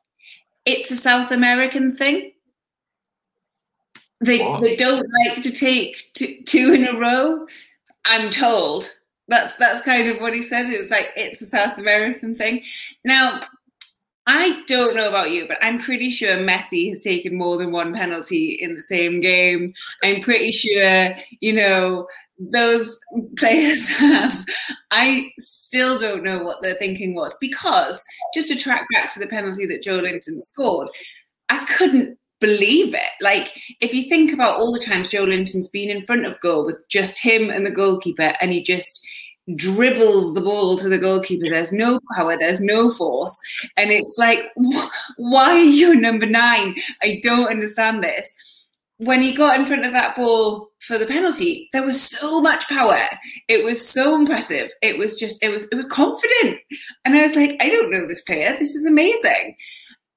It's 0.66 0.92
a 0.92 0.96
South 0.96 1.32
American 1.32 1.96
thing. 1.96 2.32
They 4.22 4.40
What? 4.40 4.62
they 4.62 4.76
don't 4.76 5.08
like 5.26 5.44
to 5.44 5.52
take 5.52 6.12
two, 6.14 6.42
two 6.46 6.74
in 6.74 6.86
a 6.86 6.98
row. 6.98 7.46
I'm 8.06 8.30
told." 8.30 8.90
That's 9.30 9.56
that's 9.56 9.84
kind 9.86 10.10
of 10.10 10.20
what 10.20 10.34
he 10.34 10.42
said. 10.42 10.70
It 10.70 10.78
was 10.78 10.92
like 10.92 11.10
it's 11.16 11.42
a 11.42 11.46
South 11.46 11.78
American 11.78 12.36
thing. 12.36 12.62
Now, 13.06 13.40
I 14.26 14.64
don't 14.68 14.96
know 14.96 15.10
about 15.10 15.32
you, 15.32 15.48
but 15.48 15.58
I'm 15.62 15.80
pretty 15.80 16.10
sure 16.10 16.38
Messi 16.38 16.90
has 16.90 17.02
taken 17.02 17.38
more 17.38 17.58
than 17.58 17.72
one 17.72 17.94
penalty 17.94 18.58
in 18.62 18.76
the 18.76 18.82
same 18.82 19.20
game. 19.20 19.74
I'm 20.04 20.22
pretty 20.22 20.52
sure, 20.52 21.14
you 21.42 21.54
know, 21.54 22.08
those 22.52 22.98
players 23.38 23.88
have. 23.98 24.46
I 24.92 25.32
still 25.40 25.98
don't 25.98 26.24
know 26.24 26.40
what 26.44 26.62
their 26.62 26.76
thinking 26.76 27.16
was 27.16 27.36
because 27.40 28.04
just 28.34 28.48
to 28.50 28.56
track 28.56 28.86
back 28.92 29.14
to 29.14 29.20
the 29.20 29.28
penalty 29.28 29.66
that 29.68 29.84
Joelinton 29.84 30.40
scored, 30.40 30.90
I 31.50 31.66
couldn't 31.66 32.18
believe 32.40 32.94
it. 32.94 33.12
Like, 33.22 33.54
if 33.80 33.94
you 33.94 34.04
think 34.10 34.34
about 34.34 34.60
all 34.60 34.74
the 34.74 34.80
times 34.80 35.10
Joelinton's 35.10 35.68
been 35.68 35.90
in 35.90 36.06
front 36.06 36.26
of 36.26 36.40
goal 36.42 36.66
with 36.66 36.88
just 36.90 37.18
him 37.18 37.50
and 37.50 37.66
the 37.66 37.72
goalkeeper, 37.72 38.34
and 38.42 38.52
he 38.52 38.62
just 38.62 39.06
dribbles 39.56 40.34
the 40.34 40.42
ball 40.42 40.78
to 40.78 40.90
the 40.90 40.98
goalkeeper. 40.98 41.50
There's 41.50 41.74
no 41.74 42.00
power, 42.16 42.38
there's 42.38 42.62
no 42.62 42.92
force. 42.92 43.38
And 43.78 43.92
it's 43.92 44.18
like, 44.18 44.52
wh- 44.58 44.90
why 45.18 45.52
are 45.52 45.58
you 45.58 45.96
number 45.96 46.26
nine? 46.26 46.76
I 47.02 47.20
don't 47.24 47.50
understand 47.50 48.04
this. 48.04 48.34
When 49.06 49.22
he 49.22 49.34
got 49.34 49.60
in 49.60 49.66
front 49.66 49.86
of 49.86 49.92
that 49.94 50.16
ball 50.16 50.70
for 50.80 50.98
the 50.98 51.06
penalty, 51.06 51.70
there 51.74 51.84
was 51.84 52.02
so 52.02 52.42
much 52.42 52.68
power. 52.68 53.00
It 53.48 53.64
was 53.64 53.88
so 53.88 54.16
impressive. 54.16 54.72
It 54.82 54.98
was 54.98 55.20
just, 55.20 55.44
it 55.44 55.50
was, 55.50 55.68
it 55.72 55.76
was 55.76 55.86
confident. 55.86 56.60
And 57.06 57.16
I 57.16 57.26
was 57.26 57.36
like, 57.36 57.58
I 57.62 57.70
don't 57.70 57.92
know 57.92 58.08
this 58.08 58.22
player. 58.22 58.56
This 58.58 58.76
is 58.76 58.86
amazing. 58.86 59.56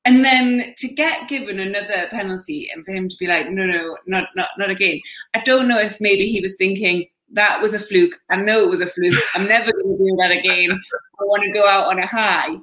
And 0.05 0.25
then 0.25 0.73
to 0.77 0.89
get 0.89 1.29
given 1.29 1.59
another 1.59 2.07
penalty 2.11 2.69
and 2.73 2.85
for 2.85 2.93
him 2.93 3.09
to 3.09 3.17
be 3.19 3.27
like, 3.27 3.51
no, 3.51 3.67
no, 3.67 3.97
not, 4.07 4.29
not, 4.37 4.51
not 4.57 4.71
again. 4.71 5.01
I 5.35 5.41
don't 5.41 5.67
know 5.67 5.81
if 5.81 6.01
maybe 6.01 6.27
he 6.29 6.41
was 6.41 6.57
thinking, 6.57 7.07
that 7.33 7.61
was 7.61 7.75
a 7.75 7.79
fluke. 7.81 8.15
I 8.31 8.37
know 8.37 8.63
it 8.63 8.71
was 8.71 8.81
a 8.81 8.87
fluke. 8.87 9.21
I'm 9.35 9.49
never 9.49 9.73
going 9.73 9.99
to 9.99 10.05
do 10.05 10.17
that 10.21 10.31
again. 10.31 10.71
I 10.71 11.25
want 11.25 11.43
to 11.43 11.51
go 11.51 11.67
out 11.67 11.89
on 11.89 11.99
a 11.99 12.07
high. 12.07 12.57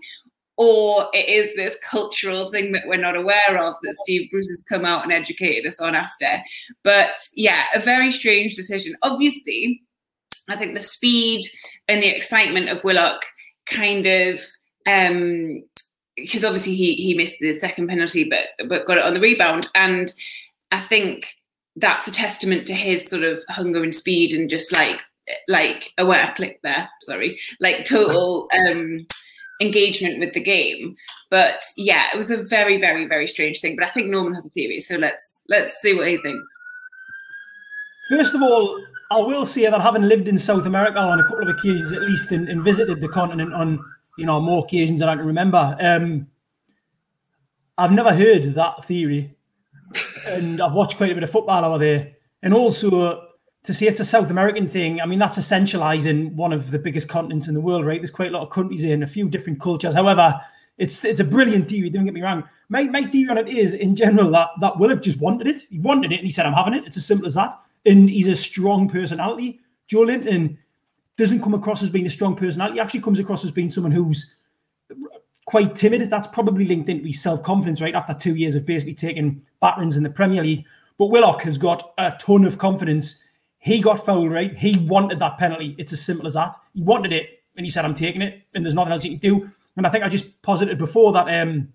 Or 0.57 1.09
it 1.13 1.27
is 1.27 1.55
this 1.55 1.79
cultural 1.79 2.51
thing 2.51 2.73
that 2.73 2.83
we're 2.85 2.97
not 2.97 3.15
aware 3.15 3.57
of 3.57 3.73
that 3.81 3.95
Steve 4.03 4.29
Bruce 4.29 4.49
has 4.49 4.63
come 4.69 4.85
out 4.85 5.03
and 5.03 5.11
educated 5.11 5.65
us 5.65 5.79
on 5.79 5.95
after. 5.95 6.43
But 6.83 7.27
yeah, 7.35 7.65
a 7.73 7.79
very 7.79 8.11
strange 8.11 8.55
decision. 8.55 8.95
Obviously, 9.01 9.81
I 10.49 10.55
think 10.55 10.75
the 10.75 10.81
speed 10.81 11.45
and 11.87 12.01
the 12.01 12.15
excitement 12.15 12.69
of 12.69 12.83
Willock 12.83 13.23
kind 13.65 14.05
of 14.05 14.41
um 14.87 15.63
because 16.17 16.43
obviously 16.43 16.75
he 16.75 16.95
he 16.95 17.13
missed 17.15 17.37
the 17.39 17.53
second 17.53 17.87
penalty 17.87 18.29
but 18.29 18.67
but 18.67 18.85
got 18.85 18.97
it 18.97 19.05
on 19.05 19.13
the 19.13 19.19
rebound 19.19 19.67
and 19.73 20.11
I 20.71 20.79
think 20.79 21.33
that's 21.77 22.07
a 22.07 22.11
testament 22.11 22.67
to 22.67 22.73
his 22.73 23.07
sort 23.07 23.23
of 23.23 23.43
hunger 23.49 23.83
and 23.83 23.95
speed 23.95 24.31
and 24.31 24.49
just 24.49 24.71
like 24.71 24.99
like 25.47 25.93
wait, 25.99 26.21
I 26.21 26.31
clicked 26.31 26.63
there 26.63 26.89
sorry 27.01 27.39
like 27.59 27.85
total 27.85 28.49
um 28.67 29.07
engagement 29.63 30.19
with 30.19 30.33
the 30.33 30.41
game. 30.41 30.95
But 31.29 31.63
yeah 31.77 32.07
it 32.13 32.17
was 32.17 32.31
a 32.31 32.37
very 32.37 32.77
very 32.77 33.07
very 33.07 33.27
strange 33.27 33.59
thing. 33.61 33.75
But 33.75 33.85
I 33.85 33.89
think 33.89 34.07
Norman 34.07 34.33
has 34.33 34.45
a 34.45 34.49
theory 34.49 34.79
so 34.79 34.95
let's 34.95 35.41
let's 35.49 35.73
see 35.81 35.93
what 35.95 36.07
he 36.07 36.17
thinks. 36.17 36.47
First 38.09 38.35
of 38.35 38.41
all, 38.41 38.83
I 39.11 39.17
will 39.17 39.45
say 39.45 39.69
that 39.69 39.81
having 39.81 40.03
lived 40.03 40.27
in 40.27 40.37
South 40.37 40.65
America 40.65 40.99
on 40.99 41.19
a 41.19 41.23
couple 41.23 41.49
of 41.49 41.55
occasions 41.55 41.93
at 41.93 42.01
least 42.01 42.31
and, 42.31 42.49
and 42.49 42.63
visited 42.63 42.99
the 42.99 43.07
continent 43.07 43.53
on 43.53 43.79
you 44.17 44.25
know 44.25 44.39
more 44.39 44.63
occasions 44.63 44.99
than 44.99 45.09
I 45.09 45.15
can 45.15 45.25
remember, 45.25 45.77
um, 45.79 46.27
I've 47.77 47.91
never 47.91 48.13
heard 48.13 48.53
that 48.55 48.85
theory, 48.85 49.35
and 50.27 50.61
I've 50.61 50.73
watched 50.73 50.97
quite 50.97 51.11
a 51.11 51.15
bit 51.15 51.23
of 51.23 51.31
football 51.31 51.65
over 51.65 51.77
there. 51.77 52.11
And 52.41 52.53
also 52.53 53.29
to 53.63 53.73
say 53.73 53.87
it's 53.87 53.99
a 53.99 54.05
South 54.05 54.29
American 54.29 54.69
thing, 54.69 55.01
I 55.01 55.05
mean 55.05 55.19
that's 55.19 55.37
essentializing 55.37 56.33
one 56.33 56.53
of 56.53 56.71
the 56.71 56.79
biggest 56.79 57.07
continents 57.07 57.47
in 57.47 57.53
the 57.53 57.61
world, 57.61 57.85
right? 57.85 57.99
There's 57.99 58.11
quite 58.11 58.29
a 58.29 58.33
lot 58.33 58.43
of 58.43 58.49
countries 58.49 58.83
and 58.83 59.03
a 59.03 59.07
few 59.07 59.29
different 59.29 59.61
cultures. 59.61 59.93
However, 59.93 60.39
it's 60.77 61.03
it's 61.05 61.19
a 61.19 61.23
brilliant 61.23 61.69
theory. 61.69 61.89
Don't 61.89 62.05
get 62.05 62.13
me 62.13 62.21
wrong. 62.21 62.43
My 62.69 62.83
my 62.83 63.03
theory 63.03 63.29
on 63.29 63.37
it 63.37 63.47
is, 63.47 63.73
in 63.75 63.95
general, 63.95 64.31
that 64.31 64.49
that 64.61 64.77
Willock 64.77 65.01
just 65.01 65.19
wanted 65.19 65.47
it. 65.47 65.65
He 65.69 65.79
wanted 65.79 66.11
it, 66.11 66.15
and 66.15 66.25
he 66.25 66.31
said, 66.31 66.45
"I'm 66.45 66.53
having 66.53 66.73
it." 66.73 66.85
It's 66.85 66.97
as 66.97 67.05
simple 67.05 67.27
as 67.27 67.35
that. 67.35 67.53
And 67.85 68.09
he's 68.09 68.27
a 68.27 68.35
strong 68.35 68.89
personality. 68.89 69.59
Joelinton 69.89 70.57
doesn't 71.17 71.41
come 71.41 71.53
across 71.53 71.83
as 71.83 71.89
being 71.89 72.07
a 72.07 72.09
strong 72.09 72.35
personality. 72.35 72.75
He 72.75 72.79
actually 72.79 73.01
comes 73.01 73.19
across 73.19 73.45
as 73.45 73.51
being 73.51 73.69
someone 73.69 73.91
who's 73.91 74.35
quite 75.45 75.75
timid. 75.75 76.09
That's 76.09 76.27
probably 76.27 76.65
linked 76.65 76.89
into 76.89 77.05
his 77.05 77.21
self 77.21 77.43
confidence, 77.43 77.81
right? 77.81 77.95
After 77.95 78.13
two 78.13 78.35
years 78.35 78.55
of 78.55 78.65
basically 78.65 78.95
taking 78.95 79.41
batterings 79.61 79.97
in 79.97 80.03
the 80.03 80.09
Premier 80.09 80.43
League. 80.43 80.65
But 80.97 81.07
Willock 81.07 81.41
has 81.43 81.57
got 81.57 81.93
a 81.97 82.13
ton 82.19 82.45
of 82.45 82.57
confidence. 82.57 83.21
He 83.63 83.79
got 83.79 84.05
fouled, 84.05 84.29
right? 84.29 84.53
He 84.57 84.77
wanted 84.77 85.19
that 85.19 85.37
penalty. 85.37 85.73
It's 85.77 85.93
as 85.93 86.01
simple 86.01 86.27
as 86.27 86.33
that. 86.33 86.53
He 86.73 86.81
wanted 86.81 87.13
it, 87.13 87.43
and 87.55 87.65
he 87.65 87.69
said, 87.69 87.85
"I'm 87.85 87.95
taking 87.95 88.21
it," 88.21 88.41
and 88.53 88.65
there's 88.65 88.73
nothing 88.73 88.91
else 88.91 89.03
he 89.03 89.17
can 89.17 89.19
do. 89.19 89.49
And 89.77 89.87
I 89.87 89.89
think 89.89 90.03
I 90.03 90.09
just 90.09 90.41
posited 90.41 90.77
before 90.77 91.13
that 91.13 91.41
um, 91.41 91.71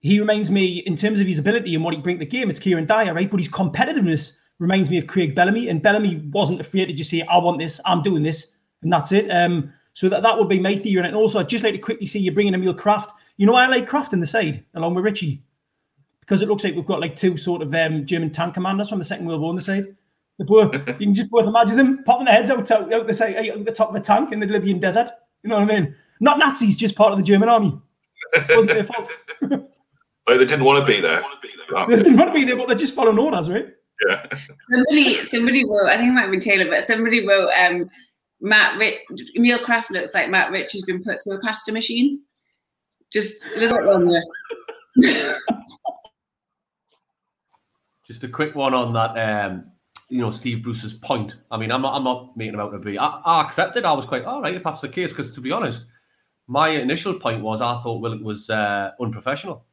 he 0.00 0.20
reminds 0.20 0.50
me 0.50 0.82
in 0.84 0.98
terms 0.98 1.18
of 1.18 1.26
his 1.26 1.38
ability 1.38 1.74
and 1.74 1.82
what 1.82 1.94
he 1.94 2.00
bring 2.00 2.18
to 2.18 2.26
the 2.26 2.30
game. 2.30 2.50
It's 2.50 2.60
Kieran 2.60 2.84
Dyer, 2.84 3.14
right? 3.14 3.30
But 3.30 3.40
his 3.40 3.48
competitiveness 3.48 4.32
reminds 4.58 4.90
me 4.90 4.98
of 4.98 5.06
Craig 5.06 5.34
Bellamy, 5.34 5.70
and 5.70 5.80
Bellamy 5.80 6.16
wasn't 6.30 6.60
afraid 6.60 6.84
to 6.86 6.92
just 6.92 7.08
say, 7.08 7.22
"I 7.22 7.38
want 7.38 7.58
this. 7.58 7.80
I'm 7.86 8.02
doing 8.02 8.22
this," 8.22 8.52
and 8.82 8.92
that's 8.92 9.12
it. 9.12 9.30
Um, 9.30 9.72
so 9.94 10.10
that, 10.10 10.22
that 10.22 10.38
would 10.38 10.50
be 10.50 10.60
my 10.60 10.76
theory. 10.76 11.06
And 11.06 11.16
also, 11.16 11.38
I'd 11.38 11.48
just 11.48 11.64
like 11.64 11.72
to 11.72 11.78
quickly 11.78 12.04
see 12.06 12.18
you 12.18 12.32
bringing 12.32 12.52
Emil 12.52 12.74
Krafth. 12.74 13.12
You 13.38 13.46
know, 13.46 13.54
I 13.54 13.66
like 13.66 13.88
Krafth 13.88 14.12
in 14.12 14.20
the 14.20 14.26
side 14.26 14.62
along 14.74 14.94
with 14.94 15.06
Ritchie 15.06 15.42
because 16.20 16.42
it 16.42 16.48
looks 16.50 16.64
like 16.64 16.74
we've 16.74 16.84
got 16.84 17.00
like 17.00 17.16
two 17.16 17.38
sort 17.38 17.62
of 17.62 17.74
um, 17.74 18.04
German 18.04 18.30
tank 18.30 18.52
commanders 18.52 18.90
from 18.90 18.98
the 18.98 19.06
Second 19.06 19.24
World 19.24 19.40
War 19.40 19.48
on 19.48 19.56
the 19.56 19.62
side. 19.62 19.96
The 20.38 20.44
both, 20.44 20.74
you 20.74 21.06
can 21.06 21.14
just 21.14 21.30
both 21.30 21.46
imagine 21.46 21.76
them 21.76 22.02
popping 22.04 22.24
their 22.24 22.34
heads 22.34 22.50
out, 22.50 22.68
out, 22.70 22.92
out 22.92 23.06
the 23.06 23.14
side, 23.14 23.36
out 23.36 23.64
the 23.64 23.70
top 23.70 23.90
of 23.90 23.94
a 23.94 24.00
tank 24.00 24.32
in 24.32 24.40
the 24.40 24.46
Libyan 24.46 24.80
desert. 24.80 25.10
You 25.42 25.50
know 25.50 25.60
what 25.60 25.70
I 25.70 25.80
mean? 25.80 25.94
Not 26.20 26.38
Nazis, 26.38 26.76
just 26.76 26.96
part 26.96 27.12
of 27.12 27.18
the 27.18 27.24
German 27.24 27.48
army. 27.48 27.78
Wasn't 28.48 28.68
their 28.68 28.84
fault. 28.84 29.10
Like 30.26 30.38
they 30.38 30.46
didn't 30.46 30.64
want 30.64 30.86
to 30.86 30.90
be 30.90 31.02
there. 31.02 31.22
they 31.86 31.96
didn't 31.96 32.16
want 32.16 32.30
to 32.30 32.32
be 32.32 32.46
there, 32.46 32.56
but 32.56 32.66
they're 32.66 32.74
just 32.74 32.94
following 32.94 33.18
orders, 33.18 33.50
right? 33.50 33.66
Yeah. 34.08 34.24
somebody 34.72 35.22
somebody 35.22 35.64
wrote 35.68 35.90
I 35.90 35.98
think 35.98 36.08
it 36.08 36.12
might 36.12 36.22
have 36.22 36.30
been 36.30 36.40
Taylor 36.40 36.64
but 36.68 36.82
somebody 36.82 37.26
wrote 37.28 37.50
um 37.50 37.90
Matt 38.40 38.78
Rich 38.78 38.96
Emil 39.36 39.58
Krafth 39.58 39.90
looks 39.90 40.14
like 40.14 40.30
Matt 40.30 40.50
Rich 40.50 40.72
has 40.72 40.80
been 40.82 41.02
put 41.02 41.22
through 41.22 41.34
a 41.34 41.40
pasta 41.40 41.72
machine 41.72 42.20
just 43.12 43.44
a 43.54 43.60
little 43.60 43.76
bit 43.76 43.86
longer 43.86 44.22
Just 48.06 48.22
a 48.22 48.28
quick 48.28 48.54
one 48.54 48.74
on 48.74 48.92
that. 48.92 49.16
Um, 49.16 49.64
you 50.14 50.20
know, 50.20 50.30
Steve 50.30 50.62
Bruce's 50.62 50.92
point. 50.92 51.34
I 51.50 51.56
mean, 51.56 51.72
I'm 51.72 51.82
not, 51.82 51.96
I'm 51.96 52.04
not 52.04 52.36
making 52.36 52.54
him 52.54 52.60
out 52.60 52.70
to 52.70 52.78
be. 52.78 52.96
I, 52.96 53.20
I 53.24 53.42
accepted. 53.42 53.84
I 53.84 53.92
was 53.92 54.06
quite 54.06 54.24
all 54.24 54.40
right 54.40 54.54
if 54.54 54.62
that's 54.62 54.80
the 54.80 54.88
case. 54.88 55.10
Because 55.10 55.32
to 55.32 55.40
be 55.40 55.50
honest, 55.50 55.86
my 56.46 56.68
initial 56.68 57.18
point 57.18 57.42
was 57.42 57.60
I 57.60 57.80
thought 57.82 58.00
Willock 58.00 58.22
was 58.22 58.48
uh, 58.48 58.92
unprofessional. 59.00 59.64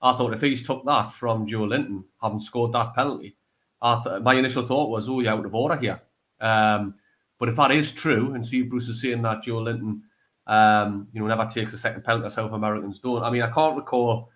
I 0.00 0.16
thought 0.16 0.34
if 0.34 0.40
he's 0.40 0.64
took 0.64 0.84
that 0.84 1.14
from 1.14 1.48
Joelinton, 1.48 2.04
having 2.22 2.38
scored 2.38 2.72
that 2.74 2.94
penalty, 2.94 3.36
I 3.82 4.00
th- 4.04 4.22
my 4.22 4.34
initial 4.34 4.64
thought 4.64 4.88
was, 4.88 5.08
oh, 5.08 5.18
you're 5.18 5.32
out 5.32 5.44
of 5.44 5.52
order 5.52 5.76
here. 5.76 6.00
Um, 6.40 6.94
but 7.40 7.48
if 7.48 7.56
that 7.56 7.72
is 7.72 7.90
true, 7.90 8.34
and 8.34 8.46
Steve 8.46 8.70
Bruce 8.70 8.88
is 8.88 9.02
saying 9.02 9.22
that 9.22 9.42
Joelinton, 9.44 10.02
um, 10.46 11.08
you 11.12 11.20
know, 11.20 11.26
never 11.26 11.50
takes 11.50 11.72
a 11.72 11.78
second 11.78 12.04
penalty, 12.04 12.32
South 12.32 12.52
Americans 12.52 13.00
don't. 13.00 13.24
I 13.24 13.30
mean, 13.30 13.42
I 13.42 13.50
can't 13.50 13.76
recall, 13.76 14.30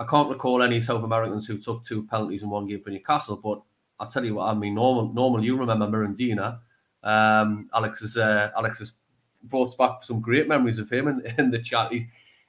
I 0.00 0.06
can't 0.06 0.30
recall 0.30 0.62
any 0.62 0.80
South 0.80 1.04
Americans 1.04 1.46
who 1.46 1.58
took 1.58 1.84
two 1.84 2.04
penalties 2.04 2.42
in 2.42 2.48
one 2.48 2.66
game 2.66 2.80
for 2.82 2.88
Newcastle. 2.88 3.36
But 3.36 3.60
I'll 4.02 4.10
tell 4.10 4.24
you 4.24 4.34
what, 4.34 4.46
I 4.48 4.54
mean, 4.54 4.74
normal, 4.74 5.12
normal. 5.12 5.44
You 5.44 5.56
remember 5.56 5.86
Mirandinha? 5.86 6.58
Um, 7.04 7.70
Alex 7.72 8.00
has, 8.00 8.16
uh, 8.16 8.50
Alex 8.56 8.80
has 8.80 8.90
brought 9.44 9.76
back 9.78 10.02
some 10.02 10.20
great 10.20 10.48
memories 10.48 10.78
of 10.78 10.90
him 10.90 11.06
in, 11.08 11.22
in 11.38 11.50
the 11.52 11.62
chat. 11.62 11.92
He's, 11.92 12.04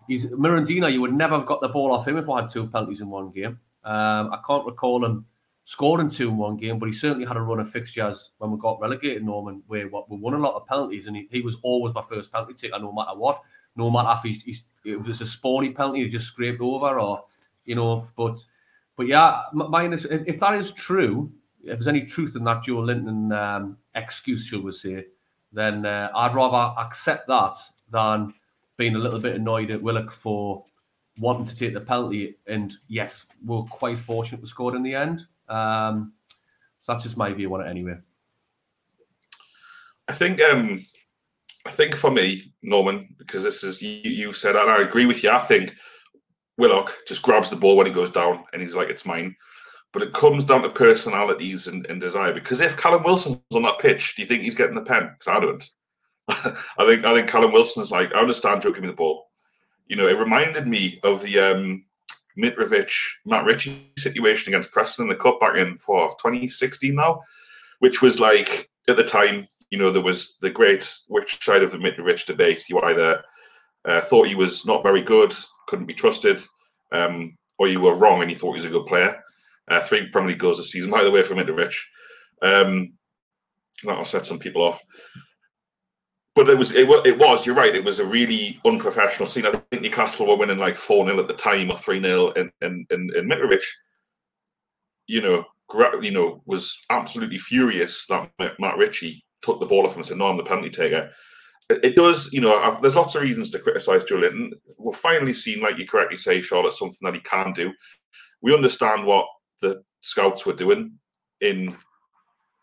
he's 0.07 0.25
Mirandinha. 0.27 0.91
You 0.91 1.01
would 1.01 1.13
never 1.13 1.37
have 1.37 1.45
got 1.45 1.61
the 1.61 1.67
ball 1.69 1.91
off 1.91 2.07
him 2.07 2.17
if 2.17 2.27
I 2.29 2.41
had 2.41 2.49
two 2.49 2.67
penalties 2.67 3.01
in 3.01 3.09
one 3.09 3.29
game. 3.31 3.59
Um, 3.85 4.31
I 4.33 4.39
can't 4.47 4.65
recall 4.65 5.05
him 5.05 5.25
scoring 5.65 6.09
two 6.09 6.29
in 6.29 6.37
one 6.37 6.57
game, 6.57 6.79
but 6.79 6.87
he 6.87 6.93
certainly 6.93 7.25
had 7.25 7.37
a 7.37 7.41
run 7.41 7.59
of 7.59 7.69
fixtures 7.71 8.31
when 8.39 8.51
we 8.51 8.57
got 8.57 8.79
relegated, 8.81 9.23
Norman, 9.23 9.61
where 9.67 9.87
what, 9.89 10.09
we 10.09 10.17
won 10.17 10.33
a 10.33 10.37
lot 10.39 10.55
of 10.55 10.65
penalties, 10.67 11.05
and 11.07 11.15
he, 11.15 11.27
he 11.31 11.41
was 11.41 11.55
always 11.61 11.93
my 11.93 12.03
first 12.09 12.31
penalty 12.31 12.53
taker, 12.53 12.79
no 12.79 12.91
matter 12.91 13.15
what. 13.17 13.41
No 13.75 13.89
matter 13.89 14.17
if 14.17 14.23
he's, 14.23 14.43
he's 14.43 14.63
it 14.85 15.01
was 15.01 15.21
a 15.21 15.23
spawny 15.23 15.75
penalty, 15.75 16.03
he 16.03 16.09
just 16.09 16.27
scraped 16.27 16.61
over, 16.61 16.99
or 16.99 17.23
you 17.65 17.75
know. 17.75 18.07
But 18.15 18.43
but 18.95 19.07
yeah, 19.07 19.43
m- 19.53 19.71
my 19.71 19.83
initial- 19.83 20.11
if, 20.11 20.27
if 20.27 20.39
that 20.41 20.53
is 20.55 20.71
true, 20.73 21.31
if 21.63 21.79
there's 21.79 21.87
any 21.87 22.01
truth 22.01 22.35
in 22.35 22.43
that 22.43 22.63
Joelinton 22.63 23.31
um, 23.37 23.77
excuse, 23.95 24.45
shall 24.45 24.61
we 24.61 24.73
say, 24.73 25.05
then 25.51 25.85
uh, 25.85 26.09
I'd 26.15 26.35
rather 26.35 26.79
accept 26.79 27.27
that 27.27 27.55
than 27.91 28.33
being 28.77 28.95
a 28.95 28.99
little 28.99 29.19
bit 29.19 29.35
annoyed 29.35 29.71
at 29.71 29.81
Willock 29.81 30.11
for 30.11 30.65
wanting 31.19 31.45
to 31.45 31.55
take 31.55 31.73
the 31.73 31.79
penalty. 31.79 32.35
And 32.47 32.73
yes, 32.87 33.25
we're 33.45 33.63
quite 33.63 33.99
fortunate 33.99 34.41
we 34.41 34.47
scored 34.47 34.75
in 34.75 34.83
the 34.83 34.95
end. 34.95 35.21
Um, 35.47 36.13
so 36.81 36.91
that's 36.91 37.03
just 37.03 37.17
my 37.17 37.31
view 37.31 37.53
on 37.53 37.61
it 37.61 37.69
anyway. 37.69 37.95
I 40.07 40.13
think 40.13 40.41
um 40.41 40.85
I 41.65 41.71
think 41.71 41.95
for 41.95 42.11
me, 42.11 42.53
Norman, 42.61 43.15
because 43.17 43.43
this 43.45 43.63
is 43.63 43.81
you, 43.81 44.01
you 44.03 44.33
said, 44.33 44.57
and 44.57 44.69
I 44.69 44.81
agree 44.81 45.05
with 45.05 45.23
you. 45.23 45.29
I 45.29 45.39
think 45.39 45.75
Willock 46.57 46.93
just 47.07 47.21
grabs 47.21 47.49
the 47.49 47.55
ball 47.55 47.77
when 47.77 47.87
he 47.87 47.93
goes 47.93 48.09
down, 48.09 48.43
and 48.51 48.61
he's 48.61 48.75
like, 48.75 48.89
"It's 48.89 49.05
mine." 49.05 49.35
But 49.93 50.01
it 50.01 50.13
comes 50.13 50.43
down 50.43 50.63
to 50.63 50.69
personalities 50.69 51.67
and, 51.67 51.85
and 51.85 52.01
desire. 52.01 52.33
Because 52.33 52.61
if 52.61 52.75
Callum 52.75 53.03
Wilson's 53.03 53.39
on 53.53 53.61
that 53.61 53.79
pitch, 53.79 54.15
do 54.15 54.23
you 54.23 54.27
think 54.27 54.41
he's 54.41 54.55
getting 54.55 54.73
the 54.73 54.81
pen? 54.81 55.11
Because 55.13 55.27
I 55.27 55.39
don't. 55.39 55.69
I 56.29 56.85
think 56.85 57.05
I 57.05 57.13
think 57.13 57.29
Callum 57.29 57.51
Wilson's 57.51 57.91
like, 57.91 58.13
I 58.13 58.19
understand 58.19 58.61
Joe, 58.61 58.71
give 58.71 58.81
me 58.81 58.87
the 58.87 58.93
ball. 58.93 59.29
You 59.87 59.95
know, 59.95 60.07
it 60.07 60.17
reminded 60.17 60.67
me 60.67 60.99
of 61.03 61.21
the 61.21 61.39
um, 61.39 61.85
Mitrovic, 62.37 62.91
Matt 63.25 63.45
Ritchie 63.45 63.91
situation 63.97 64.51
against 64.51 64.71
Preston 64.71 65.03
in 65.03 65.09
the 65.09 65.15
Cup 65.15 65.39
back 65.39 65.57
in 65.57 65.77
for 65.77 66.09
2016 66.21 66.95
now, 66.95 67.21
which 67.79 68.01
was 68.01 68.19
like 68.19 68.69
at 68.87 68.97
the 68.97 69.03
time 69.03 69.47
you 69.73 69.79
know, 69.79 69.89
there 69.89 70.03
was 70.03 70.37
the 70.37 70.51
great 70.51 70.99
which 71.07 71.43
side 71.43 71.63
of 71.63 71.71
the 71.71 71.79
Mitrovic 71.79 72.27
debate. 72.27 72.69
You 72.69 72.79
either 72.81 73.23
uh, 73.85 74.01
thought 74.01 74.27
he 74.27 74.35
was 74.35 74.67
not 74.67 74.83
very 74.83 75.01
good, 75.01 75.33
couldn't 75.65 75.87
be 75.87 75.95
trusted, 75.95 76.39
um, 76.91 77.35
or 77.57 77.67
you 77.67 77.81
were 77.81 77.95
wrong 77.95 78.21
and 78.21 78.29
you 78.29 78.37
thought 78.37 78.51
he 78.51 78.57
was 78.57 78.65
a 78.65 78.69
good 78.69 78.85
player. 78.85 79.19
Uh, 79.69 79.79
three 79.81 80.09
Premier 80.09 80.31
League 80.31 80.39
goals 80.39 80.59
a 80.59 80.63
season, 80.63 80.91
by 80.91 81.03
the 81.03 81.11
way, 81.11 81.23
for 81.23 81.35
Mitrovic. 81.35 81.73
Um, 82.41 82.93
that'll 83.83 84.03
set 84.03 84.25
some 84.25 84.39
people 84.39 84.61
off. 84.61 84.81
But 86.35 86.49
it 86.49 86.57
was, 86.57 86.71
it, 86.71 86.89
it 87.05 87.17
was, 87.17 87.45
you're 87.45 87.55
right, 87.55 87.75
it 87.75 87.83
was 87.83 87.99
a 87.99 88.05
really 88.05 88.59
unprofessional 88.65 89.27
scene. 89.27 89.45
I 89.45 89.51
think 89.51 89.83
Newcastle 89.83 90.27
were 90.27 90.35
winning 90.35 90.57
like 90.57 90.77
4 90.77 91.05
0 91.05 91.19
at 91.19 91.27
the 91.27 91.33
time 91.33 91.69
or 91.69 91.77
3 91.77 92.01
0, 92.01 92.33
and, 92.35 92.51
and, 92.61 92.87
and, 92.89 93.31
Mitrovic, 93.31 93.63
you 95.05 95.21
know, 95.21 95.45
you 96.01 96.11
know, 96.11 96.41
was 96.45 96.77
absolutely 96.89 97.37
furious 97.37 98.05
that 98.07 98.31
Matt 98.59 98.77
Ritchie 98.77 99.23
took 99.41 99.59
the 99.59 99.65
ball 99.65 99.85
off 99.85 99.93
him 99.93 99.99
and 99.99 100.05
said, 100.05 100.17
"No, 100.17 100.27
I'm 100.27 100.37
the 100.37 100.43
penalty 100.43 100.69
taker." 100.69 101.11
It, 101.69 101.95
does, 101.95 102.31
you 102.33 102.41
know. 102.41 102.59
I've, 102.59 102.81
there's 102.81 102.95
lots 102.95 103.15
of 103.15 103.21
reasons 103.21 103.49
to 103.51 103.59
criticise 103.59 104.03
Joelinton. 104.03 104.51
We're 104.77 104.93
finally 104.93 105.33
seeing, 105.33 105.61
like 105.61 105.77
you 105.77 105.87
correctly 105.87 106.17
say, 106.17 106.41
Charlotte, 106.41 106.73
something 106.73 106.99
that 107.01 107.15
he 107.15 107.21
can 107.21 107.53
do. 107.53 107.71
We 108.41 108.53
understand 108.53 109.05
what 109.05 109.25
the 109.63 109.83
scouts 110.01 110.45
were 110.45 110.53
doing 110.53 110.99
in 111.41 111.75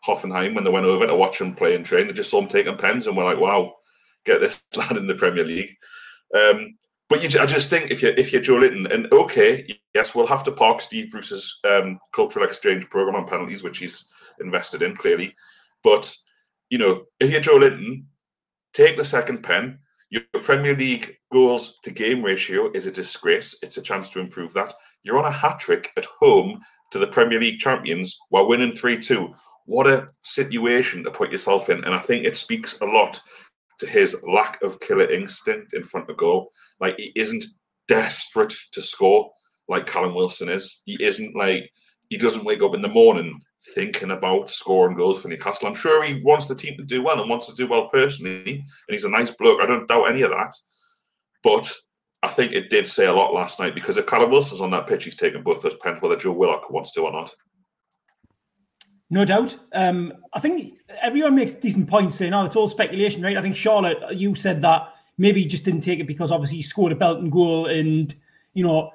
Hoffenheim 0.07 0.55
when 0.55 0.63
they 0.63 0.71
went 0.71 0.85
over 0.85 1.05
to 1.05 1.15
watch 1.15 1.41
him 1.41 1.53
play 1.53 1.75
and 1.75 1.85
train. 1.85 2.07
They 2.07 2.13
just 2.13 2.29
saw 2.29 2.39
him 2.39 2.47
taking 2.47 2.77
pens 2.77 3.07
and 3.07 3.17
were 3.17 3.23
like, 3.23 3.39
"Wow, 3.39 3.75
get 4.25 4.39
this 4.39 4.61
lad 4.75 4.97
in 4.97 5.07
the 5.07 5.15
Premier 5.15 5.43
League." 5.43 5.75
Um, 6.33 6.77
but 7.09 7.21
you, 7.21 7.39
I 7.41 7.45
just 7.45 7.69
think 7.69 7.91
if 7.91 8.01
you're 8.01 8.13
if 8.13 8.31
you're 8.31 8.41
Joelinton, 8.41 8.91
and 8.93 9.11
okay, 9.11 9.67
yes, 9.93 10.15
we'll 10.15 10.27
have 10.27 10.43
to 10.45 10.51
park 10.51 10.81
Steve 10.81 11.11
Bruce's 11.11 11.59
um, 11.65 11.99
cultural 12.13 12.45
exchange 12.45 12.89
program 12.89 13.15
on 13.15 13.27
penalties, 13.27 13.63
which 13.63 13.79
he's 13.79 14.07
invested 14.39 14.81
in 14.81 14.95
clearly. 14.95 15.35
But 15.83 16.15
you 16.69 16.77
know, 16.77 17.03
if 17.19 17.29
you're 17.29 17.41
Joelinton, 17.41 18.05
take 18.73 18.97
the 18.97 19.05
second 19.05 19.43
pen. 19.43 19.79
Your 20.09 20.23
Premier 20.33 20.75
League 20.75 21.17
goals 21.31 21.79
to 21.83 21.91
game 21.91 22.21
ratio 22.21 22.69
is 22.73 22.85
a 22.85 22.91
disgrace. 22.91 23.57
It's 23.61 23.77
a 23.77 23.81
chance 23.81 24.09
to 24.09 24.19
improve 24.19 24.53
that. 24.53 24.73
You're 25.03 25.17
on 25.17 25.25
a 25.25 25.31
hat 25.31 25.59
trick 25.59 25.91
at 25.95 26.05
home 26.05 26.61
to 26.91 26.99
the 26.99 27.07
Premier 27.07 27.39
League 27.39 27.59
champions 27.59 28.17
while 28.29 28.47
winning 28.47 28.71
3 28.71 28.99
2. 28.99 29.33
What 29.65 29.87
a 29.87 30.07
situation 30.23 31.03
to 31.03 31.11
put 31.11 31.31
yourself 31.31 31.69
in. 31.69 31.83
And 31.83 31.93
I 31.93 31.99
think 31.99 32.25
it 32.25 32.37
speaks 32.37 32.79
a 32.81 32.85
lot 32.85 33.19
to 33.79 33.87
his 33.87 34.21
lack 34.27 34.61
of 34.61 34.79
killer 34.79 35.09
instinct 35.09 35.73
in 35.73 35.83
front 35.83 36.09
of 36.09 36.17
goal. 36.17 36.51
Like, 36.79 36.95
he 36.97 37.11
isn't 37.15 37.45
desperate 37.87 38.53
to 38.73 38.81
score 38.81 39.31
like 39.67 39.85
Callum 39.85 40.13
Wilson 40.13 40.49
is. 40.49 40.81
He 40.85 40.97
isn't 41.03 41.35
like, 41.35 41.69
he 42.09 42.17
doesn't 42.17 42.43
wake 42.43 42.61
up 42.61 42.75
in 42.75 42.81
the 42.81 42.87
morning 42.87 43.39
thinking 43.73 44.11
about 44.11 44.49
scoring 44.49 44.97
goals 44.97 45.21
for 45.21 45.29
Newcastle. 45.29 45.67
I'm 45.67 45.75
sure 45.75 46.03
he 46.03 46.21
wants 46.23 46.45
the 46.45 46.55
team 46.55 46.75
to 46.77 46.83
do 46.83 47.01
well 47.01 47.21
and 47.21 47.29
wants 47.29 47.47
to 47.47 47.55
do 47.55 47.67
well 47.67 47.87
personally, 47.89 48.53
and 48.53 48.63
he's 48.89 49.05
a 49.05 49.09
nice 49.09 49.31
bloke. 49.31 49.61
I 49.61 49.65
don't 49.65 49.87
doubt 49.87 50.09
any 50.09 50.23
of 50.23 50.31
that. 50.31 50.53
But 51.43 51.73
I 52.23 52.29
think 52.29 52.53
it 52.53 52.69
did 52.69 52.87
say 52.87 53.07
a 53.07 53.13
lot 53.13 53.33
last 53.33 53.59
night 53.59 53.73
because 53.73 53.97
if 53.97 54.05
Callum 54.05 54.29
Wilson's 54.29 54.61
on 54.61 54.71
that 54.71 54.87
pitch, 54.87 55.05
he's 55.05 55.15
taking 55.15 55.41
both 55.41 55.61
those 55.61 55.75
pens, 55.75 56.01
whether 56.01 56.15
Joe 56.15 56.33
Willock 56.33 56.69
wants 56.69 56.91
to 56.91 57.01
or 57.01 57.11
not. 57.11 57.35
No 59.09 59.25
doubt. 59.25 59.57
Um, 59.73 60.13
I 60.33 60.39
think 60.39 60.75
everyone 61.01 61.35
makes 61.35 61.53
decent 61.53 61.89
points 61.89 62.15
saying, 62.15 62.33
oh, 62.33 62.45
it's 62.45 62.55
all 62.55 62.67
speculation, 62.67 63.21
right? 63.21 63.37
I 63.37 63.41
think 63.41 63.55
Charlotte, 63.55 64.15
you 64.15 64.35
said 64.35 64.61
that 64.61 64.93
maybe 65.17 65.41
he 65.41 65.47
just 65.47 65.65
didn't 65.65 65.81
take 65.81 65.99
it 65.99 66.07
because 66.07 66.31
obviously 66.31 66.57
he 66.57 66.63
scored 66.63 66.91
a 66.91 66.95
Belton 66.95 67.29
goal 67.29 67.65
and, 67.65 68.13
you 68.53 68.63
know, 68.63 68.91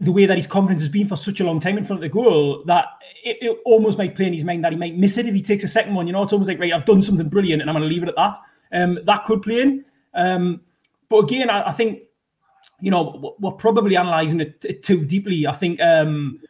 the 0.00 0.12
way 0.12 0.26
that 0.26 0.36
his 0.36 0.46
confidence 0.46 0.82
has 0.82 0.88
been 0.88 1.08
for 1.08 1.16
such 1.16 1.40
a 1.40 1.44
long 1.44 1.60
time 1.60 1.78
in 1.78 1.84
front 1.84 2.02
of 2.02 2.10
the 2.10 2.12
goal 2.12 2.64
that 2.66 2.86
it, 3.22 3.38
it, 3.40 3.58
almost 3.64 3.98
might 3.98 4.16
play 4.16 4.26
in 4.26 4.32
his 4.32 4.44
mind 4.44 4.64
that 4.64 4.72
he 4.72 4.78
might 4.78 4.96
miss 4.96 5.18
it 5.18 5.26
if 5.26 5.34
he 5.34 5.42
takes 5.42 5.62
a 5.62 5.68
second 5.68 5.94
one. 5.94 6.06
You 6.06 6.12
know, 6.12 6.22
it's 6.22 6.32
almost 6.32 6.48
like, 6.48 6.58
right, 6.58 6.72
I've 6.72 6.86
done 6.86 7.02
something 7.02 7.28
brilliant 7.28 7.62
and 7.62 7.70
I'm 7.70 7.74
going 7.76 7.88
to 7.88 7.92
leave 7.92 8.02
it 8.02 8.08
at 8.08 8.16
that. 8.16 8.38
Um, 8.72 8.98
that 9.04 9.24
could 9.24 9.42
play 9.42 9.60
in. 9.60 9.84
Um, 10.14 10.62
but 11.08 11.18
again, 11.18 11.50
I, 11.50 11.68
I, 11.68 11.72
think, 11.72 12.00
you 12.80 12.90
know, 12.90 13.34
we're 13.38 13.52
probably 13.52 13.94
analysing 13.94 14.40
it, 14.40 14.82
too 14.82 15.04
deeply. 15.04 15.46
I 15.46 15.52
think 15.52 15.80
um, 15.80 16.40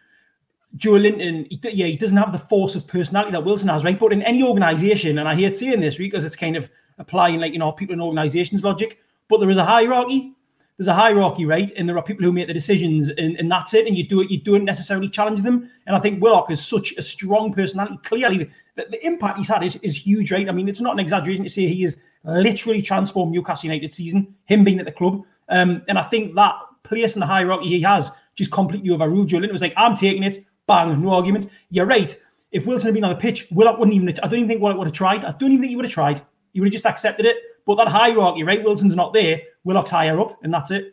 Joelinton, 0.76 1.46
he, 1.48 1.60
yeah, 1.70 1.86
he 1.86 1.96
doesn't 1.96 2.16
have 2.16 2.32
the 2.32 2.38
force 2.38 2.74
of 2.74 2.86
personality 2.86 3.32
that 3.32 3.44
Wilson 3.44 3.68
has, 3.68 3.84
right? 3.84 3.98
But 3.98 4.12
in 4.12 4.22
any 4.22 4.42
organisation, 4.42 5.18
and 5.18 5.28
I 5.28 5.34
hate 5.34 5.56
saying 5.56 5.80
this 5.80 5.96
because 5.96 6.24
it's 6.24 6.36
kind 6.36 6.56
of 6.56 6.68
applying 6.98 7.40
like, 7.40 7.52
you 7.52 7.58
know, 7.58 7.72
people 7.72 7.94
in 7.94 8.00
organisations 8.00 8.64
logic, 8.64 8.98
but 9.28 9.38
there 9.38 9.50
is 9.50 9.58
a 9.58 9.64
hierarchy 9.64 10.34
there's 10.76 10.88
a 10.88 10.94
hierarchy, 10.94 11.46
right? 11.46 11.70
And 11.76 11.88
there 11.88 11.96
are 11.96 12.02
people 12.02 12.24
who 12.24 12.32
make 12.32 12.48
the 12.48 12.52
decisions, 12.52 13.08
and, 13.10 13.36
and 13.36 13.50
that's 13.50 13.74
it. 13.74 13.86
And 13.86 13.96
you 13.96 14.08
do 14.08 14.20
it, 14.22 14.30
you 14.30 14.40
don't 14.40 14.64
necessarily 14.64 15.08
challenge 15.08 15.40
them. 15.42 15.70
And 15.86 15.94
I 15.94 16.00
think 16.00 16.20
Willock 16.20 16.50
is 16.50 16.64
such 16.64 16.92
a 16.98 17.02
strong 17.02 17.52
personality. 17.52 17.98
Clearly, 18.02 18.50
the, 18.74 18.86
the 18.90 19.06
impact 19.06 19.38
he's 19.38 19.48
had 19.48 19.62
is, 19.62 19.76
is 19.82 19.96
huge, 19.96 20.32
right? 20.32 20.48
I 20.48 20.52
mean, 20.52 20.68
it's 20.68 20.80
not 20.80 20.94
an 20.94 20.98
exaggeration 20.98 21.44
to 21.44 21.50
say 21.50 21.68
he 21.68 21.82
has 21.82 21.96
literally 22.24 22.82
transformed 22.82 23.32
Newcastle 23.32 23.68
United 23.68 23.92
season, 23.92 24.34
him 24.46 24.64
being 24.64 24.80
at 24.80 24.84
the 24.84 24.92
club. 24.92 25.22
Um, 25.48 25.82
and 25.88 25.98
I 25.98 26.02
think 26.04 26.34
that 26.34 26.54
place 26.82 27.14
in 27.14 27.20
the 27.20 27.26
hierarchy 27.26 27.68
he 27.68 27.82
has 27.82 28.10
just 28.36 28.50
completely 28.50 28.90
overruled 28.90 29.28
Joe 29.28 29.42
It 29.42 29.52
was 29.52 29.62
like, 29.62 29.74
I'm 29.76 29.96
taking 29.96 30.22
it, 30.22 30.44
bang, 30.66 31.00
no 31.02 31.10
argument. 31.10 31.50
You're 31.70 31.86
right. 31.86 32.18
If 32.52 32.66
Wilson 32.66 32.88
had 32.88 32.94
been 32.94 33.04
on 33.04 33.10
the 33.10 33.20
pitch, 33.20 33.48
Willock 33.50 33.78
wouldn't 33.78 33.94
even, 33.94 34.08
I 34.08 34.28
don't 34.28 34.34
even 34.34 34.48
think 34.48 34.62
Willock 34.62 34.78
would 34.78 34.86
have 34.86 34.94
tried. 34.94 35.24
I 35.24 35.32
don't 35.32 35.50
even 35.50 35.60
think 35.60 35.70
he 35.70 35.76
would 35.76 35.84
have 35.84 35.92
tried. 35.92 36.22
He 36.52 36.60
would 36.60 36.68
have 36.68 36.72
just 36.72 36.86
accepted 36.86 37.26
it. 37.26 37.36
But 37.66 37.76
that 37.76 37.88
hierarchy, 37.88 38.42
right? 38.42 38.62
Wilson's 38.62 38.94
not 38.94 39.12
there. 39.12 39.40
Willock's 39.64 39.90
higher 39.90 40.20
up, 40.20 40.38
and 40.42 40.52
that's 40.52 40.70
it. 40.70 40.92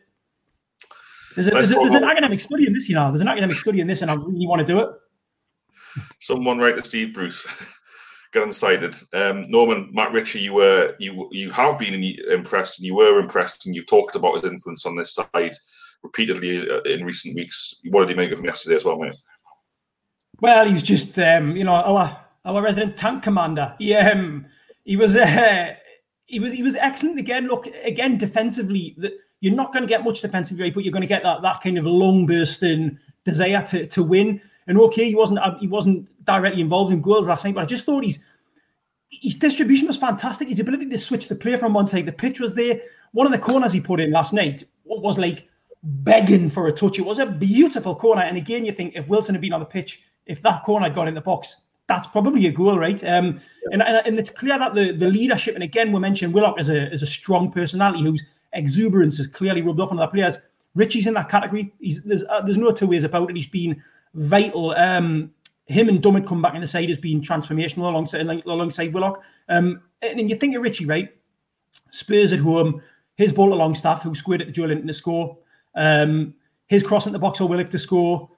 There's, 1.36 1.48
a, 1.48 1.52
there's, 1.52 1.72
a, 1.72 1.76
there's 1.76 1.94
an 1.94 2.04
academic 2.04 2.40
study 2.40 2.66
in 2.66 2.74
this, 2.74 2.90
you 2.90 2.96
know. 2.96 3.10
There's 3.10 3.22
an 3.22 3.28
academic 3.28 3.58
study 3.58 3.80
in 3.80 3.88
this, 3.88 4.02
and 4.02 4.10
I 4.10 4.16
really 4.16 4.48
want 4.48 4.66
to 4.66 4.66
do 4.66 4.80
it. 4.80 4.90
Someone 6.20 6.58
write 6.58 6.76
to 6.78 6.84
Steve 6.84 7.14
Bruce. 7.14 7.48
Get 8.34 8.54
cited. 8.54 8.96
Um, 9.14 9.50
Norman, 9.50 9.90
Matt 9.92 10.14
Ritchie, 10.14 10.40
you 10.40 10.54
were 10.54 10.96
you 11.00 11.28
you 11.32 11.52
have 11.52 11.78
been 11.78 12.02
impressed, 12.30 12.80
and 12.80 12.86
you 12.86 12.96
were 12.96 13.20
impressed, 13.20 13.66
and 13.66 13.76
you've 13.76 13.88
talked 13.88 14.16
about 14.16 14.36
his 14.36 14.46
influence 14.46 14.86
on 14.86 14.96
this 14.96 15.14
side 15.14 15.56
repeatedly 16.04 16.70
uh, 16.70 16.82
in 16.82 17.04
recent 17.04 17.36
weeks. 17.36 17.76
What 17.90 18.02
did 18.02 18.10
he 18.10 18.16
make 18.16 18.32
of 18.32 18.40
him 18.40 18.46
yesterday 18.46 18.76
as 18.76 18.86
well, 18.86 18.98
mate? 18.98 19.18
Well, 20.40 20.66
he 20.66 20.74
was 20.74 20.84
just 20.84 21.20
um, 21.20 21.56
you 21.56 21.64
know 21.64 21.74
our 21.74 22.26
our 22.46 22.62
resident 22.62 22.98
tank 22.98 23.24
commander. 23.24 23.76
He 23.80 23.94
um, 23.96 24.46
he 24.86 24.96
was 24.96 25.16
uh, 25.16 25.74
he 26.26 26.40
was 26.40 26.54
he 26.54 26.64
was 26.64 26.76
excellent 26.76 27.20
again. 27.20 27.48
Look 27.48 27.68
again 27.84 28.18
defensively, 28.18 28.96
that 29.00 29.12
you're 29.42 29.56
not 29.56 29.74
going 29.74 29.84
to 29.84 29.90
get 29.90 30.04
much 30.04 30.22
defensively, 30.22 30.72
but 30.72 30.84
you're 30.84 30.94
going 30.94 31.02
to 31.02 31.08
get 31.08 31.24
that 31.24 31.42
that 31.42 31.62
kind 31.62 31.78
of 31.78 31.86
long 31.86 32.26
burst 32.26 32.62
bursting 32.62 32.98
desire 33.26 33.62
to 33.68 33.88
to 33.88 34.04
win. 34.04 34.42
And 34.68 34.80
okay, 34.80 35.06
he 35.06 35.16
wasn't 35.16 35.40
he 35.60 35.68
wasn't 35.68 36.08
directly 36.26 36.62
involved 36.62 36.94
in 36.94 37.02
goals 37.02 37.28
last 37.28 37.46
night, 37.46 37.56
but 37.56 37.62
I 37.62 37.66
just 37.66 37.86
thought 37.86 38.04
he's 38.04 38.20
his 39.10 39.36
distribution 39.36 39.88
was 39.88 39.98
fantastic. 39.98 40.48
His 40.48 40.60
ability 40.60 40.88
to 40.88 40.98
switch 40.98 41.28
the 41.28 41.36
play 41.36 41.58
from 41.58 41.74
one 41.74 41.88
side, 41.88 42.06
the 42.06 42.12
pitch 42.12 42.40
was 42.40 42.56
there. 42.56 42.80
One 43.12 43.28
of 43.28 43.34
the 43.34 43.40
corners 43.40 43.74
he 43.74 43.82
put 43.82 44.00
in 44.00 44.12
last 44.12 44.34
night 44.34 44.64
was 44.86 45.18
like 45.18 45.50
begging 45.84 46.50
for 46.50 46.68
a 46.68 46.72
touch. 46.72 47.00
It 47.00 47.06
was 47.06 47.20
a 47.20 47.26
beautiful 47.26 47.96
corner. 47.96 48.22
And 48.22 48.38
again, 48.38 48.66
you 48.66 48.72
think 48.72 48.96
if 48.96 49.08
Wilson 49.08 49.36
had 49.36 49.42
been 49.42 49.54
on 49.54 49.60
the 49.60 49.66
pitch, 49.66 50.02
if 50.26 50.42
that 50.44 50.64
corner 50.64 50.86
had 50.86 50.96
got 50.96 51.08
in 51.08 51.14
the 51.14 51.22
box, 51.22 51.58
that's 51.88 52.08
probably 52.08 52.48
a 52.48 52.52
goal, 52.52 52.78
right? 52.80 53.04
Um, 53.04 53.42
yeah. 53.70 53.74
and, 53.74 53.82
and 53.82 54.20
it's 54.20 54.30
clear 54.30 54.58
that 54.58 54.76
the, 54.76 54.94
the 54.94 55.08
leadership, 55.08 55.56
and 55.56 55.64
again, 55.64 55.92
we 55.92 56.00
mentioned 56.00 56.34
Willock 56.34 56.56
as 56.58 56.70
a, 56.70 56.84
as 56.94 57.04
a 57.04 57.08
strong 57.08 57.52
personality 57.52 58.04
whose 58.04 58.24
exuberance 58.54 59.18
has 59.18 59.28
clearly 59.28 59.62
rubbed 59.62 59.80
off 59.80 59.92
on 59.92 60.00
other 60.00 60.12
players. 60.12 60.38
Ritchie's 60.74 61.08
in 61.08 61.16
that 61.16 61.30
category. 61.30 61.74
He's, 61.80 62.02
there's 62.04 62.24
uh, 62.24 62.42
there's 62.42 62.58
no 62.58 62.72
two 62.72 62.88
ways 62.88 63.04
about 63.04 63.30
it. 63.30 63.36
He's 63.36 63.48
been 63.48 63.84
vital. 64.14 64.72
Um, 64.72 65.32
him 65.66 65.90
and 65.90 66.02
Dummett 66.02 66.28
come 66.28 66.42
back 66.42 66.56
in 66.56 66.62
the 66.62 66.68
side 66.68 66.90
has 66.90 66.98
been 66.98 67.22
transformational 67.22 67.90
alongside 67.90 68.28
alongside 68.46 68.94
Willock. 68.94 69.24
Um, 69.50 69.82
and, 70.02 70.20
and 70.20 70.30
you 70.30 70.36
think 70.36 70.56
of 70.56 70.62
Ritchie, 70.62 70.86
right? 70.86 71.10
Spurs 71.92 72.34
at 72.34 72.40
home, 72.40 72.82
his 73.16 73.32
ball 73.32 73.50
to 73.50 73.56
Longstaff, 73.56 74.02
who 74.02 74.16
squared 74.16 74.42
it 74.42 74.54
to 74.54 74.62
Joelinton 74.62 74.88
to 74.88 74.94
score. 74.94 75.38
Um, 75.76 76.34
his 76.68 76.84
cross 76.84 77.06
into 77.06 77.18
the 77.18 77.22
box 77.22 77.38
for 77.38 77.46
Willock 77.46 77.72
to 77.72 77.80
score. 77.80 78.30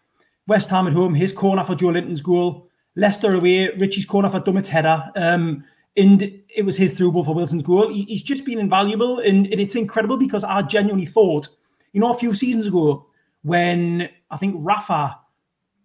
West 0.47 0.69
Ham 0.69 0.87
at 0.87 0.93
home, 0.93 1.13
his 1.13 1.31
corner 1.31 1.63
for 1.63 1.75
Joelinton's 1.75 2.21
goal. 2.21 2.67
Leicester 2.95 3.33
away, 3.33 3.69
Ritchie's 3.77 4.05
corner 4.05 4.29
for 4.29 4.39
Dummett's 4.39 4.69
header. 4.69 5.03
Um, 5.15 5.63
and 5.95 6.21
it 6.49 6.63
was 6.65 6.75
his 6.75 6.93
through 6.93 7.11
ball 7.11 7.23
for 7.23 7.33
Wilson's 7.33 7.63
goal. 7.63 7.91
He, 7.91 8.03
he's 8.03 8.23
just 8.23 8.45
been 8.45 8.59
invaluable, 8.59 9.19
and, 9.19 9.45
and, 9.47 9.61
it's 9.61 9.75
incredible 9.75 10.17
because 10.17 10.43
I 10.43 10.63
genuinely 10.63 11.05
thought 11.05 11.47
you 11.93 12.01
know, 12.01 12.11
a 12.11 12.17
few 12.17 12.33
seasons 12.33 12.67
ago 12.67 13.05
when 13.43 14.09
I 14.31 14.37
think 14.37 14.55
Rafa 14.57 15.17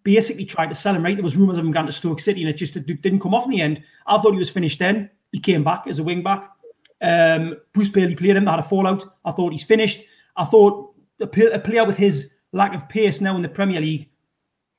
basically 0.03 0.45
tried 0.45 0.69
to 0.69 0.75
sell 0.75 0.95
him, 0.95 1.05
right? 1.05 1.17
There 1.17 1.25
was 1.25 1.37
rumours 1.37 1.59
of 1.59 1.65
him 1.65 1.73
going 1.73 1.87
to 1.87 1.93
Stoke 1.93 2.21
City 2.21 2.43
and 2.43 2.51
it 2.51 2.55
just 2.55 2.75
didn't 2.75 3.21
come 3.21 3.35
off 3.35 3.45
in 3.45 3.51
the 3.51 3.61
end. 3.61 3.83
I 4.07 4.21
thought 4.21 4.33
he 4.33 4.39
was 4.39 4.51
finished 4.51 4.79
then. 4.79 5.11
He 5.33 5.41
came 5.41 5.65
back 5.65 5.87
as 5.87 5.99
a 5.99 6.03
wing 6.03 6.23
back. 6.23 6.51
Um, 7.01 7.57
Bruce 7.73 7.91
Bailey 7.91 8.15
played 8.15 8.37
him. 8.37 8.45
They 8.45 8.51
had 8.51 8.61
a 8.61 8.63
fallout. 8.63 9.05
I 9.25 9.33
thought 9.33 9.53
he's 9.53 9.65
finished. 9.65 10.01
I 10.37 10.45
thought 10.45 10.95
a, 11.21 11.27
player 11.27 11.85
with 11.85 11.97
his 11.97 12.31
lack 12.53 12.75
of 12.75 12.89
pace 12.89 13.21
now 13.21 13.37
in 13.37 13.43
the 13.43 13.49
Premier 13.49 13.81
League, 13.81 14.09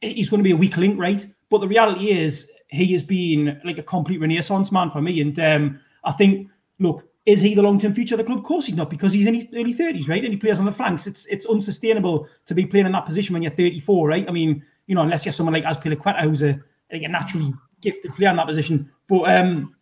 he's 0.01 0.29
going 0.29 0.39
to 0.39 0.43
be 0.43 0.51
a 0.51 0.57
weak 0.57 0.77
link, 0.77 0.99
right? 0.99 1.25
But 1.49 1.59
the 1.59 1.67
reality 1.67 2.11
is, 2.11 2.49
he 2.69 2.91
has 2.93 3.01
been 3.01 3.59
like 3.65 3.79
a 3.79 3.83
complete 3.83 4.21
renaissance 4.21 4.71
man 4.71 4.91
for 4.91 5.01
me. 5.01 5.21
And 5.21 5.39
um, 5.39 5.79
I 6.03 6.11
think, 6.11 6.49
look, 6.79 7.03
is 7.25 7.41
he 7.41 7.55
the 7.55 7.61
long-term 7.61 7.93
future 7.93 8.15
of 8.15 8.19
the 8.19 8.23
club? 8.23 8.39
Of 8.39 8.43
course 8.43 8.67
he's 8.67 8.75
not, 8.75 8.89
because 8.89 9.11
he's 9.11 9.25
in 9.25 9.33
his 9.33 9.47
early 9.53 9.73
30s, 9.73 10.07
right? 10.07 10.23
And 10.23 10.33
he 10.33 10.39
plays 10.39 10.59
on 10.59 10.65
the 10.65 10.71
flanks. 10.71 11.07
It's 11.07 11.25
it's 11.27 11.45
unsustainable 11.45 12.27
to 12.45 12.53
be 12.53 12.65
playing 12.65 12.85
in 12.85 12.91
that 12.93 13.05
position 13.05 13.33
when 13.33 13.41
you're 13.41 13.51
34, 13.51 14.07
right? 14.07 14.25
I 14.27 14.31
mean, 14.31 14.63
you 14.89 14.95
know, 14.95 15.03
unless 15.03 15.23
you're 15.23 15.31
someone 15.31 15.53
like 15.53 15.63
Azpilicueta, 15.63 16.23
who's 16.23 16.41
a, 16.41 16.59
like 16.91 17.03
a 17.03 17.07
naturally 17.07 17.53
gifted 17.79 18.13
player 18.15 18.31
in 18.31 18.37
that 18.37 18.47
position. 18.47 18.89
But 19.07 19.29
um, 19.29 19.75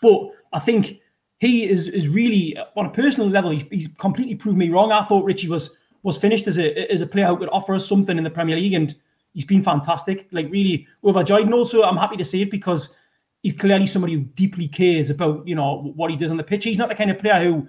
but 0.00 0.30
I 0.54 0.58
think 0.58 1.00
he 1.38 1.68
is 1.68 1.86
is 1.86 2.08
really 2.08 2.56
on 2.74 2.86
a 2.86 2.90
personal 2.90 3.28
level. 3.28 3.50
He's, 3.50 3.64
he's 3.70 3.88
completely 3.98 4.34
proved 4.34 4.56
me 4.56 4.70
wrong. 4.70 4.90
I 4.90 5.04
thought 5.04 5.26
Ritchie 5.26 5.48
was 5.48 5.70
was 6.02 6.16
finished 6.16 6.48
as 6.48 6.58
a 6.58 6.90
as 6.90 7.02
a 7.02 7.06
player 7.06 7.26
who 7.26 7.36
could 7.36 7.50
offer 7.50 7.74
us 7.74 7.86
something 7.86 8.16
in 8.16 8.24
the 8.24 8.30
Premier 8.30 8.56
League, 8.56 8.72
and 8.72 8.96
he's 9.34 9.44
been 9.44 9.62
fantastic. 9.62 10.28
Like 10.32 10.50
really 10.50 10.86
overjoyed. 11.04 11.44
And 11.44 11.52
also, 11.52 11.82
I'm 11.82 11.98
happy 11.98 12.16
to 12.16 12.24
see 12.24 12.40
it 12.40 12.50
because 12.50 12.94
he's 13.42 13.52
clearly 13.52 13.86
somebody 13.86 14.14
who 14.14 14.20
deeply 14.20 14.66
cares 14.66 15.10
about 15.10 15.46
you 15.46 15.56
know 15.56 15.92
what 15.94 16.10
he 16.10 16.16
does 16.16 16.30
on 16.30 16.38
the 16.38 16.42
pitch. 16.42 16.64
He's 16.64 16.78
not 16.78 16.88
the 16.88 16.94
kind 16.94 17.10
of 17.10 17.18
player 17.18 17.44
who 17.44 17.68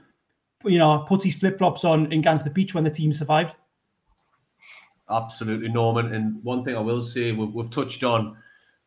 you 0.63 0.77
know 0.77 0.99
puts 1.09 1.25
his 1.25 1.35
flip 1.35 1.57
flops 1.57 1.83
on 1.83 2.11
and 2.13 2.23
to 2.23 2.41
the 2.41 2.49
beach 2.49 2.73
when 2.73 2.85
the 2.85 2.89
team 2.89 3.11
survived. 3.11 3.53
Absolutely, 5.09 5.69
Norman. 5.69 6.13
And 6.13 6.43
one 6.43 6.63
thing 6.63 6.75
I 6.75 6.79
will 6.79 7.03
say, 7.03 7.31
we've, 7.31 7.53
we've 7.53 7.71
touched 7.71 8.03
on 8.03 8.37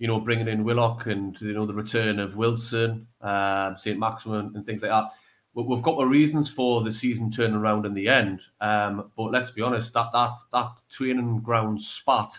you 0.02 0.08
know, 0.08 0.18
bringing 0.18 0.48
in 0.48 0.64
Willock 0.64 1.06
and 1.06 1.40
you 1.40 1.52
know 1.52 1.64
the 1.64 1.72
return 1.72 2.18
of 2.18 2.34
Wilson, 2.34 3.06
um, 3.20 3.76
Saint 3.78 4.00
Maximin, 4.00 4.50
and 4.56 4.66
things 4.66 4.82
like 4.82 4.90
that. 4.90 5.12
We've 5.54 5.80
got 5.80 5.96
the 5.96 6.04
reasons 6.04 6.50
for 6.50 6.82
the 6.82 6.92
season 6.92 7.30
turning 7.30 7.54
around 7.54 7.86
in 7.86 7.94
the 7.94 8.08
end, 8.08 8.40
um, 8.60 9.12
but 9.16 9.30
let's 9.30 9.52
be 9.52 9.62
honest, 9.62 9.92
that 9.92 10.10
that 10.12 10.38
that 10.52 10.72
training 10.90 11.38
ground 11.42 11.80
spot 11.80 12.36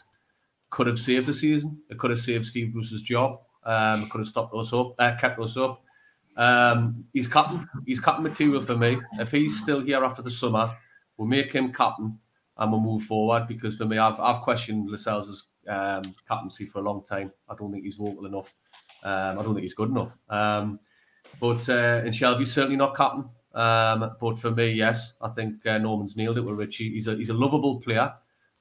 could 0.72 0.88
have 0.88 1.00
saved 1.00 1.26
the 1.26 1.34
season. 1.34 1.78
It 1.90 1.98
could 2.00 2.12
have 2.12 2.20
saved 2.20 2.48
Steve 2.48 2.74
Bruce's 2.74 3.02
job. 3.02 3.40
Um, 3.64 4.04
it 4.04 4.10
could 4.10 4.20
have 4.20 4.28
stopped 4.28 4.54
us 4.54 4.74
up, 4.74 4.96
uh, 5.00 5.16
kept 5.16 5.40
us 5.40 5.56
up. 5.56 5.82
Um, 6.36 7.06
he's 7.14 7.30
captain. 7.30 7.66
He's 7.86 8.02
captain 8.02 8.24
material 8.24 8.62
for 8.62 8.76
me. 8.76 8.98
If 9.20 9.32
he's 9.32 9.58
still 9.58 9.80
here 9.80 10.04
after 10.04 10.22
the 10.22 10.32
summer, 10.32 10.76
we'll 11.16 11.30
make 11.30 11.54
him 11.54 11.72
captain 11.72 12.20
and 12.58 12.72
we'll 12.72 12.82
move 12.82 13.04
forward. 13.04 13.48
Because 13.48 13.78
for 13.78 13.86
me, 13.86 13.98
I've 13.98 14.20
I've 14.20 14.42
questioned 14.44 14.90
Lascelles' 14.90 15.48
um, 15.68 16.16
captaincy 16.28 16.66
for 16.66 16.80
a 16.80 16.84
long 16.84 17.04
time. 17.06 17.32
I 17.50 17.56
don't 17.56 17.72
think 17.72 17.86
he's 17.86 17.96
vocal 17.96 18.26
enough. 18.26 18.54
Um, 19.04 19.40
I 19.40 19.44
don't 19.44 19.54
think 19.54 19.64
he's 19.64 19.74
good 19.74 19.90
enough. 19.90 20.12
Um, 20.30 20.80
but 21.40 21.68
uh, 21.70 22.02
and 22.06 22.14
Shelvey's 22.14 22.54
certainly 22.54 22.78
not 22.78 22.96
captain. 22.96 23.26
Um, 23.54 24.16
but 24.20 24.40
for 24.40 24.52
me, 24.52 24.72
yes, 24.72 25.14
I 25.22 25.30
think 25.30 25.66
uh, 25.66 25.78
Norman's 25.78 26.16
nailed 26.16 26.38
it 26.38 26.42
with 26.42 26.56
Ritchie. 26.56 26.94
He's 26.94 27.08
a 27.08 27.16
he's 27.16 27.30
a 27.30 27.34
lovable 27.34 27.82
player. 27.82 28.14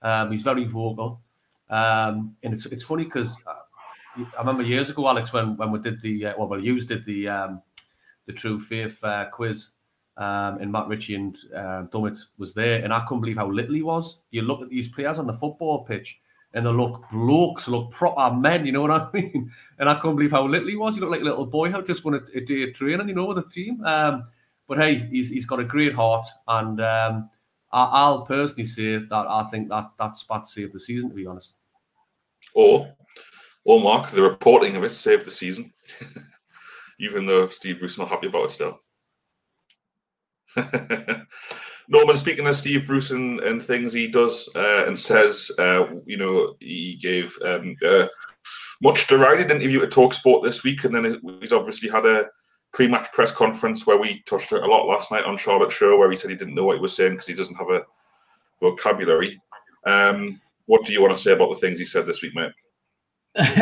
Um, 0.02 0.32
he's 0.32 0.42
very 0.42 0.64
vocal, 0.64 1.20
um, 1.70 2.36
and 2.42 2.52
it's 2.52 2.66
it's 2.66 2.84
funny 2.84 3.04
because 3.04 3.34
uh, 3.46 3.54
I 4.36 4.40
remember 4.40 4.62
years 4.62 4.90
ago, 4.90 5.08
Alex, 5.08 5.32
when 5.32 5.56
when 5.56 5.70
we 5.70 5.78
did 5.78 6.02
the 6.02 6.26
uh, 6.26 6.32
well, 6.36 6.48
well, 6.48 6.60
you 6.60 6.78
did 6.80 7.06
the 7.06 7.28
um, 7.28 7.62
the 8.26 8.32
True 8.32 8.60
Faith 8.60 9.02
uh, 9.02 9.26
quiz, 9.32 9.68
um, 10.16 10.58
and 10.60 10.70
Matt 10.70 10.88
Ritchie 10.88 11.14
and 11.14 11.36
uh, 11.54 11.84
Dummett 11.92 12.18
was 12.38 12.52
there, 12.54 12.82
and 12.84 12.92
I 12.92 13.00
couldn't 13.06 13.22
believe 13.22 13.36
how 13.36 13.50
little 13.50 13.74
he 13.74 13.82
was. 13.82 14.18
You 14.30 14.42
look 14.42 14.60
at 14.62 14.68
these 14.68 14.88
players 14.88 15.18
on 15.18 15.26
the 15.26 15.38
football 15.38 15.84
pitch, 15.84 16.18
and 16.54 16.66
they 16.66 16.70
look 16.70 17.02
blokes, 17.10 17.66
look 17.66 17.90
proper 17.90 18.34
men, 18.34 18.66
you 18.66 18.72
know 18.72 18.82
what 18.82 18.90
I 18.90 19.08
mean? 19.12 19.50
And 19.78 19.88
I 19.88 19.94
can't 19.94 20.16
believe 20.16 20.32
how 20.32 20.46
little 20.46 20.68
he 20.68 20.76
was. 20.76 20.94
He 20.94 21.00
looked 21.00 21.12
like 21.12 21.22
a 21.22 21.24
little 21.24 21.46
boy 21.46 21.70
who 21.70 21.82
just 21.82 22.04
wanted 22.04 22.28
a 22.34 22.40
day 22.40 22.64
of 22.64 22.74
training, 22.74 23.08
you 23.08 23.14
know, 23.14 23.24
with 23.24 23.38
the 23.38 23.50
team. 23.50 23.82
Um, 23.84 24.24
but 24.68 24.78
hey, 24.78 24.98
he's, 24.98 25.30
he's 25.30 25.46
got 25.46 25.60
a 25.60 25.64
great 25.64 25.94
heart, 25.94 26.26
and 26.46 26.80
um, 26.80 27.30
I, 27.72 28.10
will 28.10 28.26
personally 28.26 28.66
say 28.66 28.98
that 28.98 29.12
I 29.12 29.48
think 29.50 29.68
that 29.70 29.90
that 29.98 30.16
spot 30.16 30.46
saved 30.46 30.74
the 30.74 30.80
season, 30.80 31.08
to 31.08 31.14
be 31.14 31.26
honest. 31.26 31.54
Or, 32.54 32.94
or 33.64 33.80
Mark, 33.80 34.10
the 34.10 34.22
reporting 34.22 34.76
of 34.76 34.84
it 34.84 34.92
saved 34.92 35.24
the 35.24 35.30
season, 35.30 35.72
even 37.00 37.24
though 37.24 37.48
Steve 37.48 37.78
Bruce 37.78 37.98
not 37.98 38.08
happy 38.08 38.26
about 38.26 38.44
it 38.44 38.50
still. 38.50 38.81
Norman, 41.88 42.16
speaking 42.16 42.46
of 42.46 42.56
Steve 42.56 42.86
Bruce 42.86 43.10
and, 43.10 43.40
and 43.40 43.62
things 43.62 43.92
he 43.92 44.08
does 44.08 44.48
uh, 44.54 44.84
and 44.86 44.98
says, 44.98 45.50
uh, 45.58 45.86
you 46.06 46.16
know, 46.16 46.54
he 46.60 46.96
gave 47.00 47.36
um, 47.44 47.76
uh, 47.84 48.06
much 48.80 49.06
derided 49.06 49.50
interview 49.50 49.82
at 49.82 49.90
Talksport 49.90 50.42
this 50.42 50.64
week, 50.64 50.84
and 50.84 50.94
then 50.94 51.20
he's 51.40 51.52
obviously 51.52 51.88
had 51.88 52.06
a 52.06 52.26
pre-match 52.72 53.12
press 53.12 53.30
conference 53.30 53.86
where 53.86 53.98
we 53.98 54.22
touched 54.26 54.52
a 54.52 54.58
lot 54.58 54.86
last 54.86 55.10
night 55.10 55.24
on 55.24 55.36
Charlotte 55.36 55.72
Show, 55.72 55.98
where 55.98 56.10
he 56.10 56.16
said 56.16 56.30
he 56.30 56.36
didn't 56.36 56.54
know 56.54 56.64
what 56.64 56.76
he 56.76 56.82
was 56.82 56.96
saying 56.96 57.12
because 57.12 57.26
he 57.26 57.34
doesn't 57.34 57.56
have 57.56 57.70
a 57.70 57.84
vocabulary. 58.60 59.40
Um, 59.86 60.36
what 60.66 60.84
do 60.84 60.92
you 60.92 61.02
want 61.02 61.14
to 61.14 61.20
say 61.20 61.32
about 61.32 61.50
the 61.50 61.58
things 61.58 61.78
he 61.78 61.84
said 61.84 62.06
this 62.06 62.22
week, 62.22 62.34
mate? 62.34 62.52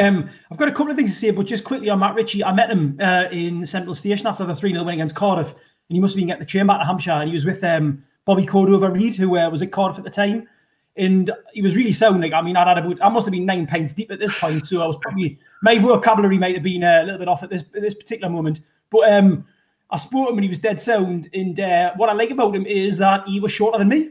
Um, 0.01 0.31
I've 0.51 0.59
got 0.59 0.69
a 0.69 0.73
couple 0.73 0.91
of 0.91 0.97
things 0.97 1.13
to 1.13 1.19
say, 1.19 1.31
but 1.31 1.47
just 1.47 1.65
quickly 1.65 1.89
on 1.91 2.01
Matt 2.01 2.15
Ritchie, 2.15 2.45
I 2.45 2.53
met 2.53 2.71
him 2.71 2.99
uh, 3.01 3.25
in 3.31 3.65
Central 3.65 3.95
Station 3.95 4.27
after 4.27 4.45
the 4.45 4.55
3 4.55 4.73
0 4.73 4.85
win 4.85 4.95
against 4.95 5.15
Cardiff, 5.15 5.55
and 5.91 5.97
he 5.97 6.01
must 6.01 6.15
have 6.15 6.19
been 6.19 6.29
getting 6.29 6.41
the 6.41 6.47
train 6.47 6.69
back 6.69 6.79
to 6.79 6.87
Hampshire, 6.87 7.11
and 7.11 7.27
he 7.27 7.33
was 7.33 7.45
with 7.45 7.65
um, 7.65 8.05
Bobby 8.25 8.47
Cordova-Reid, 8.47 9.17
who 9.17 9.37
uh, 9.37 9.51
was 9.51 9.61
at 9.61 9.73
Cardiff 9.73 9.99
at 9.99 10.05
the 10.05 10.11
time. 10.11 10.49
And 10.97 11.33
he 11.53 11.63
was 11.63 11.75
really 11.75 11.93
sounding. 11.93 12.33
I 12.33 12.43
mean, 12.43 12.57
I'd 12.57 12.69
had 12.69 12.79
about, 12.79 13.03
I 13.03 13.09
must 13.09 13.27
have 13.27 13.33
been 13.33 13.45
nine 13.45 13.67
pints 13.67 13.93
deep 13.93 14.13
at 14.13 14.21
this 14.21 14.39
point. 14.39 14.67
So 14.67 14.83
I 14.83 14.87
was 14.87 14.97
probably, 15.01 15.37
my 15.63 15.79
vocabulary 15.79 16.39
might 16.39 16.55
have 16.55 16.63
been 16.63 16.85
a 16.85 17.03
little 17.03 17.19
bit 17.19 17.27
off 17.27 17.43
at 17.43 17.51
this 17.51 17.63
at 17.75 17.83
this 17.83 17.95
particular 17.95 18.31
moment. 18.31 18.61
But 18.91 19.13
um, 19.13 19.45
I 19.91 19.97
spoke 19.97 20.29
him 20.29 20.37
and 20.37 20.45
he 20.45 20.49
was 20.49 20.59
dead 20.59 20.81
sound. 20.81 21.29
And 21.35 21.59
uh, 21.59 21.93
what 21.97 22.09
I 22.09 22.13
like 22.13 22.31
about 22.31 22.55
him 22.55 22.67
is 22.67 22.99
that 22.99 23.27
he 23.27 23.41
was 23.41 23.51
shorter 23.51 23.79
than 23.79 23.89
me. 23.89 24.11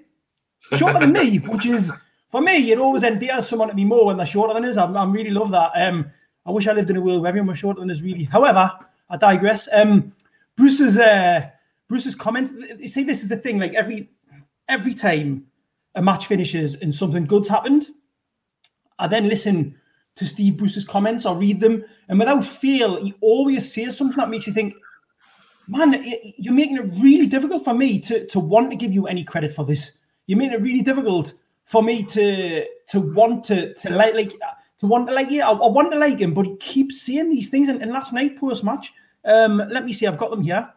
Shorter 0.76 1.00
than 1.00 1.14
me, 1.14 1.38
which 1.48 1.66
is, 1.66 1.92
for 2.30 2.42
me, 2.42 2.72
it 2.72 2.80
always 2.80 3.04
endears 3.04 3.48
someone 3.48 3.70
to 3.70 3.74
me 3.74 3.86
more 3.86 4.06
when 4.06 4.18
they're 4.18 4.26
shorter 4.26 4.54
than 4.54 4.66
us. 4.66 4.76
I, 4.76 4.86
I 4.86 5.06
really 5.06 5.32
love 5.32 5.52
that. 5.52 5.72
Um, 5.76 6.12
I 6.46 6.52
wish 6.52 6.68
I 6.68 6.74
lived 6.74 6.90
in 6.90 6.98
a 6.98 7.02
world 7.02 7.22
where 7.22 7.30
everyone 7.30 7.48
was 7.48 7.60
shorter 7.60 7.80
than 7.80 7.92
us, 7.92 8.02
really. 8.02 8.26
However, 8.26 8.70
I 9.10 9.18
digress. 9.18 9.70
Um, 9.72 10.14
Bruce's 10.56 10.98
uh, 10.98 11.50
Bruce's 11.90 12.16
comments. 12.16 12.54
You 12.78 12.88
see, 12.88 13.04
this 13.04 13.24
is 13.24 13.28
the 13.28 13.36
thing. 13.36 13.58
Like 13.60 13.74
every 13.74 14.12
every 14.70 14.94
time 14.94 15.46
a 15.96 16.02
match 16.02 16.28
finishes 16.28 16.76
and 16.76 16.94
something 16.94 17.26
good's 17.26 17.50
happened, 17.50 17.88
I 19.00 19.08
then 19.08 19.28
listen 19.28 19.76
to 20.16 20.26
Steve 20.26 20.58
Bruce's 20.58 20.86
comments. 20.86 21.26
I 21.26 21.34
read 21.34 21.60
them, 21.60 21.84
and 22.08 22.20
without 22.20 22.46
fail, 22.46 23.04
he 23.04 23.14
always 23.22 23.74
says 23.74 23.98
something 23.98 24.18
that 24.18 24.30
makes 24.30 24.46
you 24.46 24.54
think, 24.54 24.76
"Man, 25.68 26.02
you're 26.38 26.54
making 26.54 26.78
it 26.78 27.02
really 27.02 27.26
difficult 27.26 27.66
for 27.66 27.74
me 27.74 28.00
to 28.02 28.26
to 28.28 28.40
want 28.40 28.70
to 28.70 28.78
give 28.78 28.94
you 28.94 29.08
any 29.08 29.24
credit 29.24 29.54
for 29.54 29.66
this. 29.66 29.92
You're 30.28 30.38
making 30.38 30.54
it 30.54 30.62
really 30.62 30.82
difficult 30.82 31.34
for 31.66 31.82
me 31.82 32.04
to 32.04 32.66
to 32.92 33.00
want 33.02 33.44
to 33.46 33.74
to 33.74 33.90
like 33.90 34.14
like." 34.14 34.34
To 34.80 34.88
want 34.88 35.10
to 35.10 35.14
like, 35.14 35.30
yeah, 35.30 35.46
I, 35.46 35.52
I 35.52 35.68
want 35.68 35.92
to 35.92 35.98
like 35.98 36.20
him, 36.20 36.34
but 36.34 36.46
he 36.46 36.56
keeps 36.56 37.02
saying 37.02 37.30
these 37.30 37.50
things. 37.50 37.68
And, 37.68 37.82
and 37.82 37.92
last 37.92 38.14
night, 38.14 38.40
post 38.40 38.64
match, 38.64 38.94
um, 39.26 39.62
let 39.70 39.84
me 39.84 39.92
see, 39.92 40.08
I've 40.08 40.18
got 40.18 40.30
them 40.32 40.42
here. 40.42 40.70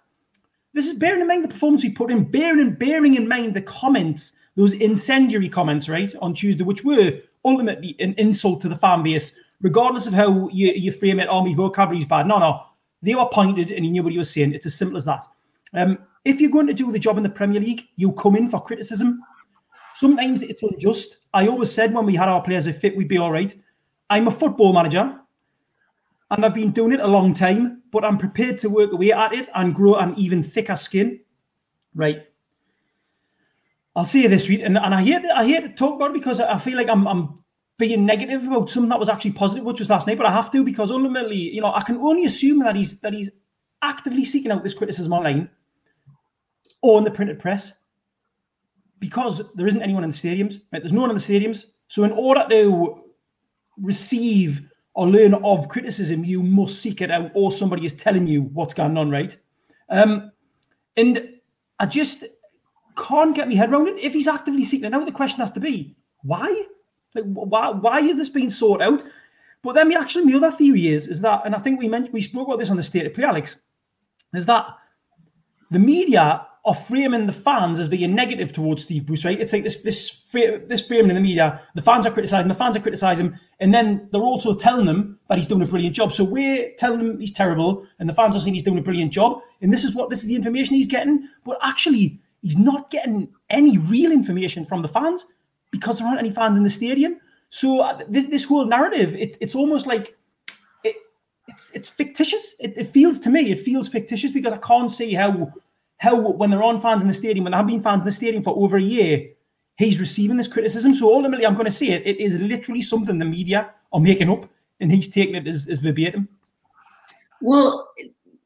This 0.74 0.88
is 0.88 0.98
bearing 0.98 1.20
in 1.20 1.26
mind 1.26 1.44
the 1.44 1.48
performance 1.48 1.82
we 1.82 1.90
put 1.90 2.10
in, 2.10 2.24
bearing 2.24 2.60
in 2.60 2.74
bearing 2.74 3.14
in 3.16 3.28
mind 3.28 3.54
the 3.54 3.62
comments, 3.62 4.32
those 4.56 4.72
incendiary 4.72 5.48
comments, 5.48 5.88
right, 5.88 6.12
on 6.22 6.34
Tuesday, 6.34 6.64
which 6.64 6.82
were 6.84 7.18
ultimately 7.44 7.94
an 8.00 8.14
insult 8.16 8.60
to 8.62 8.68
the 8.68 8.76
fan 8.76 9.02
base, 9.02 9.32
regardless 9.60 10.06
of 10.06 10.14
how 10.14 10.48
you, 10.48 10.72
you 10.72 10.90
frame 10.92 11.20
it. 11.20 11.28
Oh, 11.30 11.44
my 11.44 11.54
vocabulary 11.54 12.02
is 12.02 12.08
bad. 12.08 12.26
No, 12.26 12.38
no, 12.38 12.62
they 13.02 13.14
were 13.14 13.28
pointed, 13.30 13.70
and 13.70 13.84
he 13.84 13.90
knew 13.90 14.02
what 14.02 14.12
he 14.12 14.18
was 14.18 14.30
saying. 14.30 14.54
It's 14.54 14.66
as 14.66 14.74
simple 14.74 14.96
as 14.96 15.04
that. 15.04 15.24
Um, 15.74 15.98
if 16.24 16.40
you're 16.40 16.50
going 16.50 16.68
to 16.68 16.74
do 16.74 16.90
the 16.90 16.98
job 16.98 17.16
in 17.16 17.22
the 17.22 17.28
Premier 17.28 17.60
League, 17.60 17.88
you 17.96 18.12
come 18.12 18.36
in 18.36 18.48
for 18.48 18.62
criticism. 18.62 19.20
Sometimes 19.94 20.42
it's 20.42 20.62
unjust. 20.62 21.18
I 21.34 21.48
always 21.48 21.70
said 21.70 21.92
when 21.92 22.06
we 22.06 22.14
had 22.14 22.28
our 22.28 22.42
players 22.42 22.68
fit, 22.78 22.96
we'd 22.96 23.08
be 23.08 23.18
all 23.18 23.32
right. 23.32 23.54
I'm 24.08 24.28
a 24.28 24.30
football 24.30 24.72
manager, 24.72 25.18
and 26.32 26.44
I've 26.44 26.54
been 26.54 26.72
doing 26.72 26.92
it 26.92 27.00
a 27.00 27.06
long 27.06 27.32
time 27.32 27.82
but 27.92 28.04
I'm 28.04 28.18
prepared 28.18 28.58
to 28.58 28.70
work 28.70 28.92
away 28.92 29.12
at 29.12 29.32
it 29.32 29.48
and 29.54 29.74
grow 29.74 29.94
an 29.96 30.14
even 30.16 30.42
thicker 30.42 30.74
skin. 30.74 31.20
Right. 31.94 32.26
I'll 33.94 34.06
say 34.06 34.26
this, 34.26 34.48
Reed, 34.48 34.62
and, 34.62 34.78
and 34.78 34.94
I 34.94 35.02
hate 35.02 35.22
I 35.36 35.46
hate 35.46 35.60
to 35.60 35.68
talk 35.68 35.96
about 35.96 36.10
it 36.10 36.14
because 36.14 36.40
I 36.40 36.58
feel 36.58 36.78
like 36.78 36.88
I'm 36.88 37.06
I'm 37.06 37.44
being 37.78 38.06
negative 38.06 38.46
about 38.46 38.70
something 38.70 38.88
that 38.88 38.98
was 38.98 39.10
actually 39.10 39.32
positive, 39.32 39.64
which 39.64 39.80
was 39.80 39.90
last 39.90 40.06
night. 40.06 40.16
But 40.16 40.26
I 40.26 40.32
have 40.32 40.50
to 40.52 40.64
because 40.64 40.90
ultimately, 40.90 41.36
you 41.36 41.60
know, 41.60 41.74
I 41.74 41.82
can 41.82 41.98
only 41.98 42.24
assume 42.24 42.60
that 42.60 42.74
he's 42.74 42.98
that 43.00 43.12
he's 43.12 43.30
actively 43.82 44.24
seeking 44.24 44.50
out 44.50 44.62
this 44.62 44.72
criticism 44.72 45.12
online 45.12 45.50
or 46.80 46.96
in 46.96 47.04
the 47.04 47.10
printed 47.10 47.38
press 47.38 47.72
because 48.98 49.42
there 49.54 49.66
isn't 49.66 49.82
anyone 49.82 50.04
in 50.04 50.10
the 50.10 50.16
stadiums. 50.16 50.62
Right? 50.72 50.80
There's 50.80 50.92
no 50.92 51.02
one 51.02 51.10
in 51.10 51.16
the 51.16 51.22
stadiums. 51.22 51.66
So 51.88 52.04
in 52.04 52.12
order 52.12 52.46
to 52.48 53.02
receive 53.76 54.62
or 54.94 55.08
learn 55.08 55.34
of 55.34 55.68
criticism, 55.68 56.24
you 56.24 56.42
must 56.42 56.82
seek 56.82 57.00
it 57.00 57.10
out, 57.10 57.30
or 57.34 57.50
somebody 57.50 57.84
is 57.84 57.94
telling 57.94 58.26
you 58.26 58.42
what's 58.42 58.74
going 58.74 58.96
on, 58.96 59.10
right? 59.10 59.36
Um, 59.88 60.32
and 60.96 61.28
I 61.78 61.86
just, 61.86 62.24
can't 62.96 63.34
get 63.34 63.48
my 63.48 63.54
head 63.54 63.70
around 63.70 63.88
it. 63.88 63.98
If 63.98 64.12
he's 64.12 64.28
actively 64.28 64.64
seeking 64.64 64.86
it 64.86 64.94
out, 64.94 65.06
the 65.06 65.12
question 65.12 65.40
has 65.40 65.50
to 65.52 65.60
be 65.60 65.96
why? 66.22 66.64
Like, 67.14 67.24
why? 67.24 67.70
Why 67.70 68.00
is 68.00 68.16
this 68.16 68.28
being 68.28 68.50
sought 68.50 68.80
out? 68.80 69.02
But 69.62 69.74
then, 69.74 69.92
actually, 69.92 70.30
the 70.30 70.36
other 70.36 70.56
theory 70.56 70.88
is 70.88 71.06
is 71.06 71.20
that, 71.20 71.42
and 71.44 71.54
I 71.54 71.58
think 71.58 71.78
we 71.78 71.88
mentioned 71.88 72.14
we 72.14 72.20
spoke 72.20 72.48
about 72.48 72.58
this 72.58 72.70
on 72.70 72.76
the 72.76 72.82
state 72.82 73.06
of 73.06 73.14
play, 73.14 73.24
Alex, 73.24 73.56
is 74.34 74.46
that 74.46 74.66
the 75.70 75.78
media 75.78 76.46
are 76.64 76.74
framing 76.74 77.26
the 77.26 77.32
fans 77.32 77.80
as 77.80 77.88
being 77.88 78.14
negative 78.14 78.52
towards 78.52 78.84
Steve 78.84 79.04
Bruce, 79.04 79.24
right? 79.24 79.40
It's 79.40 79.52
like 79.52 79.64
this 79.64 79.78
this 79.78 80.20
this 80.32 80.80
framing 80.86 81.10
in 81.10 81.16
the 81.16 81.20
media. 81.20 81.60
The 81.74 81.82
fans 81.82 82.06
are 82.06 82.12
criticizing, 82.12 82.48
the 82.48 82.54
fans 82.54 82.76
are 82.76 82.80
criticizing, 82.80 83.36
and 83.58 83.74
then 83.74 84.08
they're 84.12 84.20
also 84.20 84.54
telling 84.54 84.86
them 84.86 85.18
that 85.28 85.38
he's 85.38 85.48
doing 85.48 85.62
a 85.62 85.66
brilliant 85.66 85.96
job. 85.96 86.12
So 86.12 86.22
we're 86.22 86.72
telling 86.78 87.00
him 87.00 87.18
he's 87.18 87.32
terrible, 87.32 87.84
and 87.98 88.08
the 88.08 88.12
fans 88.12 88.36
are 88.36 88.40
saying 88.40 88.54
he's 88.54 88.62
doing 88.62 88.78
a 88.78 88.82
brilliant 88.82 89.12
job. 89.12 89.40
And 89.60 89.72
this 89.72 89.82
is 89.82 89.94
what 89.94 90.08
this 90.08 90.20
is 90.20 90.26
the 90.26 90.36
information 90.36 90.76
he's 90.76 90.86
getting. 90.86 91.28
But 91.44 91.58
actually, 91.62 92.20
he's 92.42 92.56
not 92.56 92.90
getting 92.90 93.28
any 93.50 93.78
real 93.78 94.12
information 94.12 94.64
from 94.64 94.82
the 94.82 94.88
fans 94.88 95.26
because 95.72 95.98
there 95.98 96.06
aren't 96.06 96.20
any 96.20 96.30
fans 96.30 96.56
in 96.56 96.62
the 96.62 96.70
stadium. 96.70 97.18
So 97.50 97.80
uh, 97.80 97.98
this 98.08 98.26
this 98.26 98.44
whole 98.44 98.66
narrative, 98.66 99.14
it, 99.14 99.36
it's 99.40 99.56
almost 99.56 99.88
like 99.88 100.16
it, 100.84 100.94
it's 101.48 101.72
it's 101.74 101.88
fictitious. 101.88 102.54
It, 102.60 102.74
it 102.76 102.86
feels 102.86 103.18
to 103.18 103.30
me, 103.30 103.50
it 103.50 103.58
feels 103.58 103.88
fictitious 103.88 104.30
because 104.30 104.52
I 104.52 104.58
can't 104.58 104.92
see 104.92 105.12
how 105.12 105.52
how 106.02 106.16
when 106.16 106.50
there 106.50 106.62
aren't 106.64 106.82
fans 106.82 107.00
in 107.00 107.06
the 107.06 107.14
stadium, 107.14 107.44
when 107.44 107.52
there 107.52 107.58
have 107.58 107.66
been 107.68 107.80
fans 107.80 108.02
in 108.02 108.06
the 108.06 108.10
stadium 108.10 108.42
for 108.42 108.56
over 108.56 108.76
a 108.76 108.82
year, 108.82 109.30
he's 109.76 110.00
receiving 110.00 110.36
this 110.36 110.48
criticism. 110.48 110.94
So 110.96 111.14
ultimately, 111.14 111.46
I'm 111.46 111.54
going 111.54 111.66
to 111.66 111.70
say 111.70 111.90
it. 111.90 112.04
It 112.04 112.20
is 112.20 112.34
literally 112.34 112.82
something 112.82 113.20
the 113.20 113.24
media 113.24 113.70
are 113.92 114.00
making 114.00 114.28
up, 114.28 114.50
and 114.80 114.90
he's 114.90 115.06
taking 115.06 115.36
it 115.36 115.46
as, 115.46 115.68
as 115.68 115.78
verbatim. 115.78 116.28
Well, 117.40 117.88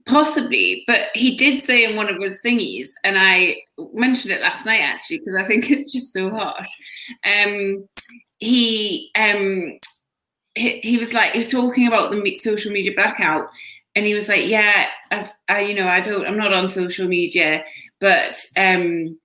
possibly, 0.04 0.84
but 0.86 1.08
he 1.14 1.34
did 1.34 1.58
say 1.58 1.84
in 1.84 1.96
one 1.96 2.10
of 2.10 2.22
his 2.22 2.42
thingies, 2.44 2.90
and 3.04 3.16
I 3.18 3.56
mentioned 3.94 4.34
it 4.34 4.42
last 4.42 4.66
night 4.66 4.82
actually 4.82 5.20
because 5.20 5.36
I 5.36 5.44
think 5.44 5.70
it's 5.70 5.90
just 5.90 6.12
so 6.12 6.28
harsh. 6.28 6.68
Um, 7.24 7.88
he 8.36 9.10
um, 9.18 9.78
he, 10.56 10.80
he 10.80 10.98
was 10.98 11.14
like 11.14 11.32
he 11.32 11.38
was 11.38 11.48
talking 11.48 11.86
about 11.86 12.10
the 12.10 12.36
social 12.36 12.70
media 12.70 12.92
blackout 12.94 13.48
and 13.96 14.04
he 14.04 14.14
was 14.14 14.28
like, 14.28 14.46
"Yeah, 14.46 14.88
I've, 15.10 15.32
I, 15.48 15.60
you 15.60 15.74
know, 15.74 15.88
I 15.88 16.00
don't, 16.00 16.26
I'm 16.26 16.36
not 16.36 16.52
on 16.52 16.68
social 16.68 17.08
media, 17.08 17.64
but 17.98 18.38
um, 18.56 19.18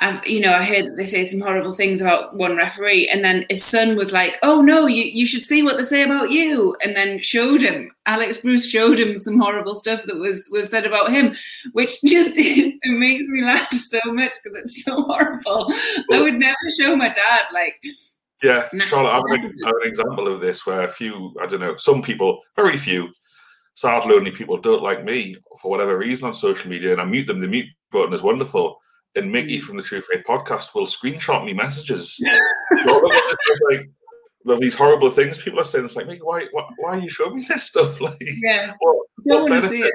I've, 0.00 0.26
you 0.26 0.40
know, 0.40 0.52
I 0.52 0.64
heard 0.64 0.84
that 0.84 0.94
they 0.96 1.04
say 1.04 1.24
some 1.24 1.40
horrible 1.40 1.70
things 1.70 2.00
about 2.00 2.36
one 2.36 2.56
referee." 2.56 3.06
And 3.06 3.24
then 3.24 3.46
his 3.48 3.64
son 3.64 3.96
was 3.96 4.10
like, 4.10 4.34
"Oh 4.42 4.60
no, 4.60 4.86
you, 4.86 5.04
you 5.04 5.24
should 5.26 5.44
see 5.44 5.62
what 5.62 5.78
they 5.78 5.84
say 5.84 6.02
about 6.02 6.32
you," 6.32 6.76
and 6.82 6.96
then 6.96 7.20
showed 7.20 7.62
him. 7.62 7.92
Alex 8.04 8.38
Bruce 8.38 8.68
showed 8.68 8.98
him 8.98 9.16
some 9.20 9.38
horrible 9.38 9.76
stuff 9.76 10.02
that 10.04 10.16
was 10.16 10.48
was 10.50 10.68
said 10.68 10.84
about 10.84 11.12
him, 11.12 11.36
which 11.72 12.00
just 12.04 12.32
it, 12.36 12.74
makes 12.84 13.28
me 13.28 13.44
laugh 13.44 13.72
so 13.72 14.00
much 14.06 14.32
because 14.42 14.58
it's 14.58 14.84
so 14.84 15.04
horrible. 15.04 15.72
I 16.12 16.20
would 16.20 16.34
never 16.34 16.56
show 16.76 16.96
my 16.96 17.10
dad 17.10 17.46
like. 17.54 17.80
Yeah, 18.40 18.68
Charlotte, 18.86 19.10
I 19.10 19.14
have, 19.16 19.24
an, 19.44 19.52
I 19.64 19.66
have 19.66 19.76
an 19.82 19.88
example 19.88 20.28
of 20.28 20.40
this 20.40 20.64
where 20.64 20.82
a 20.82 20.88
few, 20.88 21.34
I 21.42 21.46
don't 21.46 21.58
know, 21.58 21.74
some 21.74 22.02
people, 22.02 22.40
very 22.54 22.76
few, 22.76 23.08
sadly 23.78 24.16
only 24.16 24.32
people 24.32 24.56
don't 24.56 24.82
like 24.82 25.04
me 25.04 25.36
for 25.62 25.70
whatever 25.70 25.96
reason 25.96 26.26
on 26.26 26.34
social 26.34 26.68
media 26.68 26.90
and 26.90 27.00
I 27.00 27.04
mute 27.04 27.28
them. 27.28 27.38
The 27.38 27.46
mute 27.46 27.68
button 27.92 28.12
is 28.12 28.22
wonderful. 28.22 28.76
And 29.14 29.30
Mickey 29.30 29.58
mm. 29.58 29.62
from 29.62 29.76
the 29.76 29.84
True 29.84 30.00
Faith 30.00 30.24
podcast 30.28 30.74
will 30.74 30.84
screenshot 30.84 31.44
me 31.44 31.52
messages. 31.52 32.18
like 33.64 34.58
these 34.58 34.74
horrible 34.74 35.12
things 35.12 35.38
people 35.38 35.60
are 35.60 35.64
saying. 35.64 35.84
It's 35.84 35.94
like, 35.94 36.08
Mickey, 36.08 36.22
why, 36.22 36.46
why, 36.50 36.68
why 36.78 36.96
are 36.96 36.98
you 36.98 37.08
showing 37.08 37.36
me 37.36 37.44
this 37.48 37.64
stuff? 37.64 38.00
Like, 38.00 38.16
yeah, 38.20 38.72
what, 38.80 39.06
what 39.22 39.48
benefit? 39.48 39.70
See 39.70 39.82
it. 39.82 39.92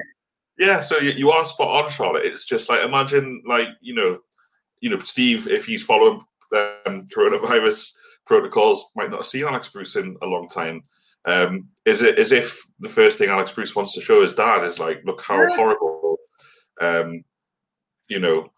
Yeah, 0.57 0.79
so 0.79 0.99
you, 0.99 1.11
you 1.11 1.31
are 1.31 1.43
spot 1.43 1.83
on, 1.83 1.91
Charlotte. 1.91 2.25
It's 2.25 2.45
just 2.45 2.69
like 2.69 2.85
imagine, 2.85 3.43
like 3.45 3.67
you 3.81 3.95
know, 3.95 4.19
you 4.79 4.91
know, 4.91 4.99
Steve, 4.99 5.47
if 5.49 5.65
he's 5.65 5.83
following 5.83 6.21
um, 6.55 7.05
coronavirus 7.13 7.91
protocols, 8.25 8.91
might 8.95 9.09
not 9.09 9.19
have 9.19 9.25
seen 9.25 9.43
Alex 9.43 9.67
Bruce 9.67 9.97
in 9.97 10.15
a 10.21 10.25
long 10.25 10.47
time. 10.47 10.83
Um, 11.25 11.69
is 11.85 12.01
it 12.01 12.19
as 12.19 12.31
if 12.31 12.61
the 12.79 12.89
first 12.89 13.17
thing 13.17 13.29
Alex 13.29 13.51
Bruce 13.51 13.75
wants 13.75 13.93
to 13.93 14.01
show 14.01 14.21
his 14.21 14.33
dad 14.33 14.63
is 14.63 14.79
like, 14.79 15.01
look 15.05 15.21
how 15.21 15.37
horrible, 15.55 16.17
um, 16.81 17.23
you 18.07 18.19
know, 18.19 18.51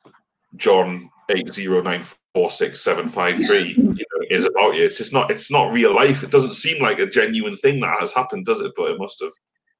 John 0.55 1.09
eight 1.29 1.51
zero 1.51 1.81
nine 1.81 2.03
four 2.33 2.49
six 2.49 2.81
seven 2.81 3.09
five 3.09 3.37
three, 3.45 3.73
you 3.77 3.83
know, 3.83 4.25
is 4.29 4.45
about 4.45 4.75
you. 4.75 4.85
It's 4.85 4.97
just 4.97 5.13
not. 5.13 5.31
It's 5.31 5.51
not 5.51 5.73
real 5.73 5.93
life. 5.93 6.23
It 6.23 6.31
doesn't 6.31 6.55
seem 6.55 6.81
like 6.81 6.99
a 6.99 7.07
genuine 7.07 7.57
thing 7.57 7.79
that 7.81 7.99
has 7.99 8.13
happened, 8.13 8.45
does 8.45 8.61
it? 8.61 8.71
But 8.75 8.91
it 8.91 8.99
must 8.99 9.21
have. 9.21 9.31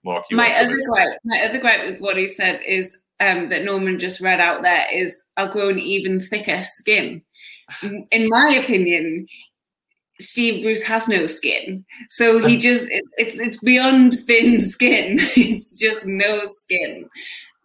Mark, 0.03 0.25
my 0.29 0.53
other 0.53 0.75
gripe, 0.87 1.17
my 1.23 1.39
other 1.39 1.59
gripe 1.59 1.83
with 1.83 1.99
what 1.99 2.15
he 2.15 2.27
said 2.27 2.61
is 2.63 2.95
um, 3.19 3.49
that 3.49 3.63
Norman 3.63 3.99
just 3.99 4.21
read 4.21 4.39
out 4.39 4.61
there 4.61 4.85
is 4.93 5.23
I'll 5.37 5.51
grow 5.51 5.69
an 5.69 5.79
even 5.79 6.19
thicker 6.21 6.61
skin. 6.61 7.23
In 7.81 8.29
my 8.29 8.61
opinion, 8.63 9.25
Steve 10.19 10.63
Bruce 10.63 10.83
has 10.83 11.07
no 11.07 11.27
skin, 11.27 11.85
so 12.09 12.45
he 12.45 12.57
just 12.57 12.89
it, 12.89 13.03
it's 13.17 13.39
it's 13.39 13.59
beyond 13.59 14.13
thin 14.19 14.61
skin. 14.73 15.17
it's 15.19 15.77
just 15.77 16.05
no 16.05 16.45
skin. 16.45 17.09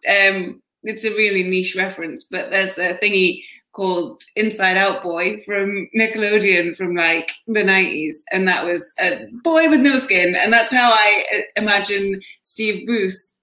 Um, 0.07 0.61
it's 0.83 1.05
a 1.05 1.15
really 1.15 1.43
niche 1.43 1.75
reference, 1.75 2.23
but 2.23 2.51
there's 2.51 2.77
a 2.77 2.95
thingy 2.95 3.43
called 3.73 4.23
Inside 4.35 4.75
Out 4.75 5.01
Boy 5.03 5.39
from 5.41 5.87
Nickelodeon 5.97 6.75
from 6.75 6.95
like 6.95 7.31
the 7.47 7.61
90s, 7.61 8.15
and 8.31 8.47
that 8.47 8.65
was 8.65 8.93
a 8.99 9.27
boy 9.43 9.69
with 9.69 9.79
no 9.79 9.97
skin, 9.97 10.35
and 10.35 10.51
that's 10.51 10.73
how 10.73 10.91
I 10.91 11.23
uh, 11.33 11.41
imagine 11.55 12.21
Steve 12.41 12.85
Bruce 12.85 13.37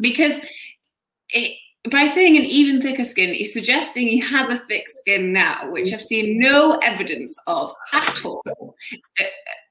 because 0.00 0.40
it, 1.30 1.56
by 1.90 2.06
saying 2.06 2.36
an 2.36 2.44
even 2.44 2.80
thicker 2.80 3.02
skin, 3.02 3.34
he's 3.34 3.52
suggesting 3.52 4.06
he 4.06 4.20
has 4.20 4.48
a 4.48 4.58
thick 4.58 4.88
skin 4.88 5.32
now, 5.32 5.68
which 5.70 5.92
I've 5.92 6.02
seen 6.02 6.38
no 6.38 6.78
evidence 6.82 7.36
of 7.46 7.74
at 7.92 8.24
all. 8.24 8.42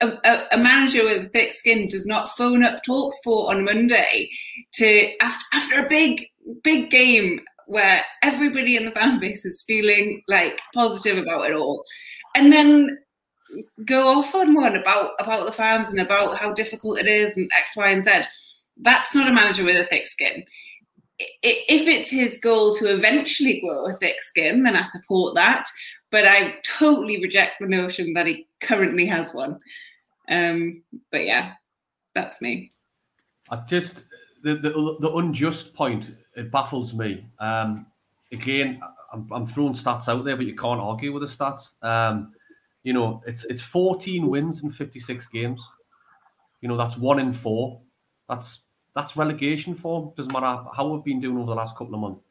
A, 0.01 0.17
a, 0.23 0.47
a 0.53 0.57
manager 0.57 1.03
with 1.03 1.27
a 1.27 1.29
thick 1.29 1.53
skin 1.53 1.87
does 1.87 2.07
not 2.07 2.35
phone 2.35 2.63
up 2.63 2.81
Talksport 2.83 3.49
on 3.49 3.63
Monday 3.63 4.31
to 4.73 5.11
after, 5.21 5.45
after 5.53 5.85
a 5.85 5.89
big 5.89 6.25
big 6.63 6.89
game 6.89 7.39
where 7.67 8.03
everybody 8.23 8.75
in 8.75 8.85
the 8.85 8.91
fan 8.91 9.19
base 9.19 9.45
is 9.45 9.63
feeling 9.67 10.23
like 10.27 10.59
positive 10.73 11.19
about 11.19 11.47
it 11.51 11.55
all, 11.55 11.83
and 12.35 12.51
then 12.51 12.97
go 13.85 14.17
off 14.17 14.33
on 14.33 14.55
one 14.55 14.75
about 14.75 15.11
about 15.19 15.45
the 15.45 15.51
fans 15.51 15.89
and 15.89 15.99
about 15.99 16.35
how 16.35 16.51
difficult 16.51 16.97
it 16.97 17.05
is 17.05 17.37
and 17.37 17.51
X, 17.55 17.77
Y, 17.77 17.87
and 17.87 18.03
Z. 18.03 18.21
That's 18.77 19.13
not 19.13 19.27
a 19.27 19.33
manager 19.33 19.63
with 19.63 19.75
a 19.75 19.85
thick 19.85 20.07
skin 20.07 20.43
if 21.43 21.87
it's 21.87 22.09
his 22.09 22.37
goal 22.37 22.73
to 22.75 22.87
eventually 22.87 23.61
grow 23.61 23.85
a 23.85 23.93
thick 23.93 24.21
skin, 24.21 24.63
then 24.63 24.75
I 24.75 24.83
support 24.83 25.35
that. 25.35 25.65
But 26.09 26.25
I 26.25 26.55
totally 26.63 27.21
reject 27.21 27.59
the 27.59 27.67
notion 27.67 28.13
that 28.13 28.27
he 28.27 28.47
currently 28.61 29.05
has 29.05 29.33
one. 29.33 29.57
Um, 30.29 30.83
but 31.11 31.25
yeah, 31.25 31.53
that's 32.13 32.41
me. 32.41 32.71
I 33.49 33.57
just 33.67 34.03
the, 34.43 34.55
the, 34.55 34.97
the 34.99 35.11
unjust 35.15 35.73
point 35.73 36.15
it 36.35 36.51
baffles 36.51 36.93
me. 36.93 37.25
Um, 37.39 37.85
again, 38.31 38.81
I'm, 39.13 39.27
I'm, 39.31 39.47
throwing 39.47 39.73
stats 39.73 40.07
out 40.07 40.23
there, 40.23 40.37
but 40.37 40.45
you 40.45 40.55
can't 40.55 40.79
argue 40.79 41.13
with 41.13 41.23
the 41.23 41.27
stats. 41.27 41.67
Um, 41.83 42.33
you 42.83 42.93
know, 42.93 43.21
it's 43.27 43.43
it's 43.45 43.61
14 43.61 44.27
wins 44.27 44.63
in 44.63 44.71
56 44.71 45.27
games. 45.27 45.61
You 46.61 46.69
know, 46.69 46.77
that's 46.77 46.97
one 46.97 47.19
in 47.19 47.33
four. 47.33 47.81
That's 48.29 48.59
that's 48.95 49.15
relegation 49.15 49.75
form. 49.75 50.11
Doesn't 50.17 50.33
matter 50.33 50.63
how 50.75 50.87
we've 50.87 51.03
been 51.03 51.21
doing 51.21 51.37
over 51.37 51.47
the 51.47 51.55
last 51.55 51.77
couple 51.77 51.95
of 51.95 52.01
months. 52.01 52.21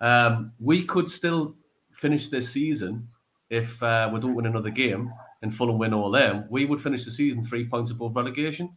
Um, 0.00 0.52
we 0.60 0.84
could 0.84 1.10
still 1.10 1.54
finish 1.92 2.28
this 2.28 2.50
season 2.50 3.08
if 3.50 3.82
uh, 3.82 4.10
we 4.12 4.20
don't 4.20 4.34
win 4.34 4.46
another 4.46 4.70
game 4.70 5.12
and 5.42 5.54
Fulham 5.54 5.78
win 5.78 5.94
all 5.94 6.10
them. 6.10 6.44
We 6.50 6.64
would 6.64 6.80
finish 6.80 7.04
the 7.04 7.12
season 7.12 7.44
three 7.44 7.66
points 7.66 7.90
above 7.90 8.16
relegation. 8.16 8.76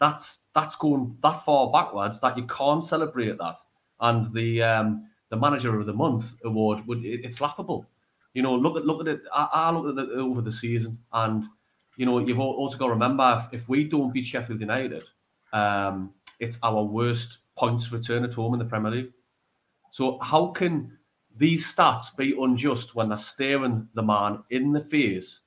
That's 0.00 0.38
that's 0.54 0.76
going 0.76 1.16
that 1.22 1.44
far 1.44 1.70
backwards 1.72 2.20
that 2.20 2.36
you 2.36 2.46
can't 2.46 2.84
celebrate 2.84 3.36
that. 3.38 3.56
And 4.00 4.32
the 4.32 4.62
um, 4.62 5.08
the 5.30 5.36
manager 5.36 5.78
of 5.78 5.86
the 5.86 5.92
month 5.92 6.26
award 6.44 6.86
would 6.86 7.04
it, 7.04 7.24
it's 7.24 7.40
laughable. 7.40 7.86
You 8.34 8.42
know, 8.42 8.54
look 8.54 8.76
at 8.76 8.84
look 8.84 9.00
at 9.00 9.08
it. 9.08 9.22
I, 9.34 9.48
I 9.52 9.70
look 9.70 9.98
at 9.98 10.04
it 10.04 10.10
over 10.16 10.40
the 10.40 10.52
season, 10.52 10.98
and 11.12 11.44
you 11.96 12.06
know 12.06 12.18
you've 12.20 12.38
also 12.38 12.78
got 12.78 12.86
to 12.86 12.92
remember 12.92 13.48
if, 13.50 13.62
if 13.62 13.68
we 13.68 13.84
don't 13.84 14.12
beat 14.12 14.26
Sheffield 14.26 14.60
United, 14.60 15.02
um, 15.52 16.14
it's 16.40 16.58
our 16.62 16.82
worst 16.82 17.38
points 17.56 17.92
return 17.92 18.24
at 18.24 18.32
home 18.32 18.54
in 18.54 18.58
the 18.58 18.64
Premier 18.64 18.90
League. 18.90 19.12
So 19.90 20.18
how 20.20 20.48
can 20.48 20.96
these 21.36 21.72
stats 21.72 22.14
be 22.16 22.36
unjust 22.38 22.94
when 22.94 23.08
they're 23.08 23.18
staring 23.18 23.88
the 23.94 24.02
man 24.02 24.42
in 24.50 24.72
the 24.72 24.82
face? 24.82 25.40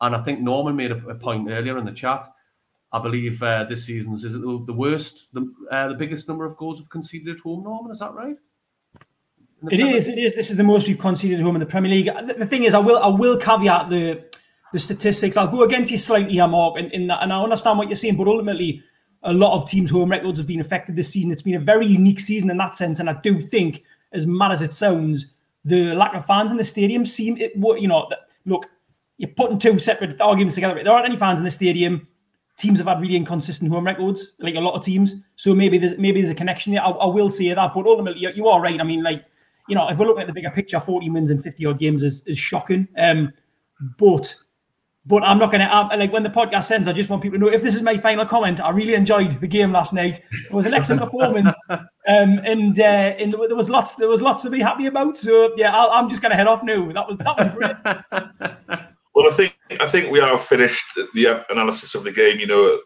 And 0.00 0.14
I 0.14 0.22
think 0.22 0.40
Norman 0.40 0.76
made 0.76 0.92
a, 0.92 1.08
a 1.08 1.14
point 1.14 1.48
earlier 1.50 1.78
in 1.78 1.84
the 1.84 1.92
chat. 1.92 2.30
I 2.92 3.00
believe 3.00 3.42
uh, 3.42 3.64
this 3.64 3.84
season's 3.84 4.24
is 4.24 4.34
it 4.34 4.40
the, 4.40 4.64
the 4.66 4.72
worst, 4.72 5.26
the, 5.32 5.52
uh, 5.72 5.88
the 5.88 5.94
biggest 5.94 6.28
number 6.28 6.44
of 6.44 6.56
goals 6.56 6.78
we've 6.78 6.88
conceded 6.88 7.36
at 7.36 7.42
home. 7.42 7.64
Norman, 7.64 7.92
is 7.92 7.98
that 7.98 8.14
right? 8.14 8.36
It 9.70 9.80
is. 9.80 10.06
It 10.06 10.18
is. 10.18 10.34
This 10.34 10.50
is 10.50 10.56
the 10.56 10.62
most 10.62 10.86
we've 10.86 10.98
conceded 10.98 11.40
at 11.40 11.42
home 11.42 11.56
in 11.56 11.60
the 11.60 11.66
Premier 11.66 11.90
League. 11.90 12.06
The, 12.06 12.34
the 12.34 12.46
thing 12.46 12.64
is, 12.64 12.74
I 12.74 12.78
will. 12.78 12.98
I 12.98 13.08
will 13.08 13.38
caveat 13.38 13.90
the 13.90 14.24
the 14.72 14.78
statistics. 14.78 15.36
I'll 15.36 15.48
go 15.48 15.62
against 15.62 15.90
you 15.90 15.98
slightly 15.98 16.34
here, 16.34 16.46
Mark, 16.46 16.76
and, 16.78 16.92
and 16.92 17.32
I 17.32 17.42
understand 17.42 17.78
what 17.78 17.88
you're 17.88 17.96
saying, 17.96 18.16
but 18.16 18.28
ultimately, 18.28 18.82
a 19.22 19.32
lot 19.32 19.54
of 19.54 19.68
teams' 19.68 19.90
home 19.90 20.10
records 20.10 20.38
have 20.38 20.46
been 20.46 20.60
affected 20.60 20.96
this 20.96 21.08
season. 21.08 21.32
It's 21.32 21.42
been 21.42 21.54
a 21.54 21.60
very 21.60 21.86
unique 21.86 22.20
season 22.20 22.50
in 22.50 22.56
that 22.58 22.76
sense, 22.76 23.00
and 23.00 23.10
I 23.10 23.14
do 23.22 23.42
think, 23.42 23.82
as 24.12 24.26
mad 24.26 24.52
as 24.52 24.62
it 24.62 24.72
sounds, 24.72 25.26
the 25.64 25.94
lack 25.94 26.14
of 26.14 26.24
fans 26.24 26.50
in 26.50 26.56
the 26.56 26.64
stadium 26.64 27.04
seem 27.04 27.36
it. 27.38 27.52
You 27.56 27.88
know, 27.88 28.08
look, 28.44 28.66
you're 29.18 29.30
putting 29.30 29.58
two 29.58 29.78
separate 29.78 30.20
arguments 30.20 30.54
together. 30.54 30.82
There 30.82 30.92
aren't 30.92 31.06
any 31.06 31.16
fans 31.16 31.38
in 31.38 31.44
the 31.44 31.50
stadium. 31.50 32.06
Teams 32.58 32.78
have 32.78 32.86
had 32.86 33.00
really 33.00 33.16
inconsistent 33.16 33.70
home 33.70 33.84
records, 33.84 34.32
like 34.38 34.54
a 34.54 34.60
lot 34.60 34.74
of 34.74 34.84
teams. 34.84 35.16
So 35.34 35.54
maybe 35.54 35.76
there's 35.76 35.98
maybe 35.98 36.22
there's 36.22 36.30
a 36.30 36.34
connection 36.34 36.72
there. 36.72 36.82
I, 36.82 36.90
I 36.90 37.06
will 37.06 37.28
say 37.28 37.52
that, 37.52 37.74
but 37.74 37.86
ultimately, 37.86 38.20
you, 38.20 38.30
you 38.34 38.48
are 38.48 38.60
right. 38.60 38.80
I 38.80 38.84
mean, 38.84 39.02
like 39.02 39.24
you 39.68 39.74
know, 39.74 39.88
if 39.88 39.98
we're 39.98 40.06
looking 40.06 40.22
at 40.22 40.26
the 40.28 40.32
bigger 40.32 40.50
picture, 40.50 40.78
40 40.78 41.10
wins 41.10 41.30
in 41.30 41.42
50 41.42 41.66
odd 41.66 41.78
games 41.78 42.02
is, 42.02 42.22
is 42.26 42.38
shocking. 42.38 42.86
Um, 42.96 43.32
but 43.98 44.34
but 45.06 45.22
I'm 45.22 45.38
not 45.38 45.52
going 45.52 45.60
to 45.60 45.96
like 45.96 46.12
when 46.12 46.24
the 46.24 46.28
podcast 46.28 46.70
ends. 46.72 46.88
I 46.88 46.92
just 46.92 47.08
want 47.08 47.22
people 47.22 47.38
to 47.38 47.44
know 47.44 47.50
if 47.50 47.62
this 47.62 47.76
is 47.76 47.82
my 47.82 47.96
final 47.96 48.26
comment. 48.26 48.60
I 48.60 48.70
really 48.70 48.94
enjoyed 48.94 49.40
the 49.40 49.46
game 49.46 49.70
last 49.70 49.92
night. 49.92 50.20
It 50.32 50.52
was 50.52 50.66
an 50.66 50.74
excellent 50.74 51.02
performance, 51.02 51.54
um, 51.70 51.88
and 52.08 52.78
uh, 52.78 52.82
and 52.82 53.32
there 53.32 53.54
was 53.54 53.70
lots 53.70 53.94
there 53.94 54.08
was 54.08 54.20
lots 54.20 54.42
to 54.42 54.50
be 54.50 54.60
happy 54.60 54.86
about. 54.86 55.16
So 55.16 55.52
yeah, 55.56 55.76
i 55.76 55.98
am 55.98 56.08
just 56.08 56.22
going 56.22 56.30
to 56.30 56.36
head 56.36 56.48
off 56.48 56.64
now. 56.64 56.90
That 56.92 57.08
was 57.08 57.18
that 57.18 57.38
was 57.38 57.46
great. 57.54 57.76
well, 59.14 59.28
I 59.28 59.32
think 59.32 59.54
I 59.80 59.86
think 59.86 60.10
we 60.10 60.18
have 60.18 60.42
finished 60.42 60.98
the 61.14 61.44
analysis 61.50 61.94
of 61.94 62.02
the 62.02 62.12
game. 62.12 62.40
You 62.40 62.48
know, 62.48 62.80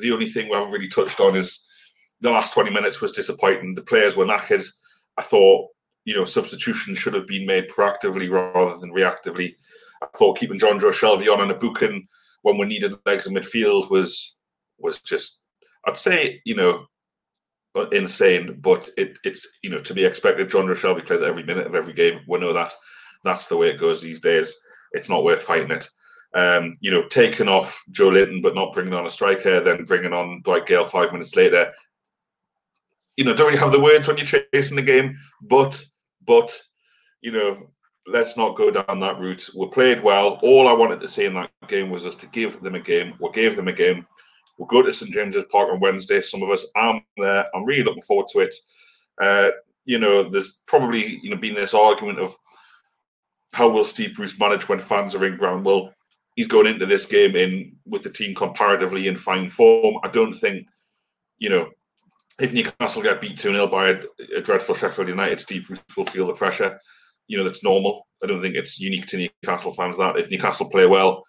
the 0.00 0.12
only 0.12 0.26
thing 0.26 0.48
we 0.48 0.54
haven't 0.54 0.72
really 0.72 0.88
touched 0.88 1.20
on 1.20 1.36
is 1.36 1.66
the 2.22 2.30
last 2.30 2.54
20 2.54 2.70
minutes 2.70 3.02
was 3.02 3.12
disappointing. 3.12 3.74
The 3.74 3.82
players 3.82 4.16
were 4.16 4.24
knackered. 4.24 4.66
I 5.18 5.22
thought 5.22 5.68
you 6.04 6.14
know 6.14 6.24
substitutions 6.24 6.98
should 6.98 7.12
have 7.12 7.26
been 7.26 7.44
made 7.44 7.68
proactively 7.68 8.30
rather 8.30 8.78
than 8.78 8.90
reactively. 8.90 9.56
I 10.02 10.06
thought 10.16 10.38
keeping 10.38 10.58
Jonjo 10.58 10.92
Shelvey 10.92 11.32
on 11.32 11.40
and 11.40 11.52
Ibukin 11.52 12.06
when 12.42 12.58
we 12.58 12.66
needed 12.66 12.94
legs 13.04 13.26
in 13.26 13.34
midfield 13.34 13.90
was 13.90 14.40
was 14.78 15.00
just 15.00 15.42
I'd 15.86 15.96
say 15.96 16.40
you 16.44 16.54
know 16.54 16.86
insane, 17.92 18.58
but 18.60 18.90
it, 18.96 19.18
it's 19.24 19.46
you 19.62 19.70
know 19.70 19.78
to 19.78 19.94
be 19.94 20.04
expected. 20.04 20.50
Jonjo 20.50 20.74
Shelvey 20.74 21.04
plays 21.04 21.22
every 21.22 21.42
minute 21.42 21.66
of 21.66 21.74
every 21.74 21.92
game. 21.92 22.20
We 22.26 22.38
know 22.38 22.52
that 22.52 22.74
that's 23.24 23.46
the 23.46 23.56
way 23.56 23.70
it 23.70 23.80
goes 23.80 24.00
these 24.00 24.20
days. 24.20 24.56
It's 24.92 25.08
not 25.08 25.24
worth 25.24 25.42
fighting 25.42 25.70
it. 25.70 25.88
Um, 26.34 26.72
you 26.80 26.90
know, 26.90 27.06
taking 27.08 27.48
off 27.48 27.82
Joelinton 27.90 28.42
but 28.42 28.54
not 28.54 28.72
bringing 28.72 28.92
on 28.92 29.06
a 29.06 29.10
striker, 29.10 29.60
then 29.60 29.84
bringing 29.84 30.12
on 30.12 30.42
Dwight 30.42 30.66
Gayle 30.66 30.84
five 30.84 31.12
minutes 31.12 31.36
later. 31.36 31.72
You 33.16 33.24
know, 33.24 33.34
don't 33.34 33.46
really 33.46 33.58
have 33.58 33.72
the 33.72 33.80
words 33.80 34.06
when 34.06 34.16
you're 34.18 34.42
chasing 34.52 34.76
the 34.76 34.82
game, 34.82 35.16
but 35.42 35.82
but 36.24 36.60
you 37.20 37.32
know, 37.32 37.70
let's 38.08 38.36
not 38.36 38.56
go 38.56 38.70
down 38.70 39.00
that 39.00 39.18
route. 39.18 39.48
We 39.56 39.68
played 39.68 40.02
well. 40.02 40.38
All 40.42 40.68
I 40.68 40.72
wanted 40.72 41.00
to 41.00 41.08
say 41.08 41.26
in 41.26 41.34
that 41.34 41.50
game 41.68 41.90
was 41.90 42.04
just 42.04 42.20
to 42.20 42.26
give 42.28 42.60
them 42.62 42.74
a 42.74 42.80
game. 42.80 43.14
We 43.20 43.30
gave 43.32 43.56
them 43.56 43.68
a 43.68 43.72
game. 43.72 44.06
We'll 44.56 44.66
go 44.66 44.82
to 44.82 44.92
St 44.92 45.12
James's 45.12 45.44
Park 45.50 45.70
on 45.70 45.80
Wednesday. 45.80 46.20
Some 46.20 46.42
of 46.42 46.50
us, 46.50 46.66
I'm 46.74 47.02
there. 47.16 47.44
I'm 47.54 47.64
really 47.64 47.84
looking 47.84 48.02
forward 48.02 48.26
to 48.32 48.40
it. 48.40 48.54
Uh, 49.20 49.50
you 49.84 49.98
know, 49.98 50.28
there's 50.28 50.62
probably 50.66 51.20
you 51.22 51.30
know 51.30 51.36
been 51.36 51.54
this 51.54 51.74
argument 51.74 52.18
of 52.18 52.36
how 53.52 53.68
will 53.68 53.84
Steve 53.84 54.14
Bruce 54.14 54.38
manage 54.38 54.68
when 54.68 54.78
fans 54.78 55.14
are 55.14 55.24
in 55.24 55.36
ground. 55.36 55.64
Well, 55.64 55.92
he's 56.34 56.48
going 56.48 56.66
into 56.66 56.86
this 56.86 57.06
game 57.06 57.36
in 57.36 57.76
with 57.86 58.02
the 58.02 58.10
team 58.10 58.34
comparatively 58.34 59.08
in 59.08 59.16
fine 59.16 59.48
form. 59.48 59.96
I 60.04 60.08
don't 60.08 60.34
think, 60.34 60.66
you 61.38 61.48
know, 61.48 61.68
if 62.40 62.52
Newcastle 62.52 63.02
get 63.02 63.20
beat 63.20 63.38
2 63.38 63.52
0 63.52 63.66
by 63.66 63.88
a, 63.88 64.00
a, 64.36 64.40
dreadful 64.40 64.74
Sheffield 64.74 65.08
United, 65.08 65.40
Steve 65.40 65.66
Bruce 65.66 65.82
will 65.96 66.04
feel 66.04 66.26
the 66.26 66.34
pressure 66.34 66.78
you 67.28 67.38
know 67.38 67.44
that's 67.44 67.62
normal. 67.62 68.06
I 68.22 68.26
don't 68.26 68.42
think 68.42 68.56
it's 68.56 68.80
unique 68.80 69.06
to 69.06 69.16
Newcastle 69.16 69.72
fans 69.72 69.96
that 69.98 70.18
if 70.18 70.30
Newcastle 70.30 70.68
play 70.68 70.86
well 70.86 71.24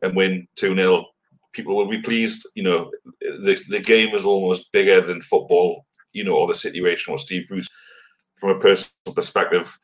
and 0.00 0.16
win 0.16 0.48
two 0.56 0.74
0 0.74 1.04
people 1.52 1.76
will 1.76 1.88
be 1.88 2.00
pleased. 2.00 2.46
You 2.54 2.62
know, 2.62 2.90
the 3.20 3.60
the 3.68 3.80
game 3.80 4.14
is 4.14 4.24
almost 4.24 4.72
bigger 4.72 5.00
than 5.00 5.20
football. 5.20 5.86
You 6.12 6.24
know, 6.24 6.34
or 6.34 6.48
the 6.48 6.56
situation 6.56 7.12
or 7.12 7.18
Steve 7.18 7.46
Bruce 7.46 7.68
from 8.36 8.50
a 8.50 8.58
personal 8.58 9.14
perspective. 9.14 9.78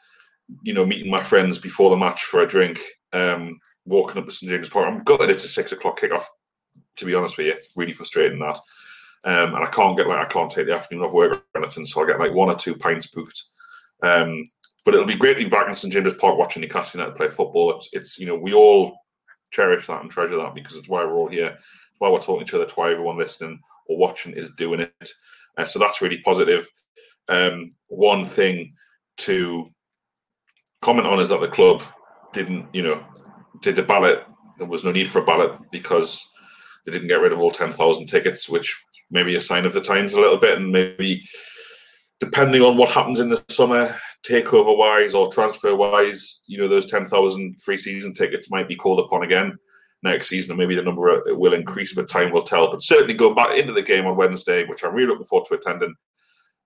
You 0.62 0.74
know, 0.74 0.86
meeting 0.86 1.10
my 1.10 1.22
friends 1.22 1.58
before 1.58 1.90
the 1.90 1.96
match 1.96 2.24
for 2.24 2.40
a 2.40 2.46
drink, 2.46 2.80
um, 3.12 3.58
walking 3.84 4.18
up 4.18 4.26
to 4.26 4.32
St 4.32 4.50
James 4.50 4.68
Park. 4.68 4.88
I'm 4.88 5.02
gutted 5.04 5.30
it's 5.30 5.44
a 5.44 5.48
six 5.48 5.72
o'clock 5.72 6.00
kickoff. 6.00 6.24
To 6.96 7.04
be 7.04 7.14
honest 7.14 7.36
with 7.36 7.46
you, 7.46 7.54
really 7.76 7.92
frustrating 7.92 8.38
that. 8.38 8.58
Um, 9.24 9.54
and 9.54 9.64
I 9.64 9.66
can't 9.66 9.96
get 9.96 10.06
like 10.06 10.24
I 10.24 10.28
can't 10.28 10.50
take 10.50 10.66
the 10.66 10.74
afternoon 10.74 11.04
off 11.04 11.12
work 11.12 11.44
or 11.54 11.60
anything, 11.60 11.84
so 11.84 12.02
I 12.02 12.06
get 12.06 12.20
like 12.20 12.32
one 12.32 12.48
or 12.48 12.54
two 12.54 12.74
pints 12.74 13.06
booked. 13.08 13.42
Um, 14.02 14.44
but 14.86 14.94
it'll 14.94 15.04
be 15.04 15.16
great 15.16 15.36
to 15.36 15.50
back 15.50 15.66
in 15.66 15.74
St 15.74 15.92
James's 15.92 16.14
Park 16.14 16.38
watching 16.38 16.62
Newcastle 16.62 17.00
United 17.00 17.16
play 17.16 17.28
football. 17.28 17.74
It's, 17.74 17.88
it's 17.92 18.18
you 18.20 18.26
know 18.26 18.36
we 18.36 18.54
all 18.54 18.96
cherish 19.50 19.88
that 19.88 20.00
and 20.00 20.10
treasure 20.10 20.36
that 20.36 20.54
because 20.54 20.76
it's 20.76 20.88
why 20.88 21.04
we're 21.04 21.16
all 21.16 21.28
here. 21.28 21.48
It's 21.48 21.98
why 21.98 22.08
we're 22.08 22.20
talking 22.20 22.38
to 22.38 22.42
each 22.44 22.54
other. 22.54 22.62
It's 22.62 22.76
why 22.76 22.92
everyone 22.92 23.18
listening 23.18 23.60
or 23.88 23.98
watching 23.98 24.32
is 24.32 24.50
doing 24.56 24.80
it. 24.80 25.12
Uh, 25.58 25.64
so 25.64 25.80
that's 25.80 26.00
really 26.00 26.18
positive. 26.18 26.68
Um, 27.28 27.70
one 27.88 28.24
thing 28.24 28.74
to 29.18 29.70
comment 30.82 31.08
on 31.08 31.18
is 31.18 31.30
that 31.30 31.40
the 31.40 31.48
club 31.48 31.82
didn't, 32.32 32.66
you 32.72 32.82
know, 32.82 33.04
did 33.62 33.78
a 33.80 33.82
ballot. 33.82 34.24
There 34.58 34.68
was 34.68 34.84
no 34.84 34.92
need 34.92 35.10
for 35.10 35.18
a 35.20 35.24
ballot 35.24 35.58
because 35.72 36.24
they 36.84 36.92
didn't 36.92 37.08
get 37.08 37.20
rid 37.20 37.32
of 37.32 37.40
all 37.40 37.50
10,000 37.50 38.06
tickets, 38.06 38.48
which 38.48 38.80
maybe 39.10 39.34
a 39.34 39.40
sign 39.40 39.66
of 39.66 39.72
the 39.72 39.80
times 39.80 40.12
a 40.12 40.20
little 40.20 40.38
bit. 40.38 40.58
And 40.58 40.70
maybe 40.70 41.28
depending 42.20 42.62
on 42.62 42.76
what 42.76 42.90
happens 42.90 43.18
in 43.18 43.30
the 43.30 43.42
summer, 43.48 43.96
takeover 44.26 44.76
wise 44.76 45.14
or 45.14 45.30
transfer 45.30 45.74
wise, 45.76 46.42
you 46.46 46.58
know, 46.58 46.68
those 46.68 46.86
10,000 46.86 47.60
free 47.60 47.76
season 47.76 48.12
tickets 48.14 48.50
might 48.50 48.68
be 48.68 48.76
called 48.76 49.00
upon 49.00 49.22
again 49.22 49.56
next 50.02 50.28
season, 50.28 50.52
and 50.52 50.58
maybe 50.58 50.74
the 50.74 50.82
number 50.82 51.22
will 51.28 51.54
increase, 51.54 51.94
but 51.94 52.08
time 52.08 52.32
will 52.32 52.42
tell. 52.42 52.70
But 52.70 52.82
certainly 52.82 53.14
going 53.14 53.34
back 53.34 53.56
into 53.56 53.72
the 53.72 53.82
game 53.82 54.06
on 54.06 54.16
Wednesday, 54.16 54.64
which 54.64 54.84
I'm 54.84 54.94
really 54.94 55.08
looking 55.08 55.24
forward 55.24 55.46
to 55.48 55.54
attending, 55.54 55.94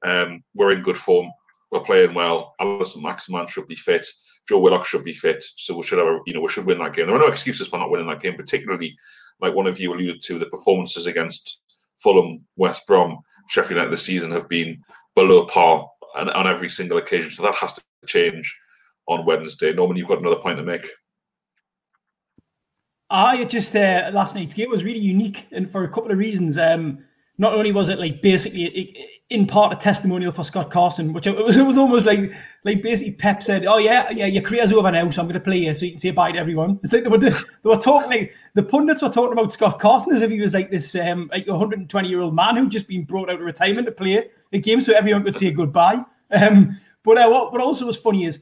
um, 0.04 0.42
we're 0.54 0.72
in 0.72 0.82
good 0.82 0.96
form. 0.96 1.30
We're 1.70 1.80
playing 1.80 2.14
well. 2.14 2.54
Allan 2.60 2.82
Maximin 2.98 3.46
should 3.46 3.68
be 3.68 3.76
fit. 3.76 4.06
Joe 4.48 4.58
Willock 4.58 4.86
should 4.86 5.04
be 5.04 5.12
fit. 5.12 5.44
So 5.56 5.76
we 5.76 5.84
should 5.84 5.98
have, 5.98 6.08
a, 6.08 6.18
you 6.26 6.34
know, 6.34 6.40
we 6.40 6.48
should 6.48 6.66
win 6.66 6.78
that 6.78 6.94
game. 6.94 7.06
There 7.06 7.14
are 7.14 7.20
no 7.20 7.28
excuses 7.28 7.68
for 7.68 7.78
not 7.78 7.90
winning 7.90 8.08
that 8.08 8.20
game, 8.20 8.34
particularly 8.34 8.96
like 9.40 9.54
one 9.54 9.66
of 9.66 9.78
you 9.78 9.92
alluded 9.92 10.22
to, 10.22 10.38
the 10.38 10.46
performances 10.46 11.06
against 11.06 11.60
Fulham, 11.98 12.36
West 12.56 12.86
Brom, 12.86 13.18
Sheffield 13.48 13.72
United 13.72 13.92
this 13.92 14.02
season 14.02 14.30
have 14.32 14.48
been 14.48 14.82
below 15.14 15.46
par 15.46 15.88
on, 16.14 16.28
on 16.30 16.46
every 16.46 16.68
single 16.68 16.98
occasion. 16.98 17.30
So 17.30 17.42
that 17.42 17.54
has 17.56 17.72
to 17.74 17.82
change 18.06 18.58
on 19.06 19.24
Wednesday. 19.26 19.72
Norman, 19.72 19.96
you've 19.96 20.08
got 20.08 20.18
another 20.18 20.36
point 20.36 20.58
to 20.58 20.64
make. 20.64 20.86
I 23.10 23.44
just 23.44 23.74
uh, 23.74 24.10
last 24.12 24.34
night's 24.34 24.54
game 24.54 24.70
was 24.70 24.84
really 24.84 25.00
unique, 25.00 25.46
and 25.50 25.70
for 25.70 25.84
a 25.84 25.88
couple 25.88 26.10
of 26.10 26.18
reasons. 26.18 26.58
Um, 26.58 27.04
not 27.40 27.54
only 27.54 27.72
was 27.72 27.88
it 27.88 27.98
like 27.98 28.20
basically 28.20 28.94
in 29.30 29.46
part 29.46 29.72
a 29.72 29.76
testimonial 29.76 30.30
for 30.30 30.44
Scott 30.44 30.70
Carson, 30.70 31.14
which 31.14 31.26
it 31.26 31.34
was, 31.34 31.56
it 31.56 31.62
was 31.62 31.78
almost 31.78 32.04
like 32.04 32.32
like 32.64 32.82
basically 32.82 33.14
Pep 33.14 33.42
said, 33.42 33.64
"Oh 33.64 33.78
yeah, 33.78 34.10
yeah, 34.10 34.26
your 34.26 34.42
career's 34.42 34.72
over 34.72 34.92
now, 34.92 35.08
so 35.08 35.22
I'm 35.22 35.26
going 35.26 35.34
to 35.34 35.40
play 35.40 35.56
you, 35.56 35.74
so 35.74 35.86
you 35.86 35.92
can 35.92 35.98
say 35.98 36.10
bye 36.10 36.32
to 36.32 36.38
everyone." 36.38 36.78
It's 36.84 36.92
like 36.92 37.04
they 37.04 37.08
were 37.08 37.18
they 37.18 37.30
were 37.64 37.78
talking 37.78 38.10
like 38.10 38.34
the 38.54 38.62
pundits 38.62 39.00
were 39.00 39.08
talking 39.08 39.32
about 39.32 39.52
Scott 39.52 39.80
Carson 39.80 40.12
as 40.12 40.20
if 40.20 40.30
he 40.30 40.38
was 40.38 40.52
like 40.52 40.70
this 40.70 40.94
um, 40.94 41.30
like 41.32 41.46
120 41.46 42.08
year 42.08 42.20
old 42.20 42.34
man 42.34 42.56
who'd 42.56 42.70
just 42.70 42.86
been 42.86 43.04
brought 43.04 43.30
out 43.30 43.40
of 43.40 43.46
retirement 43.46 43.86
to 43.86 43.92
play 43.92 44.30
a 44.52 44.58
game 44.58 44.80
so 44.80 44.92
everyone 44.92 45.24
could 45.24 45.36
say 45.36 45.50
goodbye. 45.50 46.02
Um, 46.30 46.78
but 47.04 47.18
uh, 47.18 47.28
what, 47.28 47.52
what 47.52 47.60
also 47.60 47.86
was 47.86 47.96
funny 47.96 48.24
is, 48.24 48.40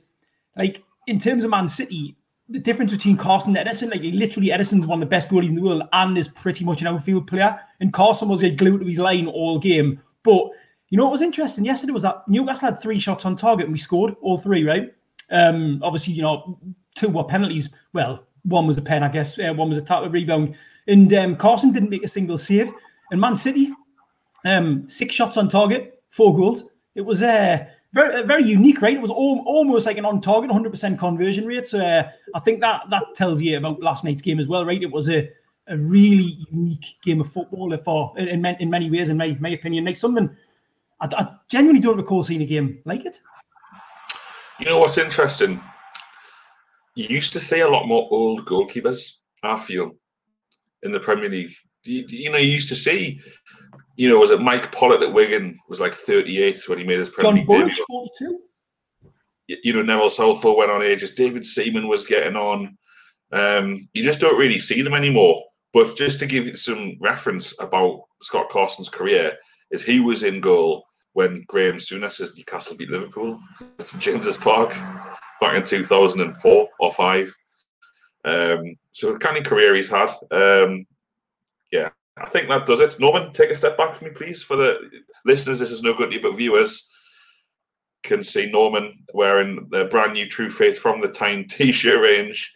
like, 0.57 0.83
in 1.07 1.19
terms 1.19 1.45
of 1.45 1.51
Man 1.51 1.69
City, 1.69 2.17
the 2.49 2.59
difference 2.59 2.93
between 2.93 3.17
Carson 3.17 3.57
and 3.57 3.69
Ederson, 3.69 3.91
like, 3.91 4.01
literally, 4.03 4.49
Ederson's 4.49 4.87
one 4.87 5.03
of 5.03 5.09
the 5.09 5.11
best 5.11 5.29
goalies 5.29 5.51
in 5.51 5.55
the 5.55 5.63
world 5.63 5.83
and 5.93 6.17
is 6.17 6.29
pretty 6.29 6.65
much 6.65 6.81
an 6.81 6.87
outfield 6.89 7.27
player. 7.27 7.59
And 7.81 7.93
Carson 7.93 8.29
was 8.29 8.43
a 8.43 8.51
glued 8.51 8.81
to 8.81 8.87
his 8.87 8.99
line 8.99 9.27
all 9.27 9.59
game. 9.59 10.01
But 10.25 10.49
you 10.91 10.97
know 10.97 11.05
what 11.05 11.13
was 11.13 11.23
interesting 11.23 11.65
yesterday 11.65 11.93
was 11.93 12.03
that 12.03 12.27
Newcastle 12.29 12.71
had 12.71 12.81
three 12.81 12.99
shots 12.99 13.25
on 13.27 13.37
target 13.37 13.67
and 13.67 13.73
we 13.73 13.79
scored 13.79 14.17
all 14.23 14.39
three, 14.39 14.65
right? 14.65 14.95
Um, 15.31 15.81
obviously, 15.83 16.15
you 16.15 16.23
know, 16.23 16.59
two 16.95 17.09
were 17.09 17.25
penalties. 17.25 17.69
Well, 17.93 18.27
one 18.45 18.67
was 18.67 18.79
a 18.79 18.83
pen, 18.83 19.03
I 19.03 19.09
guess. 19.09 19.39
Uh, 19.39 19.53
one 19.53 19.69
was 19.69 19.77
a 19.79 19.83
tap 19.83 20.03
rebound. 20.11 20.55
And 20.87 21.13
um, 21.13 21.37
Carson 21.37 21.73
didn't 21.73 21.91
make 21.91 22.05
a 22.05 22.09
single 22.09 22.39
save. 22.39 22.73
And 23.11 23.21
Man 23.21 23.37
City, 23.37 23.71
um, 24.47 24.89
six 24.89 25.15
shots 25.15 25.37
on 25.37 25.51
target, 25.51 25.98
four 26.11 26.37
goals. 26.37 26.65
It 26.95 27.03
was 27.03 27.23
uh, 27.23 27.65
very, 27.93 28.27
very 28.27 28.45
unique, 28.45 28.83
right? 28.83 28.97
It 28.97 29.03
was 29.03 29.11
all, 29.11 29.43
almost 29.47 29.87
like 29.87 29.99
an 29.99 30.05
on 30.05 30.21
target, 30.21 30.51
100% 30.51 30.99
conversion 30.99 31.47
rate. 31.47 31.67
So 31.67 31.81
uh, 31.81 32.09
I 32.35 32.41
think 32.41 32.61
that 32.61 32.83
that 32.91 33.03
tells 33.15 33.41
you 33.41 33.57
about 33.57 33.81
last 33.81 34.05
night's 34.05 34.23
game 34.23 34.41
as 34.41 34.49
well, 34.49 34.65
right? 34.65 34.83
It 34.83 34.91
was 34.91 35.09
a, 35.09 35.31
a 35.69 35.77
really 35.77 36.39
unique 36.51 36.97
game 37.03 37.21
of 37.21 37.33
football 37.33 37.77
for 37.85 38.19
in, 38.19 38.45
in 38.45 38.71
many 38.71 38.91
ways, 38.91 39.09
in 39.09 39.17
my, 39.17 39.37
my 39.41 39.51
opinion. 39.51 39.85
Like 39.85 39.97
something 39.97 40.29
I, 41.01 41.07
I 41.07 41.29
genuinely 41.49 41.81
don't 41.81 41.97
recall 41.97 42.23
seeing 42.23 42.43
a 42.43 42.47
game 42.47 42.81
like 42.85 43.05
it. 43.05 43.21
You 44.59 44.67
know 44.67 44.79
what's 44.79 44.99
interesting? 44.99 45.63
You 46.95 47.07
used 47.09 47.33
to 47.35 47.41
see 47.41 47.61
a 47.61 47.69
lot 47.69 47.87
more 47.87 48.09
old 48.11 48.45
goalkeepers, 48.45 49.19
I 49.43 49.59
feel, 49.61 49.95
in 50.83 50.91
the 50.91 50.99
Premier 50.99 51.31
League. 51.31 51.53
You, 51.85 52.05
you 52.09 52.31
know, 52.31 52.39
you 52.39 52.53
used 52.53 52.69
to 52.71 52.77
see 52.77 53.21
you 53.99 54.09
know, 54.09 54.21
was 54.21 54.31
it 54.31 54.41
Mike 54.41 54.71
Pollitt 54.71 55.03
at 55.03 55.13
Wigan 55.13 55.59
was 55.69 55.81
like 55.81 55.93
38th 55.93 56.69
when 56.69 56.79
he 56.79 56.85
made 56.85 57.01
his 57.01 57.11
Premier 57.11 57.45
League 57.45 57.49
debut? 57.49 57.85
42. 57.91 58.39
You 59.49 59.73
know, 59.73 59.83
Neville 59.83 60.09
Southall 60.09 60.57
went 60.57 60.71
on 60.71 60.83
ages. 60.83 61.17
David 61.17 61.45
Seaman 61.45 61.89
was 61.89 62.07
getting 62.07 62.37
on. 62.37 62.79
Um, 63.33 63.81
you 63.95 64.05
just 64.05 64.21
don't 64.21 64.39
really 64.39 64.61
see 64.61 64.83
them 64.83 64.95
anymore. 64.95 65.43
But 65.75 65.97
just 65.97 66.21
to 66.21 66.27
give 66.27 66.47
you 66.47 66.55
some 66.55 66.97
reference 67.01 67.61
about 67.61 68.05
Scott 68.23 68.49
Carson's 68.51 68.89
career, 68.89 69.33
is 69.73 69.83
he 69.83 69.99
was 69.99 70.23
in 70.23 70.41
goal 70.41 70.85
when 71.15 71.45
Graham 71.49 71.81
Souness's 71.81 72.37
Newcastle 72.37 72.77
beat 72.77 72.91
Liverpool 72.91 73.41
at 73.61 73.85
St 73.85 74.01
James's 74.01 74.37
Park. 74.37 74.71
back 75.41 75.57
in 75.57 75.65
2004 75.65 76.69
or 76.79 76.93
five. 76.93 77.35
Um, 78.25 78.77
so 78.93 79.13
the 79.13 79.19
kind 79.19 79.37
of 79.37 79.43
career 79.43 79.75
he's 79.75 79.91
had. 79.91 80.11
Um, 80.31 80.87
yeah, 81.73 81.91
I 82.21 82.29
think 82.29 82.49
that 82.49 82.67
does 82.67 82.81
it. 82.81 82.99
Norman, 82.99 83.33
take 83.33 83.51
a 83.51 83.55
step 83.55 83.77
back 83.77 83.97
for 83.97 84.05
me, 84.05 84.11
please. 84.11 84.43
For 84.43 84.57
the 84.57 84.79
listeners, 85.25 85.59
this 85.59 85.71
is 85.71 85.83
no 85.83 85.95
good 85.95 86.11
to 86.11 86.17
you, 86.17 86.23
but 86.23 86.37
viewers 86.37 86.89
can 88.03 88.23
see 88.23 88.51
Norman 88.51 89.05
wearing 89.13 89.69
the 89.71 89.87
brand 89.87 90.15
new 90.15 90.27
True 90.27 90.51
Faith 90.51 90.79
from 90.79 91.01
the 91.01 91.09
Time 91.09 91.45
t-shirt 91.49 92.01
range. 92.01 92.53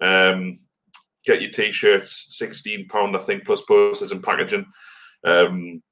Um, 0.00 0.58
get 1.24 1.42
your 1.42 1.50
t-shirts, 1.50 2.26
sixteen 2.30 2.88
pound, 2.88 3.16
I 3.16 3.20
think, 3.20 3.44
plus 3.44 3.62
postage 3.62 4.12
and 4.12 4.22
packaging. 4.22 4.66
Um, 5.24 5.82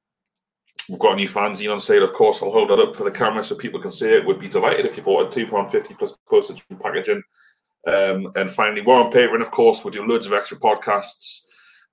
we've 0.89 0.99
got 0.99 1.15
a 1.15 1.17
new 1.17 1.29
fanzine 1.29 1.73
on 1.73 1.81
sale, 1.81 2.05
of 2.05 2.13
course. 2.13 2.43
I'll 2.43 2.53
hold 2.53 2.71
that 2.71 2.79
up 2.79 2.95
for 2.95 3.05
the 3.05 3.11
camera 3.11 3.43
so 3.43 3.57
people 3.57 3.81
can 3.81 3.93
see 3.93 4.11
it. 4.11 4.25
Would 4.25 4.41
be 4.41 4.49
delighted 4.49 4.87
if 4.87 4.97
you 4.97 5.03
bought 5.03 5.27
a 5.27 5.31
two 5.31 5.47
pound 5.47 5.71
fifty 5.71 5.95
plus 5.95 6.15
postage 6.29 6.65
and 6.71 6.81
packaging. 6.81 7.23
Um, 7.87 8.33
and 8.35 8.51
finally, 8.51 8.83
Warren 8.83 9.13
Patreon, 9.13 9.41
of 9.41 9.53
course, 9.53 9.85
we'll 9.85 9.93
do 9.93 10.05
loads 10.05 10.27
of 10.27 10.33
extra 10.33 10.59
podcasts. 10.59 11.46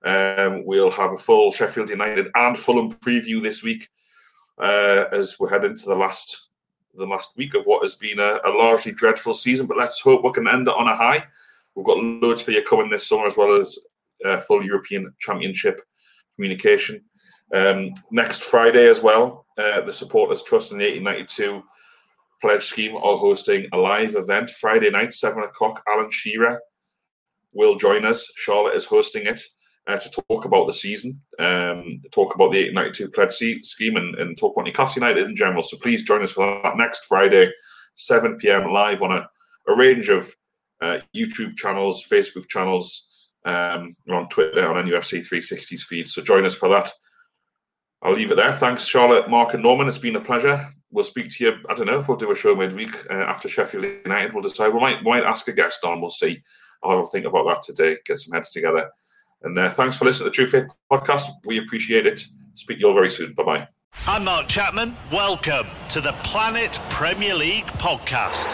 Um, 0.03 0.65
we'll 0.65 0.91
have 0.91 1.13
a 1.13 1.17
full 1.17 1.51
Sheffield 1.51 1.89
United 1.89 2.29
and 2.35 2.57
Fulham 2.57 2.91
preview 2.91 3.41
this 3.41 3.63
week 3.63 3.89
uh, 4.57 5.05
as 5.11 5.37
we 5.39 5.49
head 5.49 5.65
into 5.65 5.85
the 5.85 5.95
last 5.95 6.49
the 6.95 7.05
last 7.05 7.35
week 7.37 7.55
of 7.55 7.65
what 7.65 7.81
has 7.81 7.95
been 7.95 8.19
a, 8.19 8.39
a, 8.45 8.51
largely 8.51 8.91
dreadful 8.91 9.33
season. 9.33 9.65
But 9.65 9.77
let's 9.77 9.99
hope 10.01 10.23
we 10.23 10.31
can 10.31 10.47
end 10.47 10.67
it 10.67 10.75
on 10.75 10.87
a 10.87 10.95
high. 10.95 11.25
We've 11.73 11.85
got 11.85 11.97
loads 11.97 12.43
for 12.43 12.51
you 12.51 12.61
coming 12.61 12.91
this 12.91 13.07
summer, 13.07 13.25
as 13.25 13.35
well 13.35 13.59
as 13.59 13.79
uh, 14.23 14.37
full 14.37 14.63
European 14.63 15.11
Championship 15.19 15.81
communication. 16.35 17.03
Um, 17.51 17.93
next 18.11 18.43
Friday 18.43 18.87
as 18.87 19.01
well, 19.01 19.47
uh, 19.57 19.81
the 19.81 19.93
Supporters 19.93 20.43
Trust 20.43 20.71
and 20.71 20.79
the 20.79 20.85
1892 20.85 21.63
Pledge 22.41 22.65
Scheme 22.65 22.95
are 22.95 23.17
hosting 23.17 23.67
a 23.73 23.77
live 23.77 24.15
event 24.15 24.51
Friday 24.51 24.91
night, 24.91 25.13
7 25.13 25.41
o'clock. 25.41 25.81
Alan 25.87 26.11
Shearer 26.11 26.61
will 27.53 27.75
join 27.75 28.05
us. 28.05 28.31
Charlotte 28.35 28.75
is 28.75 28.85
hosting 28.85 29.25
it 29.25 29.41
uh, 29.87 29.97
to 29.97 30.23
talk 30.29 30.45
about 30.45 30.65
the 30.65 30.73
season, 30.73 31.19
um, 31.39 31.87
talk 32.11 32.35
about 32.35 32.51
the 32.51 32.71
1892 32.71 33.09
Pledge 33.09 33.65
Scheme, 33.65 33.97
and, 33.97 34.15
and 34.15 34.37
talk 34.37 34.55
about 34.55 34.65
Newcastle 34.65 35.01
United 35.01 35.27
in 35.27 35.35
general. 35.35 35.63
So 35.63 35.77
please 35.77 36.03
join 36.03 36.21
us 36.21 36.31
for 36.31 36.61
that 36.63 36.77
next 36.77 37.05
Friday, 37.05 37.51
7 37.95 38.37
p.m. 38.37 38.71
live 38.71 39.01
on 39.01 39.11
a, 39.11 39.29
a 39.67 39.75
range 39.75 40.09
of 40.09 40.33
uh, 40.81 40.99
YouTube 41.15 41.55
channels, 41.55 42.05
Facebook 42.09 42.47
channels, 42.47 43.09
um, 43.45 43.93
on 44.09 44.29
Twitter, 44.29 44.67
on 44.67 44.85
NUFC 44.85 45.19
360's 45.19 45.83
feed. 45.83 46.07
So 46.07 46.21
join 46.21 46.45
us 46.45 46.55
for 46.55 46.69
that. 46.69 46.91
I'll 48.01 48.13
leave 48.13 48.31
it 48.31 48.35
there. 48.35 48.53
Thanks, 48.53 48.85
Charlotte, 48.85 49.29
Mark, 49.29 49.53
and 49.53 49.63
Norman. 49.63 49.87
It's 49.87 49.97
been 49.97 50.15
a 50.15 50.21
pleasure. 50.21 50.69
We'll 50.91 51.03
speak 51.03 51.29
to 51.31 51.43
you. 51.43 51.53
I 51.69 51.73
don't 51.73 51.87
know 51.87 51.99
if 51.99 52.07
we'll 52.07 52.17
do 52.17 52.31
a 52.31 52.35
show 52.35 52.55
midweek 52.55 52.93
uh, 53.09 53.13
after 53.13 53.47
Sheffield 53.47 53.85
United. 54.05 54.33
We'll 54.33 54.43
decide. 54.43 54.73
We 54.73 54.79
might 54.79 54.99
we 55.03 55.11
might 55.11 55.23
ask 55.23 55.47
a 55.47 55.53
guest 55.53 55.83
on. 55.83 56.01
We'll 56.01 56.09
see. 56.09 56.43
I'll 56.83 57.05
think 57.05 57.25
about 57.25 57.47
that 57.47 57.63
today. 57.63 57.97
Get 58.05 58.19
some 58.19 58.33
heads 58.33 58.51
together. 58.51 58.89
And 59.43 59.57
uh, 59.57 59.69
thanks 59.69 59.97
for 59.97 60.05
listening 60.05 60.31
to 60.31 60.41
the 60.41 60.45
True 60.45 60.61
Faith 60.61 60.71
podcast. 60.91 61.29
We 61.45 61.57
appreciate 61.59 62.05
it. 62.05 62.25
Speak 62.53 62.77
to 62.77 62.81
you 62.81 62.87
all 62.87 62.93
very 62.93 63.09
soon. 63.09 63.33
Bye 63.33 63.43
bye. 63.43 63.67
I'm 64.07 64.23
Mark 64.23 64.47
Chapman. 64.47 64.95
Welcome 65.11 65.67
to 65.89 66.01
the 66.01 66.13
Planet 66.23 66.79
Premier 66.89 67.35
League 67.35 67.65
podcast. 67.65 68.53